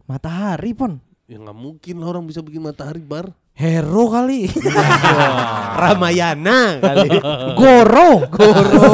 Matahari, 0.04 0.70
Pon. 0.70 1.02
Ya 1.26 1.36
nggak 1.36 1.52
mungkin 1.52 1.94
lah 1.98 2.08
orang 2.08 2.24
bisa 2.24 2.40
bikin 2.40 2.58
matahari 2.58 2.98
bar. 2.98 3.28
Hero 3.58 4.06
kali. 4.06 4.46
Ramayana 5.74 6.78
kali. 6.78 7.10
Goro. 7.58 8.30
Goro. 8.30 8.86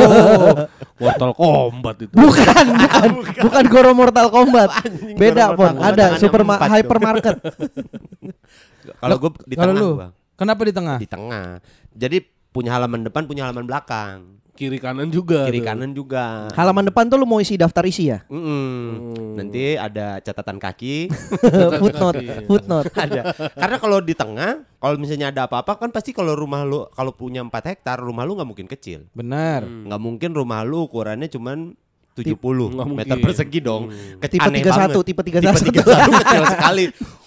Mortal 1.05 1.33
Kombat 1.37 1.97
itu. 2.01 2.15
Bukan, 2.25 2.67
bukan, 2.81 3.09
bukan 3.45 3.65
Goro 3.69 3.93
Mortal 3.93 4.33
Kombat. 4.33 4.73
Anjing, 4.81 5.21
Beda, 5.21 5.53
Pon. 5.53 5.77
Ada 5.77 6.17
super 6.17 6.49
hypermarket. 6.49 7.45
Kalau 9.05 9.17
gue 9.21 9.31
di 9.45 9.55
Kalau 9.59 9.73
tengah 9.77 9.85
lu, 9.85 9.91
gua. 10.01 10.09
kenapa 10.33 10.61
di 10.65 10.73
tengah? 10.73 10.97
Di 10.97 11.09
tengah. 11.13 11.61
Jadi 11.93 12.25
punya 12.49 12.73
halaman 12.73 13.05
depan, 13.05 13.29
punya 13.29 13.45
halaman 13.45 13.69
belakang. 13.69 14.41
Kiri 14.55 14.79
kanan 14.79 15.11
juga. 15.11 15.51
Kiri 15.51 15.59
tuh. 15.59 15.67
kanan 15.67 15.91
juga. 15.91 16.47
Halaman 16.55 16.87
depan 16.87 17.11
tuh 17.11 17.19
lu 17.19 17.27
mau 17.27 17.39
isi 17.39 17.55
daftar 17.55 17.83
isi 17.83 18.07
ya? 18.07 18.23
Mm-mm. 18.29 19.35
Nanti 19.35 19.75
ada 19.75 20.19
catatan 20.19 20.57
kaki. 20.57 21.11
footnote, 21.83 22.23
footnote. 22.47 22.87
ada. 23.05 23.35
Karena 23.51 23.77
kalau 23.77 23.99
di 23.99 24.15
tengah, 24.15 24.63
kalau 24.79 24.95
misalnya 24.95 25.35
ada 25.35 25.51
apa-apa 25.51 25.75
kan 25.77 25.91
pasti 25.91 26.15
kalau 26.15 26.33
rumah 26.33 26.63
lu 26.63 26.87
kalau 26.89 27.11
punya 27.11 27.43
4 27.43 27.51
hektar, 27.67 27.99
rumah 27.99 28.23
lu 28.23 28.39
nggak 28.39 28.47
mungkin 28.47 28.69
kecil. 28.69 29.11
Benar. 29.11 29.67
Nggak 29.67 30.01
mungkin 30.01 30.31
rumah 30.31 30.63
lu 30.63 30.87
ukurannya 30.87 31.27
cuman 31.27 31.75
70 32.15 32.39
Nggak 32.39 32.87
meter 32.89 33.17
mungkin. 33.19 33.25
persegi 33.27 33.59
dong. 33.59 33.91
Ke- 34.23 34.31
Tipe 34.31 34.47
aneh 34.47 34.63
31, 34.63 34.71
banget. 34.71 35.03
tipe 35.03 35.23
Tipe 35.27 35.41
31. 35.43 35.83
31 35.83 36.23
kecil 36.23 36.43
sekali. 36.47 36.85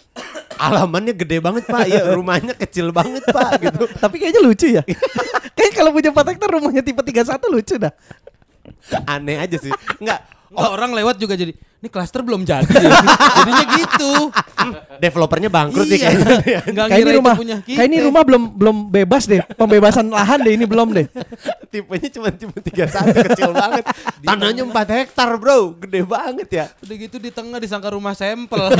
Alamannya 0.57 1.13
gede 1.13 1.37
banget 1.39 1.63
pak, 1.69 1.85
ya 1.87 2.01
rumahnya 2.11 2.53
kecil 2.57 2.89
banget 2.91 3.23
pak 3.29 3.61
gitu. 3.61 3.85
Tapi 4.03 4.15
kayaknya 4.17 4.41
lucu 4.43 4.67
ya. 4.73 4.83
Kayak 5.57 5.73
kalau 5.73 5.89
punya 5.93 6.09
4 6.13 6.31
hektar 6.33 6.49
rumahnya 6.49 6.81
tipe 6.85 7.01
31 7.01 7.53
lucu 7.53 7.75
dah. 7.81 7.93
Aneh 9.09 9.41
aja 9.41 9.57
sih. 9.57 9.73
Enggak, 9.97 10.21
Oh, 10.55 10.79
orang 10.79 10.95
lewat 10.95 11.19
juga 11.19 11.35
jadi 11.35 11.51
ini 11.77 11.87
klaster 11.87 12.21
belum 12.21 12.41
jadi. 12.41 12.65
ya." 12.67 12.91
Jadinya 13.37 13.65
gitu. 13.75 14.11
developernya 14.97 15.47
bangkrut 15.47 15.85
nih 15.85 15.95
Iya. 15.95 16.09
kayaknya. 16.09 16.59
Enggak 16.69 16.85
Kayak 16.87 16.99
ini 16.99 17.11
rumah, 17.13 17.35
punya 17.35 17.57
kita. 17.61 17.77
kayak 17.77 17.87
ini 17.87 17.97
rumah 18.01 18.21
belum 18.21 18.43
belum 18.51 18.77
bebas 18.89 19.23
deh. 19.25 19.41
Pembebasan 19.53 20.05
lahan 20.07 20.39
deh 20.41 20.53
ini 20.53 20.65
belum 20.65 20.87
deh. 20.91 21.05
Tipenya 21.71 22.09
cuma 22.09 22.27
cuma 22.31 22.55
31 22.55 23.27
kecil 23.27 23.49
banget. 23.51 23.83
Tanahnya 24.19 24.63
4 24.63 24.73
hektar, 24.97 25.29
Bro. 25.35 25.77
Gede 25.79 26.01
banget 26.01 26.47
ya. 26.49 26.65
Udah 26.79 26.95
gitu 26.97 27.17
di 27.17 27.29
tengah 27.29 27.57
disangka 27.57 27.89
rumah 27.89 28.11
sampel. 28.11 28.73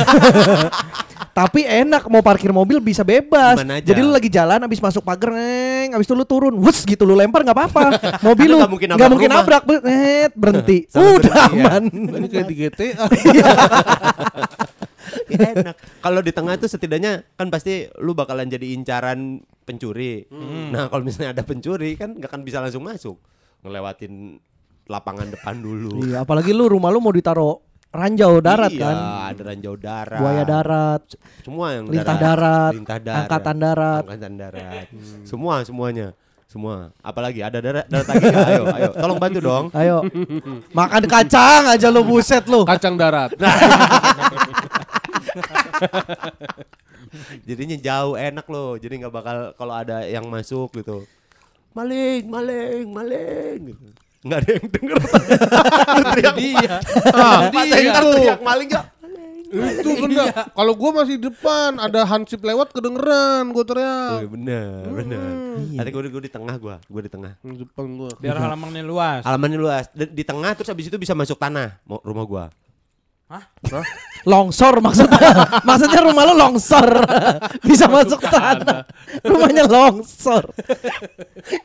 Tapi 1.30 1.62
enak 1.62 2.10
mau 2.10 2.18
parkir 2.18 2.50
mobil 2.50 2.82
bisa 2.82 3.02
bebas. 3.02 3.62
Jadi 3.62 4.00
lu 4.00 4.10
lagi 4.10 4.26
jalan 4.26 4.58
habis 4.58 4.82
masuk 4.82 5.00
pagar 5.00 5.30
neng, 5.30 5.94
habis 5.94 6.04
itu 6.04 6.12
lu 6.12 6.26
turun, 6.26 6.50
wus 6.58 6.82
gitu 6.82 7.06
lu 7.06 7.14
lempar 7.14 7.40
nggak 7.40 7.54
apa-apa. 7.54 7.84
Mobil 8.20 8.48
lu 8.48 8.56
nggak 8.58 8.66
mungkin 8.68 8.86
nggak 8.88 8.98
nabrak 8.98 9.12
mungkin 9.14 9.28
rumah. 9.30 9.42
nabrak, 9.46 9.62
berhenti. 10.34 10.78
Udah 10.90 11.30
ya. 11.30 11.46
aman. 11.48 11.82
Ini 11.86 12.26
kayak 12.26 12.46
di 12.48 12.56
GTA. 12.94 13.06
Ya, 15.28 15.48
enak. 15.56 15.76
Kalau 16.00 16.20
di 16.20 16.32
tengah 16.32 16.54
tuh 16.56 16.68
setidaknya 16.68 17.24
kan 17.36 17.48
pasti 17.52 17.88
lu 18.00 18.12
bakalan 18.12 18.48
jadi 18.48 18.76
incaran 18.76 19.44
pencuri. 19.68 20.28
Nah, 20.72 20.88
kalau 20.88 21.04
misalnya 21.04 21.36
ada 21.36 21.44
pencuri 21.44 21.96
kan 21.96 22.16
nggak 22.16 22.28
akan 22.28 22.42
bisa 22.44 22.64
langsung 22.64 22.84
masuk. 22.84 23.16
Ngelewatin 23.64 24.38
lapangan 24.88 25.28
depan 25.28 25.60
dulu. 25.60 26.00
Iya, 26.08 26.24
apalagi 26.24 26.56
lu 26.56 26.68
rumah 26.68 26.88
lu 26.88 27.04
mau 27.04 27.12
ditaruh 27.12 27.60
ranjau 27.88 28.44
darat 28.44 28.72
iya, 28.72 28.80
kan. 28.84 28.96
ada 29.32 29.42
ranjau 29.52 29.74
darat. 29.76 30.20
Buaya 30.20 30.44
darat, 30.44 31.02
Semua 31.40 31.66
yang 31.72 31.84
lintah 31.88 32.16
darat, 32.20 32.72
lintah 32.76 33.00
darat, 33.00 33.20
angkatan 33.24 33.56
darat. 33.56 34.02
angkatan 34.04 34.34
darat. 34.36 34.86
Semua 35.24 35.54
semuanya. 35.64 36.12
Semua. 36.48 36.88
Apalagi 37.04 37.44
ada 37.44 37.60
darat 37.60 37.84
darat 37.92 38.08
lagi 38.08 38.24
nggak? 38.24 38.48
Ayo, 38.48 38.62
ayo. 38.72 38.90
Tolong 38.96 39.20
bantu 39.20 39.38
dong. 39.44 39.68
Ayo. 39.84 40.00
Makan 40.80 41.04
kacang 41.04 41.68
aja 41.68 41.92
lu 41.92 42.00
buset 42.00 42.40
lu. 42.48 42.64
Kacang 42.64 42.96
darat. 42.96 43.36
Jadinya 47.44 47.76
jauh 47.76 48.16
enak 48.16 48.48
loh. 48.48 48.80
Jadi 48.80 49.04
nggak 49.04 49.12
bakal 49.12 49.52
kalau 49.60 49.76
ada 49.76 50.08
yang 50.08 50.24
masuk 50.24 50.72
gitu. 50.80 51.04
Maling, 51.76 52.24
maling, 52.32 52.96
maling 52.96 53.60
gitu. 53.68 53.84
Nggak 54.24 54.38
ada 54.40 54.50
yang 54.56 54.66
denger. 54.72 54.96
Teriak 56.16 56.36
Dia. 56.40 56.80
ah, 57.12 57.40
Dia. 57.52 57.92
teriak 57.92 58.40
maling 58.40 58.68
ya. 58.72 58.82
Itu 59.48 59.90
bener. 60.04 60.26
Kalau 60.48 60.72
gua 60.72 60.90
masih 60.94 61.16
di 61.16 61.26
depan, 61.26 61.76
ada 61.76 62.04
hansip 62.04 62.38
lewat 62.38 62.70
kedengeran 62.70 63.48
gua 63.48 63.60
Oh, 63.60 63.66
teriak. 63.66 64.28
bener, 64.28 64.84
bener. 64.86 65.32
Tadi 65.74 65.88
gue, 65.88 66.02
gue 66.06 66.22
di 66.22 66.32
tengah 66.32 66.54
gua, 66.56 66.76
gue 66.78 67.02
di 67.02 67.10
tengah. 67.10 67.32
Di 67.40 67.64
depan 67.64 67.84
gua. 67.96 68.12
Biar 68.14 68.36
halamannya 68.44 68.82
luas. 68.82 69.22
Halamannya 69.22 69.58
luas. 69.58 69.84
Di, 69.90 70.04
di 70.06 70.22
tengah 70.22 70.52
terus 70.52 70.68
habis 70.68 70.86
itu 70.86 70.96
bisa 70.96 71.12
masuk 71.12 71.36
tanah 71.36 71.80
mau- 71.82 72.00
rumah 72.00 72.24
gua. 72.24 72.44
Longsor 74.24 74.80
maksudnya. 74.80 75.20
maksudnya 75.68 76.00
rumah 76.00 76.22
lu 76.24 76.34
longsor. 76.34 76.88
Bisa 77.60 77.84
masuk 77.84 78.20
tanah. 78.20 78.88
Rumahnya 79.20 79.64
longsor. 79.64 80.48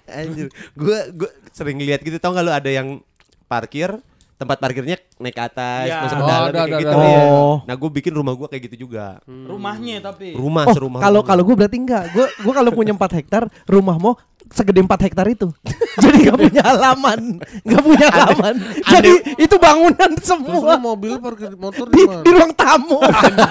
Anjir, 0.05 0.51
gua 0.75 1.07
gua 1.09 1.31
sering 1.51 1.79
lihat 1.79 1.99
gitu 1.99 2.19
tau 2.19 2.31
gak 2.31 2.43
lu 2.43 2.51
ada 2.51 2.67
yang 2.67 2.99
parkir 3.45 3.95
tempat 4.43 4.57
parkirnya 4.59 4.95
naik 5.17 5.33
ke 5.33 5.43
atas 5.43 5.85
Ya. 5.85 6.03
masuk 6.03 6.15
ke 6.15 6.23
Oh, 6.23 6.27
dalam 6.27 6.43
ada, 6.43 6.53
kayak 6.53 6.67
ada, 6.67 6.79
gitu 6.79 6.93
ada. 6.93 7.07
ya. 7.07 7.23
Oh. 7.25 7.55
Nah, 7.63 7.73
gue 7.73 7.89
bikin 7.93 8.11
rumah 8.11 8.33
gua 8.33 8.47
kayak 8.47 8.63
gitu 8.67 8.75
juga. 8.83 9.23
Rumahnya 9.25 9.95
tapi. 9.99 10.35
Rumah 10.35 10.63
Oh, 10.67 10.73
serumah. 10.75 10.99
kalau 10.99 11.21
kalau 11.21 11.41
gue 11.41 11.55
berarti 11.55 11.77
enggak. 11.77 12.11
Gue 12.11 12.27
gue 12.27 12.53
kalau 12.53 12.71
punya 12.71 12.91
4 12.91 13.11
hektar, 13.15 13.43
rumah 13.65 13.95
mau 13.95 14.13
segede 14.51 14.79
4 14.83 15.05
hektar 15.07 15.25
itu. 15.29 15.47
Jadi 16.03 16.25
nggak 16.25 16.37
punya 16.41 16.61
halaman, 16.65 17.19
nggak 17.61 17.81
punya 17.85 18.07
halaman. 18.09 18.55
Jadi 18.81 19.11
itu 19.37 19.55
bangunan 19.61 20.11
Terus 20.17 20.25
semua 20.25 20.75
mobil 20.81 21.21
parkir 21.21 21.53
motor 21.53 21.85
di, 21.87 22.01
di 22.01 22.03
mana? 22.09 22.23
di 22.25 22.29
ruang 22.33 22.53
tamu. 22.57 22.97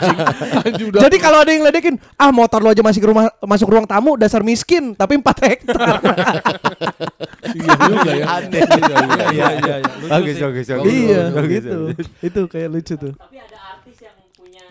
Anjing. 0.66 0.88
Jadi 0.90 1.16
kalau 1.22 1.38
ada 1.46 1.50
yang 1.54 1.62
ledekin, 1.62 1.94
ah 2.18 2.34
motor 2.34 2.58
lo 2.58 2.74
aja 2.74 2.82
masih 2.82 2.98
ke 2.98 3.06
rumah 3.06 3.30
masuk 3.46 3.70
ruang 3.70 3.86
tamu 3.86 4.18
dasar 4.18 4.42
miskin, 4.42 4.92
tapi 4.98 5.22
4 5.22 5.46
hektar. 5.46 5.76
iya 7.56 7.72
juga 7.78 8.10
ya. 8.10 8.24
Aneh. 8.26 8.62
Iya, 8.62 8.98
iya. 8.98 9.26
Iya 9.32 9.48
iya 9.54 9.74
iya. 9.78 9.92
Lucu 10.02 10.10
Bagus, 10.10 10.36
bagus, 10.42 10.66
bagus. 10.66 10.90
iya, 10.90 11.22
gitu. 11.46 11.78
Itu 12.18 12.40
kayak 12.50 12.68
lucu 12.74 12.94
tuh. 12.98 13.12
Tapi 13.14 13.36
ada 13.38 13.58
artis 13.78 13.96
yang 14.02 14.16
punya 14.34 14.64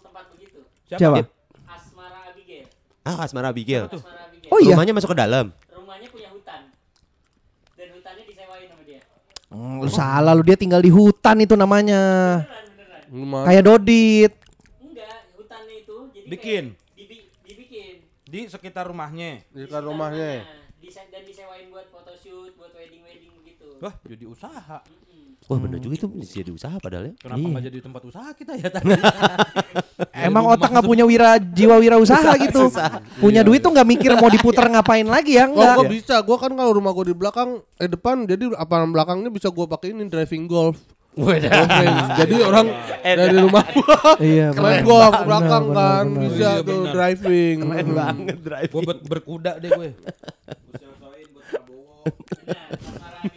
tempat 0.00 0.24
begitu. 0.32 0.58
Siapa? 0.88 1.28
Asmara 1.68 2.18
Abigail. 2.32 2.66
Ah, 3.04 3.16
Asmara 3.20 3.48
Abigail. 3.52 3.84
Asmara 3.92 4.00
Abigail. 4.08 4.21
Oh 4.52 4.60
iya. 4.60 4.76
Rumahnya 4.76 4.92
masuk 4.92 5.10
ke 5.10 5.18
dalam. 5.18 5.46
Rumahnya 5.66 6.08
punya 6.12 6.28
hutan. 6.28 6.62
Dan 7.72 7.88
hutannya 7.96 8.24
disewain 8.28 8.68
sama 8.68 8.82
dia. 8.84 9.00
Hmm, 9.48 9.80
lu 9.80 9.88
salah 9.88 10.32
lu 10.32 10.44
dia 10.44 10.54
tinggal 10.54 10.78
di 10.78 10.92
hutan 10.92 11.40
itu 11.40 11.56
namanya. 11.56 12.00
Beneran 12.44 12.66
beneran. 13.08 13.44
Kayak 13.48 13.62
Dodit. 13.64 14.32
Enggak, 14.78 15.18
hutannya 15.34 15.76
itu 15.78 15.96
jadi 16.12 16.26
Bikin. 16.28 16.64
dibi- 16.92 17.28
dibikin. 17.42 17.94
Di 18.22 18.40
sekitar 18.46 18.84
rumahnya. 18.84 19.40
Di 19.48 19.64
dekat 19.64 19.82
rumahnya. 19.82 20.44
Dise- 20.76 21.08
dan 21.08 21.22
disewain 21.22 21.68
buat 21.68 21.88
photoshoot, 21.88 22.52
buat 22.54 22.72
wedding-wedding 22.72 23.32
gitu. 23.46 23.80
Wah, 23.80 23.96
jadi 24.02 24.24
usaha. 24.26 24.84
Wah, 25.42 25.58
bener 25.58 25.78
juga 25.78 25.94
itu 25.96 26.06
bisa 26.06 26.38
jadi 26.38 26.48
usaha 26.48 26.76
padahal 26.76 27.10
ya. 27.10 27.14
Kenapa 27.18 27.36
Iya. 27.36 27.50
nggak 27.50 27.64
jadi 27.66 27.78
tempat 27.82 28.02
usaha 28.04 28.28
kita 28.32 28.52
ya 28.54 28.68
tadi? 28.68 28.88
Emang 30.26 30.44
otak 30.46 30.70
nggak 30.70 30.86
punya 30.86 31.02
wira 31.02 31.36
jiwa 31.36 31.76
wira 31.76 31.96
usaha 31.96 32.32
gitu. 32.36 32.70
Punya 33.18 33.42
duit 33.42 33.58
tuh 33.58 33.68
nggak 33.68 33.84
mikir 33.84 34.14
mau 34.14 34.28
diputar 34.28 34.66
ngapain 34.66 35.04
lagi 35.04 35.36
ya 35.36 35.46
enggak. 35.46 35.76
gua 35.76 35.86
bisa. 35.86 36.14
Gua 36.22 36.36
kan 36.36 36.50
kalau 36.50 36.72
rumah 36.72 36.90
gua 36.90 37.04
di 37.04 37.12
belakang, 37.12 37.58
eh 37.76 37.86
depan, 37.86 38.24
jadi 38.24 38.54
apa 38.54 38.86
belakangnya 38.86 39.28
bisa 39.28 39.50
gua 39.50 39.66
pakai 39.66 39.90
ini 39.90 40.06
driving 40.06 40.46
golf. 40.46 40.78
Jadi 41.12 42.34
orang 42.40 42.72
dari 43.02 43.36
rumah 43.36 43.60
gua 43.68 43.98
Iya, 44.22 44.48
main 44.54 44.80
benar. 44.80 44.86
golf 44.86 45.12
ke 45.12 45.12
Benar, 45.12 45.26
belakang 45.26 45.64
benar, 45.66 45.76
kan 45.76 46.04
benar. 46.06 46.22
bisa 46.22 46.48
Iya, 46.48 46.62
tuh 46.62 46.78
benar. 46.78 46.92
driving. 46.94 47.56
Keren 47.60 47.88
banget 47.92 48.36
driving. 48.40 48.72
Gue 48.80 48.96
berkuda 49.04 49.52
deh 49.58 49.70
gue. 49.70 49.88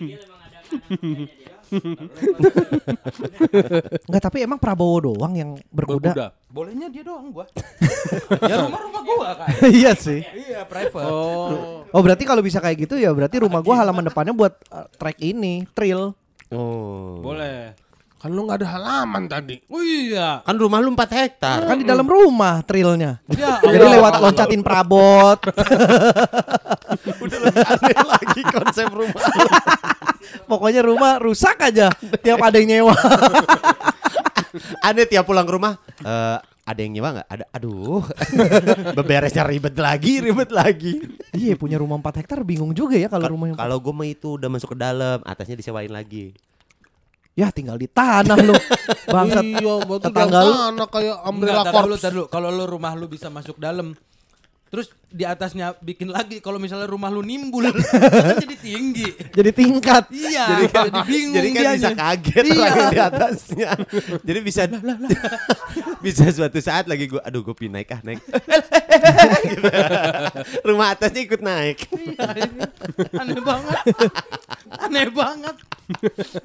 Ada. 0.06 1.44
Enggak, 4.08 4.22
tapi 4.22 4.38
emang 4.46 4.60
Prabowo 4.62 5.12
doang 5.12 5.34
yang 5.36 5.58
berkuda. 5.74 6.14
Berkuda. 6.14 6.28
Bolehnya 6.50 6.88
dia 6.88 7.04
doang 7.04 7.34
gua. 7.34 7.46
ya 8.52 8.56
rumah 8.64 8.82
rumah 8.86 9.02
gua 9.04 9.30
kan. 9.36 9.48
iya 9.78 9.92
sih. 9.98 10.24
Iya 10.24 10.64
private. 10.64 11.08
Oh. 11.08 11.84
Oh, 11.90 12.02
berarti 12.02 12.24
kalau 12.24 12.42
bisa 12.46 12.64
kayak 12.64 12.88
gitu 12.88 12.96
ya 12.96 13.12
berarti 13.12 13.44
rumah 13.44 13.60
gua 13.60 13.84
halaman 13.84 14.08
depannya 14.08 14.34
buat 14.36 14.54
uh, 14.72 14.88
trek 14.96 15.20
ini, 15.20 15.68
trail. 15.76 16.16
Oh. 16.54 17.20
Boleh. 17.20 17.76
Kan 18.26 18.34
lu 18.34 18.42
nggak 18.50 18.58
ada 18.58 18.70
halaman 18.74 19.30
tadi. 19.30 19.62
Oh 19.70 19.86
iya. 19.86 20.42
Kan 20.42 20.58
rumah 20.58 20.82
lu 20.82 20.98
4 20.98 21.14
hektar. 21.14 21.62
Kan 21.70 21.78
di 21.78 21.86
dalam 21.86 22.10
rumah 22.10 22.66
trailnya. 22.66 23.22
Ya 23.30 23.62
Jadi 23.62 23.86
lewat 23.86 24.18
loncatin 24.18 24.66
perabot. 24.66 25.38
Udah 27.22 27.38
lebih 27.46 27.66
aneh 27.70 27.94
lagi 28.36 28.44
konsep 28.52 28.88
rumah. 28.92 29.24
Pokoknya 30.52 30.82
rumah 30.84 31.16
rusak 31.24 31.56
aja 31.64 31.88
tiap 32.20 32.44
ada 32.44 32.60
yang 32.60 32.68
nyewa. 32.68 32.96
Aneh 34.88 35.08
tiap 35.08 35.24
pulang 35.24 35.48
ke 35.48 35.54
rumah. 35.56 35.80
eh 36.04 36.40
ada 36.66 36.80
yang 36.82 36.98
nyewa 36.98 37.10
nggak? 37.22 37.28
Ada. 37.30 37.46
Aduh. 37.56 38.02
Beberesnya 38.98 39.46
ribet 39.46 39.78
lagi, 39.78 40.18
ribet 40.20 40.50
lagi. 40.50 40.98
iya, 41.32 41.54
punya 41.54 41.78
rumah 41.78 42.02
4 42.02 42.26
hektar 42.26 42.42
bingung 42.42 42.74
juga 42.74 42.98
ya 42.98 43.06
kalau 43.06 43.30
rumah 43.38 43.54
yang 43.54 43.58
Kalau 43.58 43.78
gue 43.78 43.94
mah 43.94 44.08
itu 44.10 44.36
udah 44.36 44.50
masuk 44.50 44.74
ke 44.74 44.78
dalam, 44.82 45.22
atasnya 45.22 45.62
disewain 45.62 45.94
lagi. 45.94 46.34
Ya 47.38 47.54
tinggal 47.54 47.78
di 47.78 47.86
tanah 47.86 48.40
lu. 48.42 48.58
Bangsat. 49.14 49.46
Iya, 49.46 49.76
betul 49.86 50.10
Tetangga 50.10 50.40
lu. 50.42 50.54
anak 50.74 50.90
kayak 50.90 51.18
umbrella 51.30 51.64
dulu, 51.70 51.96
dulu. 52.02 52.24
Kalau 52.34 52.50
lu 52.50 52.64
rumah 52.66 52.98
lu 52.98 53.06
bisa 53.12 53.30
masuk 53.30 53.62
dalam, 53.62 53.94
terus 54.68 54.92
di 55.08 55.24
atasnya 55.24 55.72
bikin 55.80 56.12
lagi. 56.12 56.44
Kalau 56.44 56.60
misalnya 56.60 56.90
rumah 56.92 57.08
lu 57.08 57.24
nimbul, 57.24 57.64
kan 57.72 58.36
jadi 58.44 58.56
tinggi. 58.60 59.08
Jadi 59.32 59.50
tingkat. 59.56 60.04
Iya, 60.12 60.46
jadi 60.46 60.66
kan, 60.68 60.84
jadi 60.92 61.02
bingung 61.08 61.36
jadi 61.36 61.48
kan 61.48 61.62
dianya. 61.64 61.76
bisa 61.80 61.90
kaget 61.96 62.44
Iya. 62.46 62.66
yang 62.68 62.88
di 62.92 63.00
atasnya. 63.00 63.70
jadi 64.28 64.40
bisa 64.44 64.62
bisa 66.06 66.24
suatu 66.36 66.60
saat 66.60 66.92
lagi 66.92 67.08
gue, 67.08 67.22
aduh 67.24 67.42
gue 67.42 67.56
pindah 67.56 67.80
naik 67.80 67.96
ah 67.96 68.00
naik. 68.04 68.20
Gitu. 69.46 69.64
Rumah 70.64 70.88
atasnya 70.96 71.22
ikut 71.24 71.42
naik. 71.42 71.78
Aneh 73.16 73.40
banget. 73.40 73.80
Aneh 74.80 75.10
banget. 75.12 75.56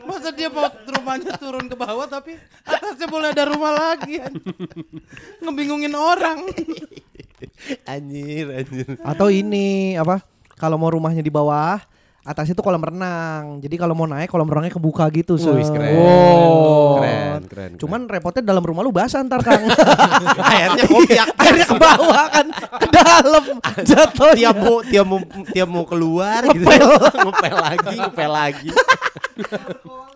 Masa 0.04 0.30
dia 0.30 0.52
mau 0.52 0.68
rumahnya 0.68 1.32
turun 1.40 1.66
ke 1.66 1.74
bawah 1.74 2.04
tapi 2.04 2.36
atasnya 2.62 3.08
boleh 3.08 3.32
ada 3.32 3.48
rumah 3.48 3.72
lagi. 3.72 4.20
Ngebingungin 5.40 5.94
orang. 5.96 6.44
Anjir, 7.88 8.46
anjir. 8.52 8.86
Atau 9.04 9.28
ini 9.32 9.96
apa? 9.96 10.24
Kalau 10.60 10.76
mau 10.76 10.92
rumahnya 10.92 11.24
di 11.24 11.32
bawah, 11.32 11.80
atasnya 12.30 12.54
tuh 12.54 12.62
kolam 12.62 12.78
renang. 12.80 13.58
Jadi 13.58 13.74
kalau 13.74 13.92
mau 13.92 14.06
naik 14.06 14.26
kolam 14.26 14.46
renangnya 14.46 14.72
kebuka 14.72 15.04
gitu. 15.10 15.34
Wih, 15.34 15.60
Set. 15.60 15.70
keren. 15.70 15.92
Wow. 15.92 16.96
Keren, 16.96 17.42
keren. 17.44 17.72
Cuman 17.76 18.00
repotnya 18.06 18.42
dalam 18.44 18.62
rumah 18.62 18.80
lu 18.80 18.90
basah 18.90 19.20
ntar 19.20 19.40
Kang. 19.40 19.66
airnya 20.52 20.84
kopiak. 20.84 21.28
Airnya 21.36 21.66
ke 21.66 21.76
bawah 21.76 22.26
kan 22.28 22.46
ke 22.78 22.86
dalam 22.88 23.44
jatuh. 23.80 24.32
tiap 24.32 24.56
mau 24.56 24.78
tiap 24.80 25.04
mau 25.04 25.18
tiap 25.50 25.68
mau 25.68 25.82
keluar 25.82 26.46
gitu 26.48 26.62
ngepel 26.62 27.56
lagi 27.66 27.96
ngepel 27.96 28.30
lagi 28.30 28.68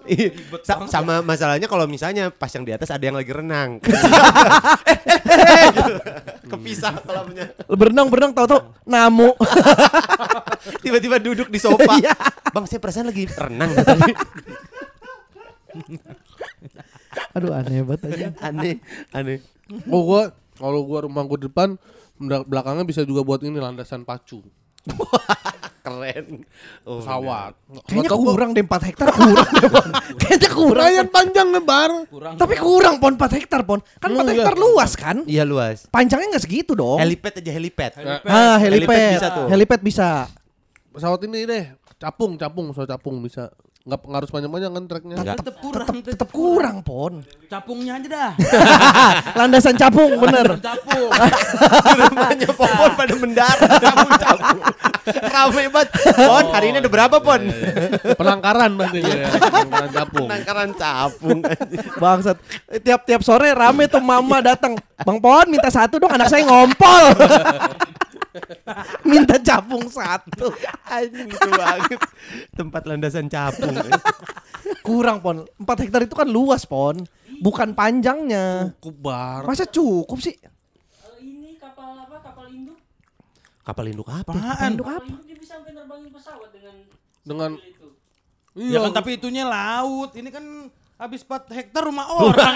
Iya, 0.05 0.37
sa- 0.61 0.85
sama 0.85 1.25
masalahnya 1.25 1.65
kalau 1.65 1.89
misalnya 1.89 2.29
pas 2.29 2.53
yang 2.53 2.61
di 2.61 2.71
atas 2.71 2.93
ada 2.93 3.01
yang 3.01 3.17
lagi 3.17 3.33
renang 3.33 3.81
Gitu. 3.81 3.97
kepisah 6.47 6.93
kolamnya 7.01 7.57
Berenang 7.67 8.07
berenang 8.07 8.33
tahu-tahu 8.33 8.61
namu. 8.85 9.33
tiba-tiba 10.81 11.17
duduk 11.19 11.49
di 11.49 11.57
sofa 11.57 11.97
Iya. 12.05 12.15
bang 12.51 12.65
saya 12.65 12.79
perasaan 12.79 13.09
lagi 13.09 13.25
renang 13.27 13.71
tadi 13.73 14.13
Aduh 17.33 17.51
aneh 17.51 17.83
banget 17.83 18.01
aja. 18.09 18.27
aneh 18.45 18.79
aneh 19.11 19.39
Oh 19.87 20.05
gua 20.05 20.23
kalau 20.55 20.83
gua 20.83 21.03
rumah 21.03 21.23
gua 21.23 21.39
depan 21.41 21.69
bela- 22.15 22.45
belakangnya 22.45 22.85
bisa 22.85 23.03
juga 23.03 23.23
buat 23.23 23.41
ini 23.41 23.57
landasan 23.57 24.03
pacu 24.03 24.43
keren 25.81 26.45
oh, 26.83 26.97
pesawat. 26.99 27.53
Kayaknya 27.85 28.11
kurang 28.11 28.51
deh 28.53 28.61
4 28.63 28.89
hektar 28.89 29.09
kurang 29.11 29.49
deh 29.51 29.69
Pon. 29.69 29.89
Kayaknya 30.21 30.49
kurang. 30.51 30.81
Lumayan 30.83 31.09
panjang 31.09 31.49
lebar. 31.51 31.91
Kurang. 32.07 32.35
Tapi 32.35 32.55
kurang 32.57 32.95
Pon 32.97 33.13
4 33.15 33.37
hektar 33.39 33.61
Pon. 33.63 33.81
Kan 33.95 34.09
4 34.11 34.15
Hmm, 34.15 34.21
iya. 34.23 34.33
hektar 34.35 34.55
luas 34.55 34.93
kan? 34.95 35.17
iya 35.27 35.43
luas 35.43 35.85
Panjangnya 35.87 36.33
nggak 36.33 36.41
segitu 36.43 36.73
dong. 36.73 36.97
helipad 36.99 37.33
aja 37.35 37.53
helipad 37.53 37.93
Ah, 38.25 38.57
Helipad 38.57 38.97
helipad. 38.97 39.13
bisa 39.15 39.29
tuh. 39.31 39.47
Helipad 39.47 39.81
bisa. 39.83 40.09
Pesawat 40.89 41.21
ini 41.23 41.45
deh, 41.45 41.65
capung, 42.05 42.33
capung, 42.37 42.65
pesawat 42.71 42.91
capung 42.93 43.17
bisa. 43.25 43.49
Nggak 43.85 44.01
nggak 44.01 44.19
harus 44.25 44.31
panjang-panjang 44.33 44.73
kan 44.73 44.85
treknya. 44.89 45.17
Enggak. 45.21 45.37
Tetep 45.45 45.57
kurang. 45.61 45.89
Tetap 45.93 46.09
tetap 46.17 46.31
kurang 46.33 46.77
Pon. 46.81 47.15
Capungnya 47.53 48.01
aja 48.01 48.09
dah. 48.09 48.33
Landasan 49.41 49.77
capung 49.77 50.13
bener. 50.21 50.57
Capung. 50.57 51.11
rumahnya 51.95 52.49
Popon 52.49 52.91
pada 52.97 53.15
mendarat 53.21 53.69
cabut-cabut 53.77 54.59
rame 55.05 55.63
banget 55.69 55.89
Pon 56.17 56.45
hari 56.49 56.67
ini 56.73 56.77
ada 56.81 56.91
berapa 56.91 57.17
Pon 57.21 57.43
Penangkaran 58.17 58.71
berarti 58.77 59.01
ya. 59.05 59.29
Penangkaran 59.37 59.91
capung. 59.93 60.27
penangkaran 60.29 60.71
capung 60.73 61.39
Bangsat. 62.01 62.37
Tiap-tiap 62.81 63.21
sore 63.21 63.53
rame 63.53 63.85
tuh 63.91 64.01
mama 64.01 64.41
datang. 64.41 64.77
Bang 65.05 65.19
Pon 65.21 65.47
minta 65.51 65.69
satu 65.69 66.01
dong 66.01 66.13
anak 66.13 66.33
saya 66.33 66.47
ngompol. 66.49 67.05
minta 69.03 69.37
capung 69.39 69.87
satu. 69.87 70.51
anjing 70.85 71.29
itu 71.29 71.51
banget 71.51 72.01
tempat 72.53 72.83
landasan 72.85 73.27
capung 73.27 73.75
Kurang 74.81 75.21
Pon. 75.21 75.45
4 75.57 75.83
hektar 75.83 76.01
itu 76.03 76.13
kan 76.13 76.27
luas 76.27 76.65
Pon. 76.65 77.05
Bukan 77.41 77.73
panjangnya. 77.73 78.73
Kubar. 78.79 79.45
Masa 79.45 79.65
cukup 79.65 80.19
sih? 80.19 80.33
Eh, 80.33 80.51
ini 81.21 81.57
kapal 81.57 81.99
apa? 81.99 82.17
Kapal 82.21 82.47
induk. 82.49 82.79
kapal 83.61 83.85
induk 83.87 84.09
apa 84.09 84.29
Apaan? 84.29 84.71
Induk 84.71 84.87
Kapal 84.87 84.99
apa? 84.99 85.09
induk 85.09 85.25
dia 85.25 85.37
bisa 85.37 85.53
sampai 85.55 85.73
nerbangin 85.73 86.11
pesawat 86.11 86.51
dengan 86.53 86.75
Dengan- 87.23 87.55
itu. 87.59 87.89
Ya 88.55 88.79
kan 88.79 88.93
tapi 88.93 89.19
itunya 89.19 89.43
laut. 89.43 90.15
Ini 90.15 90.31
kan 90.31 90.45
habis 90.95 91.21
4 91.21 91.51
hektar 91.51 91.83
rumah 91.83 92.07
orang 92.23 92.55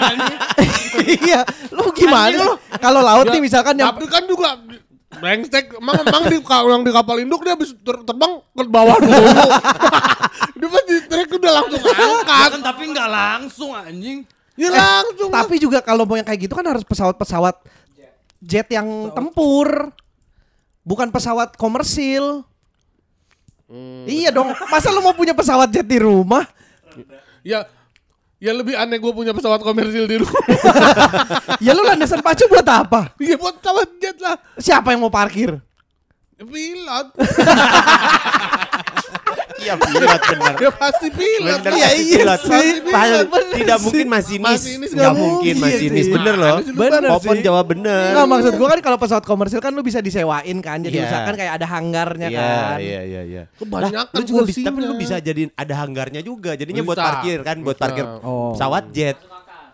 iya, 1.27 1.43
lu 1.69 1.91
gimana 1.91 2.31
lu? 2.31 2.55
Kalau 2.79 3.03
laut 3.03 3.27
nih 3.27 3.43
misalkan 3.43 3.75
yang 3.75 3.91
Tapi 3.91 4.07
kan 4.07 4.23
juga 4.23 4.55
brengsek 5.09 5.73
emang 5.81 6.05
emang 6.05 6.23
di 6.29 6.37
yang 6.37 6.83
di 6.85 6.91
kapal 6.93 7.17
induk 7.17 7.41
dia 7.41 7.57
habis 7.57 7.73
ter- 7.73 8.05
terbang 8.05 8.45
ke 8.53 8.61
bawah 8.69 8.97
dulu. 9.01 9.17
dia 10.61 10.67
pas 10.69 10.83
di 10.85 10.97
trek 11.09 11.29
udah 11.33 11.51
langsung 11.65 11.81
Ya 11.81 11.97
angkat. 11.97 12.49
kan 12.53 12.61
tapi 12.61 12.83
nggak 12.93 13.09
langsung 13.09 13.71
anjing. 13.73 14.21
Ya 14.53 14.69
langsung. 14.69 15.31
tapi 15.33 15.55
juga 15.57 15.81
kalau 15.81 16.05
mau 16.05 16.13
yang 16.13 16.27
kayak 16.27 16.45
gitu 16.45 16.53
kan 16.53 16.67
harus 16.67 16.85
pesawat-pesawat 16.85 17.57
jet 18.43 18.69
yang 18.69 19.09
tempur. 19.11 19.89
Bukan 20.85 21.09
pesawat 21.09 21.57
komersil. 21.57 22.45
Iya 24.05 24.29
dong. 24.29 24.53
Masa 24.69 24.89
lu 24.89 25.01
mau 25.01 25.13
punya 25.13 25.33
pesawat 25.33 25.69
jet 25.73 25.85
di 25.85 25.97
rumah? 26.01 26.45
ya 27.39 27.63
ya 28.39 28.55
lebih 28.55 28.75
aneh 28.79 28.97
gue 28.97 29.11
punya 29.11 29.35
pesawat 29.35 29.59
komersil 29.61 30.07
di 30.07 30.17
rumah. 30.23 30.43
Ya 31.59 31.75
lu 31.75 31.83
landasan 31.83 32.23
pacu 32.23 32.47
buat 32.47 32.63
apa? 32.63 33.11
Iya 33.19 33.35
buat 33.35 33.59
pesawat 33.59 33.89
jet 33.99 34.15
lah. 34.23 34.39
Siapa 34.55 34.95
yang 34.95 35.03
mau 35.03 35.11
parkir? 35.11 35.59
Pilot. 36.39 37.07
iya 39.59 39.73
pilot 39.75 40.21
benar 40.25 40.53
Ya 40.57 40.71
pasti 40.71 41.07
pilot. 41.09 41.59
Bener, 41.59 41.71
lah. 41.71 41.79
pasti 41.79 42.03
pilot. 42.09 42.39
sih. 42.41 42.69
Bener 42.81 43.23
tidak 43.53 43.77
sih. 43.77 43.83
mungkin 43.85 44.05
masinis. 44.07 44.43
Masinis 44.45 44.91
nggak 44.91 45.13
mungkin 45.13 45.27
mungkin 45.29 45.55
masinis. 45.59 46.05
sih. 46.05 46.11
Bener 46.11 46.35
loh. 46.35 46.55
Bener 46.65 47.01
Popon 47.07 47.35
sih. 47.35 47.43
jawab 47.43 47.65
bener. 47.67 48.09
Enggak 48.11 48.27
maksud 48.27 48.53
gua 48.55 48.67
kan 48.69 48.79
kalau 48.81 48.97
pesawat 48.97 49.23
komersil 49.23 49.59
kan 49.59 49.71
lu 49.71 49.81
bisa 49.81 49.99
disewain 49.99 50.57
kan. 50.59 50.77
Jadi 50.79 50.95
Iya. 50.95 51.03
misalkan 51.05 51.33
kayak 51.35 51.53
ada 51.55 51.67
hanggarnya 51.69 52.27
Iya, 52.27 52.39
kan. 52.39 52.77
iya, 52.79 53.01
iya, 53.03 53.21
iya. 53.23 53.43
Kebanyakan 53.53 54.05
Lah, 54.09 54.15
lu 54.15 54.23
juga 54.23 54.41
bisa, 54.43 54.59
tapi 54.59 54.73
kursinya. 54.73 54.89
lu 54.89 54.95
bisa 54.97 55.15
jadiin 55.17 55.49
ada 55.53 55.73
hanggarnya 55.75 56.21
juga. 56.21 56.51
Jadinya 56.53 56.81
buat 56.81 56.95
Bisa. 56.95 57.07
parkir 57.07 57.37
kan, 57.41 57.57
buat 57.59 57.77
parkir 57.77 58.05
Oh. 58.19 58.51
pesawat 58.53 58.83
jet. 58.89 59.17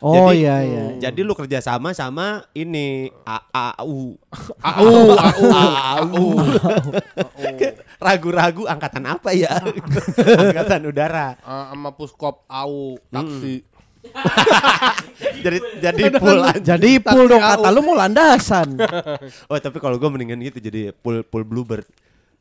Oh 0.04 0.32
Jadi- 0.32 0.44
iya 0.44 0.56
iya. 0.64 0.86
Jadi 1.10 1.20
lu 1.24 1.36
kerja 1.36 1.60
sama 1.60 1.92
sama 1.92 2.44
ini 2.52 3.12
AAU. 3.24 4.16
AU, 4.72 4.94
AU, 5.16 5.46
AAU. 5.52 6.26
Ragu-ragu 7.96 8.64
angkatan 8.68 9.04
apa 9.08 9.32
ya? 9.32 9.60
angkatan 10.42 10.92
udara. 10.92 11.40
Ah, 11.44 11.72
sama 11.72 11.96
puskop 11.96 12.44
AU 12.48 13.00
taksi. 13.08 13.64
Jadi 15.46 15.58
jadi 15.82 16.02
full 16.22 16.42
aja. 16.46 16.62
Jadi 16.78 17.02
pool 17.02 17.26
dong 17.26 17.42
kata 17.42 17.74
lu 17.74 17.82
mau 17.82 17.98
landasan. 17.98 18.78
Oh, 19.50 19.58
tapi 19.58 19.82
kalau 19.82 19.98
gue 19.98 20.10
mendingan 20.10 20.38
gitu 20.46 20.62
jadi 20.62 20.94
full 21.02 21.26
full 21.26 21.42
bluebird. 21.42 21.86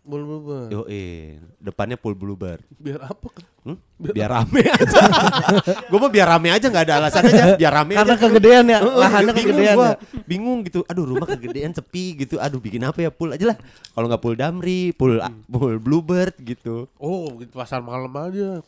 Bul 0.05 0.21
bluebird. 0.21 0.69
Yo 0.69 0.85
eh, 0.85 1.41
depannya 1.57 1.97
pool 1.97 2.13
bluebird. 2.13 2.61
Biar 2.77 3.09
apa? 3.09 3.25
kan? 3.33 3.41
Hmm? 3.65 3.81
Biar 3.97 4.29
rame 4.29 4.61
aja. 4.61 5.01
gue 5.89 5.97
mah 5.97 6.13
biar 6.13 6.29
rame 6.29 6.53
aja 6.53 6.69
nggak 6.69 6.85
ada 6.85 6.95
alasan 7.01 7.25
aja. 7.25 7.57
Biar 7.57 7.73
rame 7.73 7.97
Karena 7.97 8.13
aja. 8.13 8.21
kegedean 8.21 8.65
ya, 8.69 8.79
Heeh, 8.85 9.01
lahannya 9.01 9.33
bingung 9.33 9.57
kegedean 9.57 9.77
gua. 9.81 9.89
ya. 9.89 9.97
Bingung 10.29 10.59
gitu. 10.69 10.85
Aduh 10.85 11.09
rumah 11.09 11.25
kegedean 11.25 11.73
sepi 11.73 12.21
gitu. 12.21 12.37
Aduh 12.37 12.61
bikin 12.61 12.85
apa 12.85 13.01
ya 13.01 13.09
pool 13.09 13.33
aja 13.33 13.49
lah. 13.49 13.57
Kalau 13.97 14.13
nggak 14.13 14.21
pool 14.21 14.37
damri, 14.37 14.93
pool 14.93 15.25
pool 15.49 15.81
bluebird 15.81 16.37
gitu. 16.37 16.85
Oh, 17.01 17.33
gitu 17.41 17.57
pasar 17.57 17.81
malam 17.81 18.13
aja. 18.13 18.61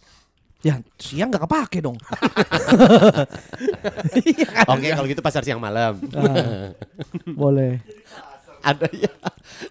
Ya 0.64 0.80
siang 0.97 1.28
gak 1.28 1.45
kepake 1.45 1.84
dong. 1.84 2.01
Oke 4.72 4.89
kalau 4.89 5.07
gitu 5.07 5.20
pasar 5.20 5.45
siang 5.45 5.61
malam. 5.61 6.01
Ah, 6.16 6.72
boleh. 7.28 7.76
ada 8.64 8.89
ya. 8.91 9.12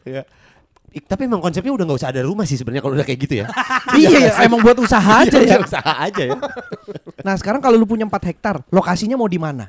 ya. 0.06 0.22
Tapi 0.96 1.28
emang 1.28 1.44
konsepnya 1.44 1.76
udah 1.76 1.84
nggak 1.84 2.00
usah 2.00 2.10
ada 2.16 2.24
rumah 2.24 2.48
sih 2.48 2.56
sebenarnya 2.56 2.80
kalau 2.80 2.96
udah 2.96 3.04
kayak 3.04 3.20
gitu 3.28 3.44
ya. 3.44 3.46
iya 4.00 4.32
ya, 4.32 4.48
emang 4.48 4.64
buat 4.64 4.80
usaha 4.80 5.12
aja 5.28 5.36
ya. 5.44 5.60
Udah 5.60 5.68
usaha 5.68 5.94
aja 6.00 6.24
ya. 6.32 6.38
Nah 7.26 7.34
sekarang 7.36 7.60
kalau 7.60 7.76
lu 7.76 7.84
punya 7.90 8.06
4 8.08 8.16
hektar, 8.32 8.56
lokasinya 8.70 9.18
mau 9.18 9.26
di 9.28 9.42
mana? 9.42 9.68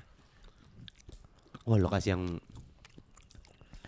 Wah 1.66 1.79
lokasi 1.81 2.12
yang 2.14 2.22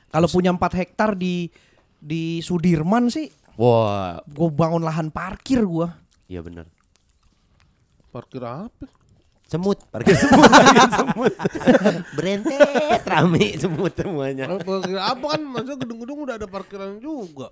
Kalau 0.08 0.24
punya 0.26 0.50
4 0.50 0.80
hektar 0.80 1.12
di 1.14 1.52
di 2.00 2.40
Sudirman 2.40 3.12
sih, 3.12 3.28
wah 3.54 4.18
gue 4.24 4.48
bangun 4.50 4.80
lahan 4.80 5.12
parkir 5.12 5.60
gua. 5.62 5.92
iya 6.26 6.40
bener. 6.40 6.64
Parkir 8.08 8.40
apa? 8.40 8.88
Semut, 9.48 9.80
parkir 9.88 10.12
semut, 10.12 10.44
parkir 10.44 10.88
semut. 10.92 11.32
Berentet, 12.20 13.00
rame 13.08 13.56
semut 13.56 13.92
semuanya. 13.96 14.44
Parkir 14.60 15.00
apa 15.00 15.24
kan? 15.24 15.40
Maksudnya 15.40 15.78
gedung-gedung 15.80 16.18
udah 16.28 16.34
ada 16.36 16.44
parkiran 16.44 17.00
juga. 17.00 17.48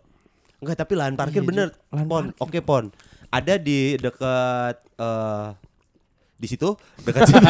Enggak, 0.61 0.77
tapi 0.85 0.93
lahan 0.93 1.17
parkir 1.17 1.41
Iya, 1.41 1.49
bener. 1.49 1.69
Lahan 1.89 2.05
pon, 2.05 2.25
oke 2.37 2.61
pon. 2.61 2.93
Ada 3.33 3.57
di 3.57 3.97
dekat 3.97 4.77
eh 5.01 5.49
di 6.37 6.47
situ 6.53 6.77
dekat 7.01 7.33
situ. 7.33 7.41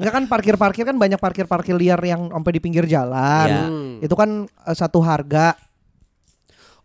Enggak 0.00 0.12
kan 0.16 0.24
parkir-parkir 0.24 0.88
kan 0.88 0.96
banyak 0.96 1.20
parkir-parkir 1.20 1.76
liar 1.76 2.00
yang 2.00 2.32
sampai 2.32 2.52
di 2.56 2.60
pinggir 2.64 2.88
jalan. 2.88 3.48
Iya. 3.52 3.64
Itu 4.00 4.16
kan 4.16 4.48
eh, 4.48 4.76
satu 4.76 5.04
harga. 5.04 5.60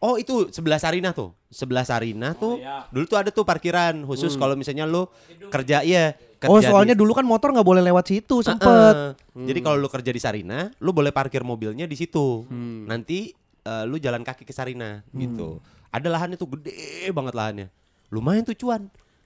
Oh 0.06 0.16
itu 0.16 0.54
sebelah 0.54 0.78
Sarina 0.78 1.10
tuh, 1.10 1.34
sebelah 1.50 1.82
Sarina 1.82 2.38
tuh. 2.38 2.62
Dulu 2.94 3.06
tuh 3.06 3.18
ada 3.18 3.30
tuh 3.30 3.42
parkiran 3.42 4.06
khusus 4.06 4.38
kalau 4.38 4.54
misalnya 4.54 4.86
lu 4.86 5.10
kerja 5.50 5.82
ya. 5.82 6.14
Kerja 6.38 6.46
Oh 6.46 6.62
di- 6.62 6.68
soalnya 6.68 6.94
dulu 6.94 7.12
kan 7.12 7.26
motor 7.26 7.50
nggak 7.50 7.66
boleh 7.66 7.82
lewat 7.82 8.06
situ 8.06 8.46
sempet. 8.46 9.18
Jadi 9.34 9.60
kalau 9.60 9.76
lu 9.76 9.90
kerja 9.90 10.14
di 10.14 10.22
Sarina, 10.22 10.70
lu 10.78 10.94
boleh 10.94 11.10
parkir 11.10 11.42
mobilnya 11.42 11.84
di 11.84 11.98
situ. 11.98 12.46
Nanti 12.86 13.34
eh, 13.62 13.84
lu 13.84 13.98
jalan 13.98 14.22
kaki 14.22 14.46
ke 14.46 14.54
Sarina 14.54 15.02
gitu. 15.12 15.58
Ada 15.90 16.06
lahannya 16.08 16.38
tuh 16.38 16.54
gede 16.54 17.10
banget 17.10 17.34
lahannya. 17.34 17.68
Lumayan 18.08 18.46
tuh 18.46 18.54
cuan. 18.54 18.86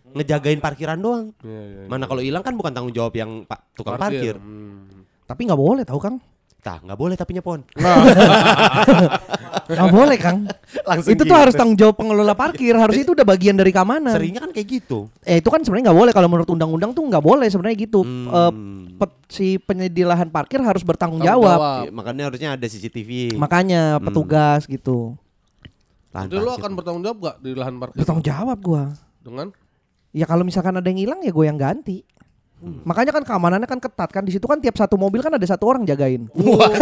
Ngejagain 0.10 0.58
parkiran 0.58 0.96
doang. 0.96 1.36
Iya, 1.40 1.62
iya. 1.62 1.82
Mana 1.86 2.08
kalau 2.08 2.24
hilang 2.24 2.40
kan 2.40 2.56
bukan 2.56 2.72
tanggung 2.72 2.90
jawab 2.90 3.14
yang 3.14 3.44
pa- 3.44 3.62
tukang 3.76 4.00
parkir. 4.00 4.40
Hmm. 4.40 5.06
Tapi 5.28 5.44
nggak 5.44 5.60
boleh 5.60 5.84
tahu 5.84 6.00
Kang. 6.00 6.18
Tah, 6.60 6.82
nggak 6.82 6.98
boleh 6.98 7.14
tapi 7.14 7.36
nyepon. 7.36 7.62
Nggak 9.70 9.94
boleh 9.94 10.18
Kang. 10.18 10.38
Langsung 10.90 11.14
itu 11.14 11.22
tuh 11.22 11.30
gitu. 11.30 11.38
harus 11.38 11.54
tanggung 11.54 11.78
jawab 11.78 11.94
pengelola 11.94 12.34
parkir. 12.34 12.74
Harus 12.74 12.98
itu 12.98 13.14
udah 13.14 13.22
bagian 13.22 13.54
dari 13.54 13.70
keamanan. 13.70 14.10
Seringnya 14.18 14.42
kan 14.42 14.50
kayak 14.50 14.68
gitu. 14.68 15.06
Eh 15.22 15.38
itu 15.38 15.50
kan 15.54 15.62
sebenarnya 15.62 15.94
nggak 15.94 16.00
boleh 16.02 16.12
kalau 16.12 16.28
menurut 16.28 16.50
undang-undang 16.50 16.92
tuh 16.92 17.06
nggak 17.06 17.22
boleh 17.22 17.46
sebenarnya 17.46 17.78
gitu. 17.78 18.02
Hmm. 18.02 18.26
Eh, 18.28 18.52
pet- 18.98 19.22
si 19.30 19.48
penyedia 19.62 20.10
lahan 20.10 20.34
parkir 20.34 20.58
harus 20.60 20.82
bertanggung 20.82 21.22
Tanggung 21.22 21.46
jawab. 21.46 21.60
jawab. 21.62 21.82
Iya, 21.86 21.92
makanya 21.94 22.24
harusnya 22.34 22.50
ada 22.58 22.66
CCTV. 22.66 23.38
Makanya 23.38 23.82
petugas 24.02 24.66
gitu. 24.66 25.14
Lahan 26.10 26.26
Jadi 26.26 26.36
lu 26.36 26.50
parkir. 26.50 26.62
akan 26.66 26.72
bertanggung 26.74 27.04
jawab 27.06 27.18
gak 27.22 27.36
di 27.38 27.52
lahan 27.54 27.76
parkir? 27.78 27.98
Bertanggung 28.02 28.26
jawab 28.26 28.58
gua. 28.66 28.84
Dengan? 29.22 29.48
Ya 30.10 30.26
kalau 30.26 30.42
misalkan 30.42 30.74
ada 30.74 30.88
yang 30.90 30.98
hilang 30.98 31.22
ya 31.22 31.30
gue 31.30 31.46
yang 31.46 31.62
ganti. 31.62 32.02
Makanya 32.60 33.16
kan 33.16 33.24
keamanannya 33.24 33.68
kan 33.72 33.80
ketat 33.80 34.10
kan 34.12 34.24
di 34.28 34.36
situ 34.36 34.44
kan 34.44 34.60
tiap 34.60 34.76
satu 34.76 35.00
mobil 35.00 35.24
kan 35.24 35.32
ada 35.32 35.48
satu 35.48 35.64
orang 35.64 35.88
jagain. 35.88 36.28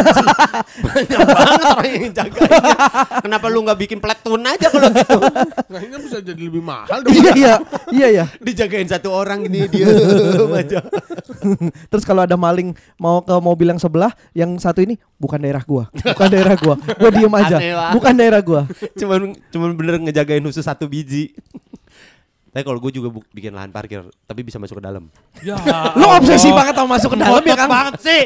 banyak 0.85 1.19
banget 1.21 1.61
orang 1.69 1.89
yang 1.93 2.13
jagain. 2.17 2.49
Kenapa 3.21 3.45
lu 3.53 3.61
nggak 3.61 3.77
bikin 3.85 4.01
platoon 4.01 4.41
aja 4.41 4.73
kalau 4.73 4.89
gitu? 4.89 5.17
Kayaknya 5.69 5.97
bisa 6.01 6.17
jadi 6.25 6.41
lebih 6.41 6.65
mahal 6.65 7.05
dong. 7.05 7.13
iya 7.13 7.31
iya 7.37 7.55
iya 7.93 8.07
ya. 8.09 8.25
Dijagain 8.45 8.89
satu 8.89 9.13
orang 9.13 9.45
ini 9.45 9.69
dia 9.69 9.85
aja. 10.57 10.81
Terus 11.93 12.03
kalau 12.09 12.25
ada 12.25 12.33
maling 12.33 12.73
mau 12.97 13.21
ke 13.21 13.37
mobil 13.37 13.69
yang 13.69 13.77
sebelah, 13.77 14.09
yang 14.33 14.57
satu 14.57 14.81
ini 14.81 14.97
bukan 15.21 15.37
daerah 15.37 15.61
gua, 15.61 15.93
bukan 15.93 16.27
daerah 16.33 16.57
gua. 16.57 16.75
Gua 16.97 17.09
diem 17.13 17.33
aja. 17.37 17.57
Bukan 17.93 18.13
daerah 18.17 18.41
gua. 18.41 18.61
cuman 18.97 19.37
cuman 19.53 19.69
bener 19.77 19.95
ngejagain 20.09 20.41
khusus 20.41 20.65
satu 20.65 20.89
biji. 20.89 21.37
Tapi 22.57 22.65
kalau 22.65 22.81
gue 22.81 22.89
juga 22.89 23.13
bikin 23.37 23.53
lahan 23.53 23.69
parkir, 23.69 24.01
tapi 24.25 24.41
bisa 24.41 24.57
masuk 24.57 24.81
ke 24.81 24.83
dalam. 24.89 25.13
Ya. 25.45 25.61
Lu 26.01 26.09
obsesi 26.09 26.49
banget 26.49 26.73
sama 26.73 26.97
masuk 26.97 27.13
ke 27.13 27.17
dalam 27.21 27.37
ya 27.37 27.53
Ngotot 27.53 27.61
kan? 27.61 27.69
banget 27.69 27.95
sih. 28.01 28.21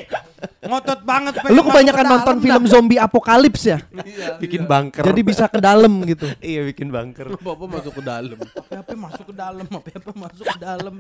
Ngotot 0.64 1.00
banget. 1.04 1.34
pengen 1.36 1.52
Lu 1.52 1.62
kebanyakan 1.68 2.06
ke 2.08 2.12
nonton 2.16 2.36
dah. 2.40 2.44
film 2.48 2.64
zombie 2.72 2.96
apokalips 2.96 3.68
ya. 3.68 3.84
bikin 4.48 4.64
bunker. 4.64 5.04
Jadi 5.04 5.22
bisa 5.28 5.52
ke 5.52 5.60
dalam 5.60 5.92
gitu. 6.08 6.32
iya 6.56 6.64
bikin 6.64 6.96
bunker. 6.96 7.36
Bapak 7.44 7.68
masuk 7.76 8.00
ke 8.00 8.04
dalam. 8.08 8.40
Apa-apa 8.40 8.94
masuk 8.96 9.26
ke 9.28 9.34
dalam, 9.36 9.68
apa-apa 9.68 10.12
masuk 10.16 10.46
ke 10.48 10.60
dalam. 10.64 10.96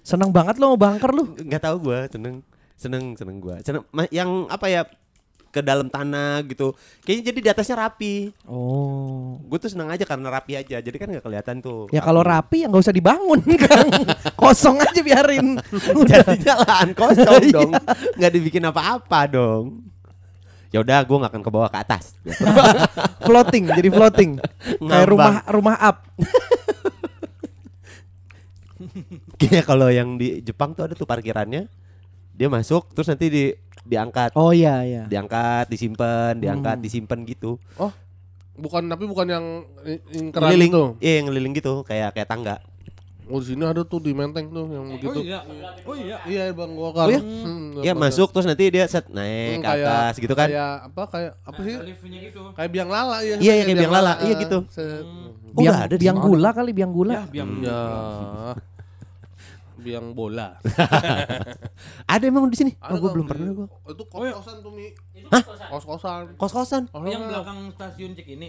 Seneng 0.00 0.32
banget 0.32 0.56
lo 0.56 0.72
mau 0.72 0.80
bunker 0.80 1.10
lu. 1.12 1.36
Nggak 1.36 1.68
tahu 1.68 1.76
gue, 1.92 1.98
seneng 2.16 2.40
seneng 2.80 3.04
seneng 3.12 3.36
gue. 3.44 3.56
Seneng 3.60 3.84
yang 4.08 4.48
apa 4.48 4.72
ya 4.72 4.88
ke 5.54 5.62
dalam 5.62 5.86
tanah 5.86 6.42
gitu. 6.50 6.74
Kayaknya 7.06 7.22
jadi 7.30 7.38
di 7.38 7.48
atasnya 7.54 7.76
rapi. 7.78 8.14
Oh. 8.42 9.38
Gue 9.46 9.62
tuh 9.62 9.70
seneng 9.70 9.86
aja 9.86 10.02
karena 10.02 10.26
rapi 10.26 10.58
aja. 10.58 10.82
Jadi 10.82 10.96
kan 10.98 11.06
nggak 11.06 11.22
kelihatan 11.22 11.62
tuh. 11.62 11.86
Ya 11.94 12.02
kalau 12.02 12.26
rapi 12.26 12.62
ya 12.62 12.66
nggak 12.66 12.82
usah 12.82 12.90
dibangun 12.90 13.38
Kang. 13.62 13.86
Kosong 14.34 14.82
aja 14.82 14.98
biarin. 14.98 15.62
Jadinya 16.10 16.54
lahan 16.66 16.90
kosong 16.90 17.38
Iya. 17.46 17.54
dong. 17.54 17.70
Nggak 18.18 18.32
dibikin 18.34 18.66
apa-apa 18.66 19.20
dong. 19.30 19.64
Ya 20.74 20.82
udah, 20.82 21.06
gue 21.06 21.16
nggak 21.22 21.30
akan 21.30 21.42
ke 21.46 21.50
bawah 21.54 21.70
ke 21.70 21.78
atas. 21.78 22.18
floating, 23.22 23.70
jadi 23.70 23.88
floating. 23.94 24.42
Kayak 24.82 25.06
rumah 25.06 25.34
rumah 25.46 25.76
up. 25.78 26.02
Kayak 29.38 29.64
kalau 29.64 29.86
yang 29.86 30.18
di 30.18 30.42
Jepang 30.42 30.74
tuh 30.74 30.90
ada 30.90 30.98
tuh 30.98 31.06
parkirannya. 31.06 31.70
Dia 32.34 32.50
masuk 32.50 32.90
terus 32.90 33.06
nanti 33.06 33.30
di 33.30 33.44
diangkat, 33.84 34.30
Oh 34.32 34.50
iya 34.50 34.80
iya. 34.80 35.02
diangkat, 35.04 35.68
disimpan, 35.68 36.34
diangkat, 36.34 36.76
Hmm. 36.76 36.84
disimpan 36.84 37.18
gitu. 37.22 37.60
Oh, 37.76 37.92
bukan 38.54 38.84
tapi 38.84 39.04
bukan 39.04 39.26
yang 39.26 39.44
i- 39.82 40.02
ingkeran 40.14 40.48
Ngeliling, 40.48 40.72
tuh. 40.72 40.88
iya 40.98 41.12
yang 41.18 41.26
ngeliling 41.28 41.52
gitu, 41.52 41.80
kayak 41.82 42.12
kayak 42.12 42.26
tangga. 42.26 42.56
Oh 43.24 43.40
di 43.40 43.56
sini 43.56 43.64
ada 43.64 43.80
tuh 43.80 43.96
di 43.98 44.12
Menteng 44.12 44.52
tuh 44.52 44.68
yang 44.68 44.84
Oh 44.84 44.94
begitu. 44.94 45.24
iya. 45.24 45.40
Oh 45.82 45.96
iya. 45.96 46.20
Iya 46.24 46.52
Bang 46.52 46.76
Gokar. 46.76 47.08
Oh 47.08 47.10
iya? 47.10 47.20
Hmm, 47.24 47.80
Iya 47.80 47.92
Bang 47.92 48.04
masuk 48.04 48.28
terus 48.28 48.44
nanti 48.44 48.68
dia 48.68 48.84
set 48.84 49.08
naik 49.08 49.58
Hmm, 49.58 49.64
ke 49.64 49.68
atas 49.74 50.14
gitu 50.20 50.34
kan. 50.34 50.44
Kayak 50.44 50.72
apa 50.92 51.02
kayak 51.08 51.32
apa 51.40 51.60
sih? 51.64 51.74
Gitu. 52.04 52.40
Kayak 52.52 52.70
biang 52.70 52.90
lala 52.92 53.24
ya. 53.24 53.40
Iya, 53.40 53.52
iya, 53.54 53.64
kayak 53.64 53.80
biang 53.80 53.94
lala. 53.96 54.12
Iya, 54.20 54.34
gitu. 54.38 54.58
set. 54.68 55.08
Oh, 55.56 55.56
biang, 55.56 55.76
ada 55.88 55.96
biang 55.96 56.18
gula 56.20 56.50
kali 56.52 56.70
biang 56.76 56.92
gula. 56.92 57.14
Ya, 57.14 57.24
biang 57.24 57.50
Ya. 57.64 57.80
Biang 59.84 60.06
bola. 60.10 60.56
Ada 62.08 62.24
emang 62.24 62.48
di 62.48 62.56
sini? 62.56 62.72
Ada 62.74 62.90
Oh, 62.90 62.98
gue 62.98 63.10
belum 63.12 63.26
pernah 63.26 63.52
gue. 63.54 63.66
Itu 63.86 64.04
kos-kosan 64.06 64.56
tuh 64.58 64.72
Mi. 64.72 64.88
Hah? 65.28 65.42
Kos-kosan. 65.68 66.22
Kos-kosan. 66.34 66.82
Oh, 66.90 67.04
yang 67.04 67.28
belakang 67.28 67.68
stasiun 67.70 68.16
cek 68.16 68.26
ini. 68.26 68.48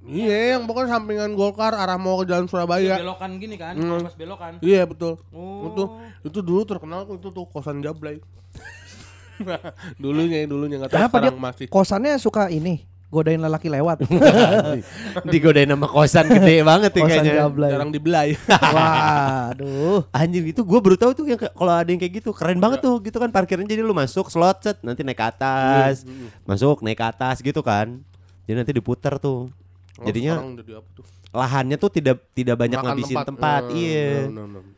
Iya, 0.00 0.54
yang 0.54 0.64
pokoknya 0.64 0.94
sampingan 0.94 1.34
Golkar 1.34 1.74
arah 1.74 1.98
mau 1.98 2.22
ke 2.22 2.30
jalan 2.30 2.46
Surabaya. 2.46 3.02
Belokan 3.02 3.36
gini 3.36 3.58
kan, 3.58 3.74
Hmm. 3.74 3.98
pas 4.00 4.14
belokan. 4.14 4.52
Iya 4.60 4.86
betul. 4.86 5.18
Oh. 5.28 5.66
Itu 5.66 5.82
itu 6.24 6.38
dulu 6.40 6.62
terkenal 6.62 7.02
tuh 7.02 7.18
itu 7.18 7.28
tuh 7.28 7.44
kosan 7.44 7.82
Jablay. 7.82 8.22
dulunya 9.98 10.42
dulunya 10.44 10.78
nggak 10.78 10.90
tahu 10.90 10.98
Kenapa 10.98 11.16
dia 11.20 11.30
masih. 11.32 11.66
kosannya 11.68 12.18
suka 12.18 12.46
ini 12.48 12.87
godain 13.08 13.40
lelaki 13.40 13.72
lewat. 13.72 14.04
Digodain 15.32 15.68
sama 15.68 15.88
kosan 15.88 16.28
gede 16.28 16.60
banget 16.60 16.92
ya 16.92 17.00
Kosan 17.00 17.24
kayaknya. 17.24 17.68
Jarang 17.72 17.90
dibelai. 17.90 18.36
Waduh. 18.76 20.04
Anjir 20.12 20.44
itu 20.44 20.60
gue 20.60 20.78
baru 20.80 20.96
tahu 20.96 21.10
tuh 21.16 21.24
yang 21.24 21.40
kalau 21.40 21.72
ada 21.72 21.88
yang 21.88 22.00
kayak 22.00 22.20
gitu 22.20 22.30
keren 22.36 22.60
banget 22.60 22.84
tuh 22.84 23.00
gitu 23.00 23.16
kan 23.16 23.32
parkirnya 23.32 23.64
jadi 23.64 23.80
lu 23.80 23.96
masuk 23.96 24.28
slot 24.28 24.60
set 24.60 24.76
nanti 24.84 25.00
naik 25.00 25.16
ke 25.16 25.24
atas 25.24 26.04
masuk 26.44 26.84
naik 26.84 27.00
ke 27.00 27.06
atas 27.08 27.40
gitu 27.40 27.64
kan 27.64 28.00
jadi 28.44 28.60
nanti 28.60 28.72
diputar 28.76 29.16
tuh 29.16 29.48
Oh, 29.98 30.06
jadinya 30.06 30.38
tuh? 30.38 31.02
lahannya 31.34 31.74
tuh 31.74 31.90
tidak 31.90 32.22
tidak 32.30 32.54
banyak 32.54 32.78
Makan 32.78 32.86
ngabisin 32.94 33.18
tempat, 33.18 33.62
Eh, 33.66 33.82
iya 33.82 34.30
no, 34.30 34.46
no, 34.46 34.62
no. 34.62 34.77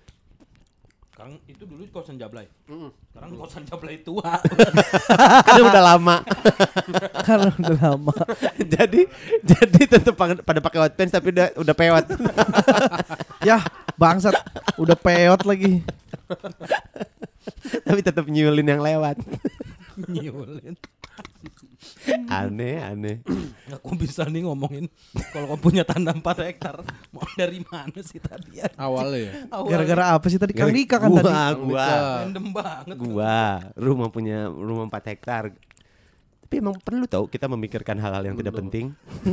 Sekarang 1.20 1.36
itu 1.52 1.68
dulu 1.68 1.84
kosan 1.92 2.16
Jablay. 2.16 2.48
Mm. 2.64 2.88
Sekarang 3.12 3.30
kosan 3.36 3.68
Jablay 3.68 4.00
tua. 4.00 4.40
kan 5.52 5.60
udah 5.60 5.84
lama 5.84 6.24
Karena 7.28 7.52
udah 7.60 7.76
lama. 7.76 8.14
jadi 8.56 9.04
jadi 9.44 9.80
tetap 9.84 10.16
pada 10.16 10.64
pakai 10.64 10.80
hot 10.80 10.96
pants 10.96 11.12
tapi 11.12 11.28
udah 11.28 11.52
udah 11.60 11.74
pewat 11.76 12.08
Ya, 13.52 13.60
bangsat. 14.00 14.32
Udah 14.80 14.96
peot 14.96 15.44
lagi. 15.44 15.84
tapi 17.84 18.00
tetap 18.00 18.24
nyulin 18.24 18.64
yang 18.64 18.80
lewat 18.80 19.20
Nyulin. 20.08 20.72
Aneh, 22.28 22.76
aneh. 22.80 23.16
Aku 23.78 23.94
bisa 23.94 24.26
nih 24.26 24.42
ngomongin 24.42 24.90
kalau 25.30 25.54
kau 25.54 25.70
punya 25.70 25.86
tanah 25.86 26.18
4 26.18 26.50
hektar 26.50 26.82
mau 27.14 27.22
dari 27.38 27.62
mana 27.62 28.00
sih 28.02 28.18
tadi 28.18 28.58
ya? 28.58 28.66
Awalnya 28.74 29.18
ya. 29.18 29.32
Gara-gara 29.70 30.04
apa 30.18 30.26
sih 30.26 30.40
tadi 30.40 30.52
Kang 30.56 30.74
Dika 30.74 30.98
kan 30.98 31.10
gua, 31.10 31.22
tadi? 31.22 31.62
Gua, 31.62 31.86
Random 32.26 32.46
banget. 32.50 32.96
gua, 32.98 33.38
rumah 33.78 34.08
punya 34.10 34.50
rumah 34.50 34.90
4 34.90 35.10
hektar. 35.14 35.54
Tapi 36.46 36.54
emang 36.58 36.74
perlu 36.82 37.06
tau 37.06 37.30
kita 37.30 37.46
memikirkan 37.46 37.94
hal-hal 38.02 38.26
yang 38.26 38.34
tidak 38.34 38.58
penting. 38.58 38.90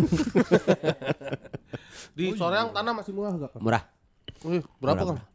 Di 2.18 2.38
Soreang 2.38 2.70
tanah 2.70 2.94
masih 2.94 3.14
murah 3.14 3.34
gak? 3.34 3.58
Murah. 3.58 3.84
Wih, 4.46 4.62
berapa 4.78 5.02
Murah, 5.02 5.18
kan? 5.18 5.26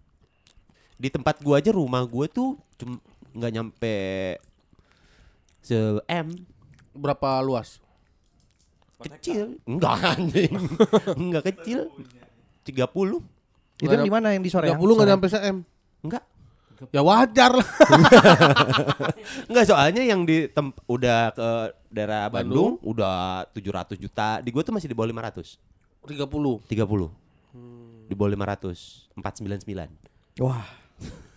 Di 0.95 1.11
tempat 1.11 1.43
gua 1.43 1.59
aja 1.59 1.74
rumah 1.74 2.07
gua 2.07 2.30
tuh 2.30 2.55
cuma 2.78 3.03
nggak 3.32 3.51
nyampe 3.51 3.97
se 5.64 5.74
M 6.07 6.28
Berapa 6.93 7.40
luas? 7.40 7.82
kecil. 9.03 9.59
Enggak 9.66 9.99
anjing. 10.14 10.53
Enggak 11.18 11.43
kecil. 11.53 11.90
30. 12.62 13.82
Itu 13.82 13.95
di 13.99 14.11
mana 14.12 14.30
yang 14.30 14.43
di 14.47 14.51
sore? 14.51 14.70
30 14.70 14.78
nggak 14.78 15.09
nyampe 15.11 15.26
cm. 15.26 15.57
Enggak. 16.07 16.24
Ya 16.90 16.99
wajar 16.99 17.51
lah. 17.62 17.68
Enggak 19.51 19.64
soalnya 19.70 20.03
yang 20.03 20.26
di 20.26 20.51
udah 20.90 21.30
ke 21.30 21.49
daerah 21.95 22.26
Bandung? 22.26 22.78
Bandung, 22.78 22.90
udah 22.95 23.47
700 23.55 23.99
juta. 24.03 24.43
Di 24.43 24.51
gua 24.51 24.66
tuh 24.66 24.74
masih 24.74 24.90
di 24.90 24.95
bawah 24.95 25.11
500. 25.11 25.59
30. 26.07 26.26
30. 26.66 28.11
Di 28.11 28.14
bawah 28.18 28.30
500. 28.34 29.14
499. 29.14 30.43
Wah, 30.43 30.66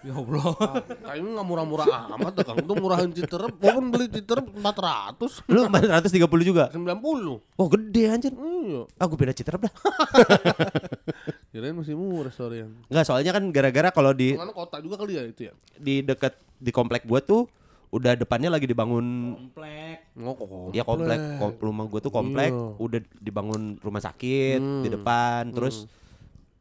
Ya 0.05 0.13
Allah. 0.13 0.45
Kayaknya 1.01 1.29
nggak 1.33 1.47
murah-murah 1.47 1.87
amat 2.13 2.31
tuh 2.31 2.43
Kang. 2.43 2.57
Itu 2.61 2.73
murahan 2.75 3.09
Citerep. 3.09 3.57
Gua 3.57 3.71
kan 3.73 3.85
beli 3.89 4.05
Citerep 4.07 4.45
400. 4.53 5.41
Lu 5.47 5.59
430 5.65 6.21
juga. 6.45 6.69
90. 6.69 7.41
Oh, 7.57 7.67
gede 7.67 8.03
anjir. 8.07 8.29
Iya. 8.31 8.85
Ah, 8.95 9.05
gua 9.05 9.17
beda 9.17 9.33
Citerep 9.33 9.65
dah. 9.65 9.73
Kirain 11.49 11.73
masih 11.73 11.95
murah 11.95 12.29
Soreang. 12.29 12.69
Enggak, 12.85 13.03
soalnya 13.03 13.31
kan 13.31 13.43
gara-gara 13.49 13.89
kalau 13.89 14.11
di 14.11 14.35
Mana 14.35 14.51
kota 14.51 14.77
juga 14.77 14.95
kali 14.95 15.15
ya 15.15 15.23
itu 15.23 15.41
ya? 15.47 15.53
di 15.75 15.99
dekat 15.99 16.35
di 16.55 16.69
komplek 16.69 17.03
gua 17.03 17.19
tuh 17.19 17.47
udah 17.87 18.13
depannya 18.13 18.51
lagi 18.51 18.67
dibangun 18.67 19.33
Komplek. 19.33 20.11
Oh, 20.17 20.35
kok 20.35 20.47
ya 20.69 20.83
komplek 20.83 21.17
kom- 21.39 21.57
rumah 21.57 21.85
gua 21.85 21.99
tuh 21.99 22.11
komplek 22.11 22.51
Iya. 22.51 22.75
udah 22.77 22.99
dibangun 23.17 23.79
rumah 23.79 23.99
sakit 23.99 24.59
di 24.83 24.89
depan 24.91 25.49
terus 25.49 25.87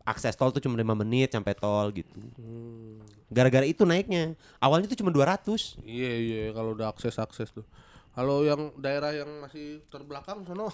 akses 0.00 0.32
tol 0.32 0.48
tuh 0.48 0.60
cuma 0.60 0.76
5 0.76 0.94
menit 0.94 1.32
sampai 1.32 1.52
tol 1.52 1.90
gitu. 1.90 2.12
Gara-gara 3.34 3.66
itu 3.66 3.82
naiknya. 3.82 4.38
Awalnya 4.62 4.86
tuh 4.86 4.98
cuma 5.02 5.10
200. 5.10 5.82
Iya 5.82 6.12
iya 6.14 6.42
kalau 6.54 6.78
udah 6.78 6.94
akses 6.94 7.18
akses 7.18 7.50
tuh. 7.50 7.66
Kalau 8.14 8.46
yang 8.46 8.70
daerah 8.78 9.10
yang 9.10 9.26
masih 9.42 9.82
terbelakang 9.90 10.46
sono 10.46 10.70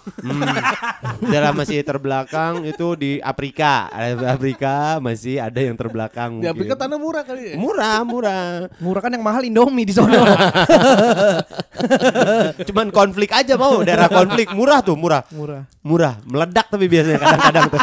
Daerah 1.33 1.49
masih 1.57 1.81
terbelakang 1.81 2.61
itu 2.69 2.93
di 2.93 3.17
Afrika. 3.17 3.89
Ada 3.89 4.37
Afrika 4.37 5.01
masih 5.01 5.41
ada 5.41 5.57
yang 5.57 5.73
terbelakang. 5.73 6.37
di 6.37 6.45
Afrika 6.45 6.77
mungkin. 6.77 6.85
tanah 6.85 6.97
murah 7.01 7.23
kali 7.25 7.41
ya. 7.41 7.53
Murah, 7.57 8.05
murah. 8.05 8.69
murah 8.77 9.01
kan 9.01 9.09
yang 9.17 9.25
mahal 9.25 9.41
Indomie 9.41 9.89
di 9.89 9.93
sana. 9.97 10.21
Cuman 12.69 12.93
konflik 12.93 13.33
aja 13.33 13.57
mau 13.57 13.81
daerah 13.81 14.05
konflik 14.05 14.53
murah 14.53 14.85
tuh 14.85 14.93
murah. 14.93 15.25
murah. 15.33 15.65
Murah, 15.81 16.21
meledak 16.21 16.69
tapi 16.69 16.85
biasanya 16.85 17.25
kadang-kadang 17.25 17.65
tuh. 17.73 17.81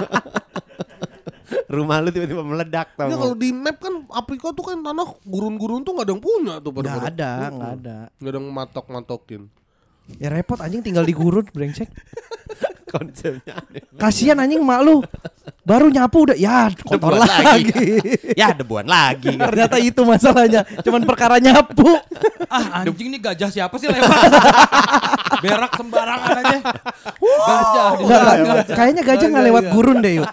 Rumah 1.68 1.96
lu 2.00 2.08
tiba-tiba 2.08 2.40
meledak 2.40 2.96
tau. 2.96 3.12
Ya 3.12 3.16
kalau 3.20 3.36
di 3.36 3.52
map 3.52 3.76
kan 3.76 4.08
Afrika 4.08 4.56
tuh 4.56 4.64
kan 4.64 4.80
tanah 4.80 5.04
gurun-gurun 5.20 5.84
tuh 5.84 5.92
nggak 5.92 6.06
ada 6.08 6.12
yang 6.16 6.24
punya 6.24 6.54
tuh 6.64 6.72
pada 6.72 6.88
Nggak 6.88 7.06
ada, 7.12 7.30
nggak 7.52 7.72
ada. 7.76 7.96
Nggak 8.16 8.30
ada 8.32 8.38
yang 8.40 8.48
matok-matokin. 8.48 9.42
Ya 10.16 10.32
repot 10.32 10.56
anjing 10.64 10.80
tinggal 10.80 11.04
di 11.04 11.12
gurun 11.12 11.44
brengsek. 11.52 11.92
konsepnya. 12.88 13.54
aneh. 13.54 13.82
Kasihan 13.94 14.36
anjing 14.36 14.60
mak 14.60 14.80
lu. 14.80 15.04
Baru 15.62 15.86
nyapu 15.86 16.24
udah 16.24 16.32
ya 16.32 16.72
kotor 16.74 17.12
Debuan 17.12 17.28
lagi. 17.28 17.84
ya 18.32 18.48
debuan 18.50 18.86
lagi. 18.86 19.36
Ternyata 19.36 19.76
itu 19.76 20.00
masalahnya. 20.02 20.64
Cuman 20.80 21.04
perkara 21.04 21.36
nyapu. 21.36 22.00
Ah 22.48 22.82
anjing 22.82 23.08
nih 23.10 23.20
gajah 23.22 23.50
siapa 23.50 23.76
sih 23.76 23.86
lewat? 23.86 24.08
Berak 25.38 25.72
sembarangan 25.76 26.36
aja. 26.38 26.58
Gajah 27.20 27.88
sana. 28.00 28.32
nggak, 28.34 28.66
Kayaknya 28.70 29.02
gajah 29.04 29.26
nggak 29.28 29.46
lewat 29.46 29.64
gurun 29.68 29.98
deh 30.00 30.12
Yud. 30.16 30.30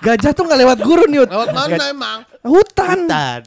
Gajah 0.00 0.30
tuh 0.32 0.44
nggak 0.44 0.60
lewat 0.60 0.78
gurun 0.80 1.10
Yud. 1.12 1.28
Lewat 1.28 1.48
mana 1.50 1.84
emang? 1.88 2.18
Hutan. 2.42 2.98
Hutan. 3.06 3.42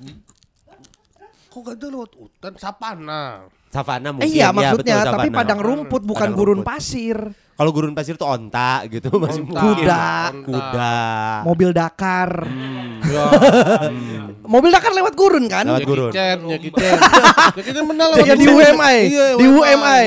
Kok 1.47 1.59
gak 1.63 1.75
ada 1.75 1.87
lewat 1.89 2.11
hutan? 2.13 2.51
Sapana. 2.55 3.21
Savana 3.67 4.07
Eh, 4.07 4.13
mungkin. 4.15 4.29
iya 4.31 4.47
ya, 4.47 4.49
maksudnya, 4.49 4.95
betul, 4.95 5.11
tapi 5.11 5.27
savana. 5.27 5.35
padang 5.35 5.59
rumput 5.59 6.01
bukan 6.01 6.21
Padang 6.23 6.37
gurun 6.39 6.59
rumput. 6.61 6.69
pasir. 6.69 7.17
Kalau 7.57 7.73
gurun 7.73 7.91
pasir 7.91 8.13
tuh 8.13 8.23
onta 8.23 8.85
gitu 8.85 9.09
masih 9.17 9.41
Onta. 9.41 9.57
mungkin. 9.57 9.81
Kuda. 9.81 10.05
Kuda. 10.45 10.93
Mobil 11.41 11.69
Dakar. 11.73 12.45
Ya. 13.01 13.23
Mobil 14.47 14.69
Dakar 14.69 14.93
lewat 14.93 15.11
gurun 15.11 15.43
kan? 15.49 15.65
Lewat 15.65 15.83
gurun. 15.83 16.11
Kicen 16.13 17.83
benar 17.83 18.05
lewat 18.13 18.23
Ya, 18.23 18.33
di. 18.37 18.45
UMI. 18.45 18.97
Iya, 19.03 19.25
Di 19.35 19.45
UMI. 19.47 20.03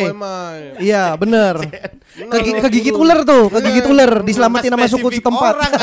Iya 0.79 1.03
bener 1.15 1.55
Kegi, 2.11 2.59
Kegigit 2.59 2.93
ular 2.93 3.23
tuh 3.23 3.49
Kegigit 3.49 3.81
Iya. 3.81 3.89
ular 3.89 4.11
Diselamatin 4.23 4.69
sama 4.69 4.87
suku 4.87 5.09
setempat 5.13 5.53
Orang, 5.53 5.73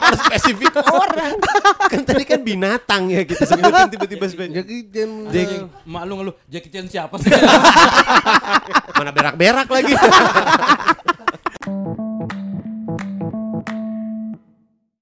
harus 0.00 0.18
spesifik 0.22 0.70
orang? 0.82 1.32
kan 1.88 2.00
tadi 2.04 2.22
kan 2.22 2.38
binatang 2.38 3.08
ya 3.08 3.24
kita 3.24 3.42
sebutin 3.44 3.88
tiba-tiba 3.90 4.24
spesifik. 4.24 4.48
Jackie 4.54 4.80
Chan. 4.88 5.08
Mak 5.84 6.02
lu 6.04 6.12
ngeluh 6.16 6.34
Jackie 6.46 6.68
Chan 6.68 6.84
siapa 6.86 7.16
sih? 7.16 7.28
Mana 8.92 9.10
berak-berak 9.10 9.49
berak 9.50 9.66
lagi. 9.66 9.98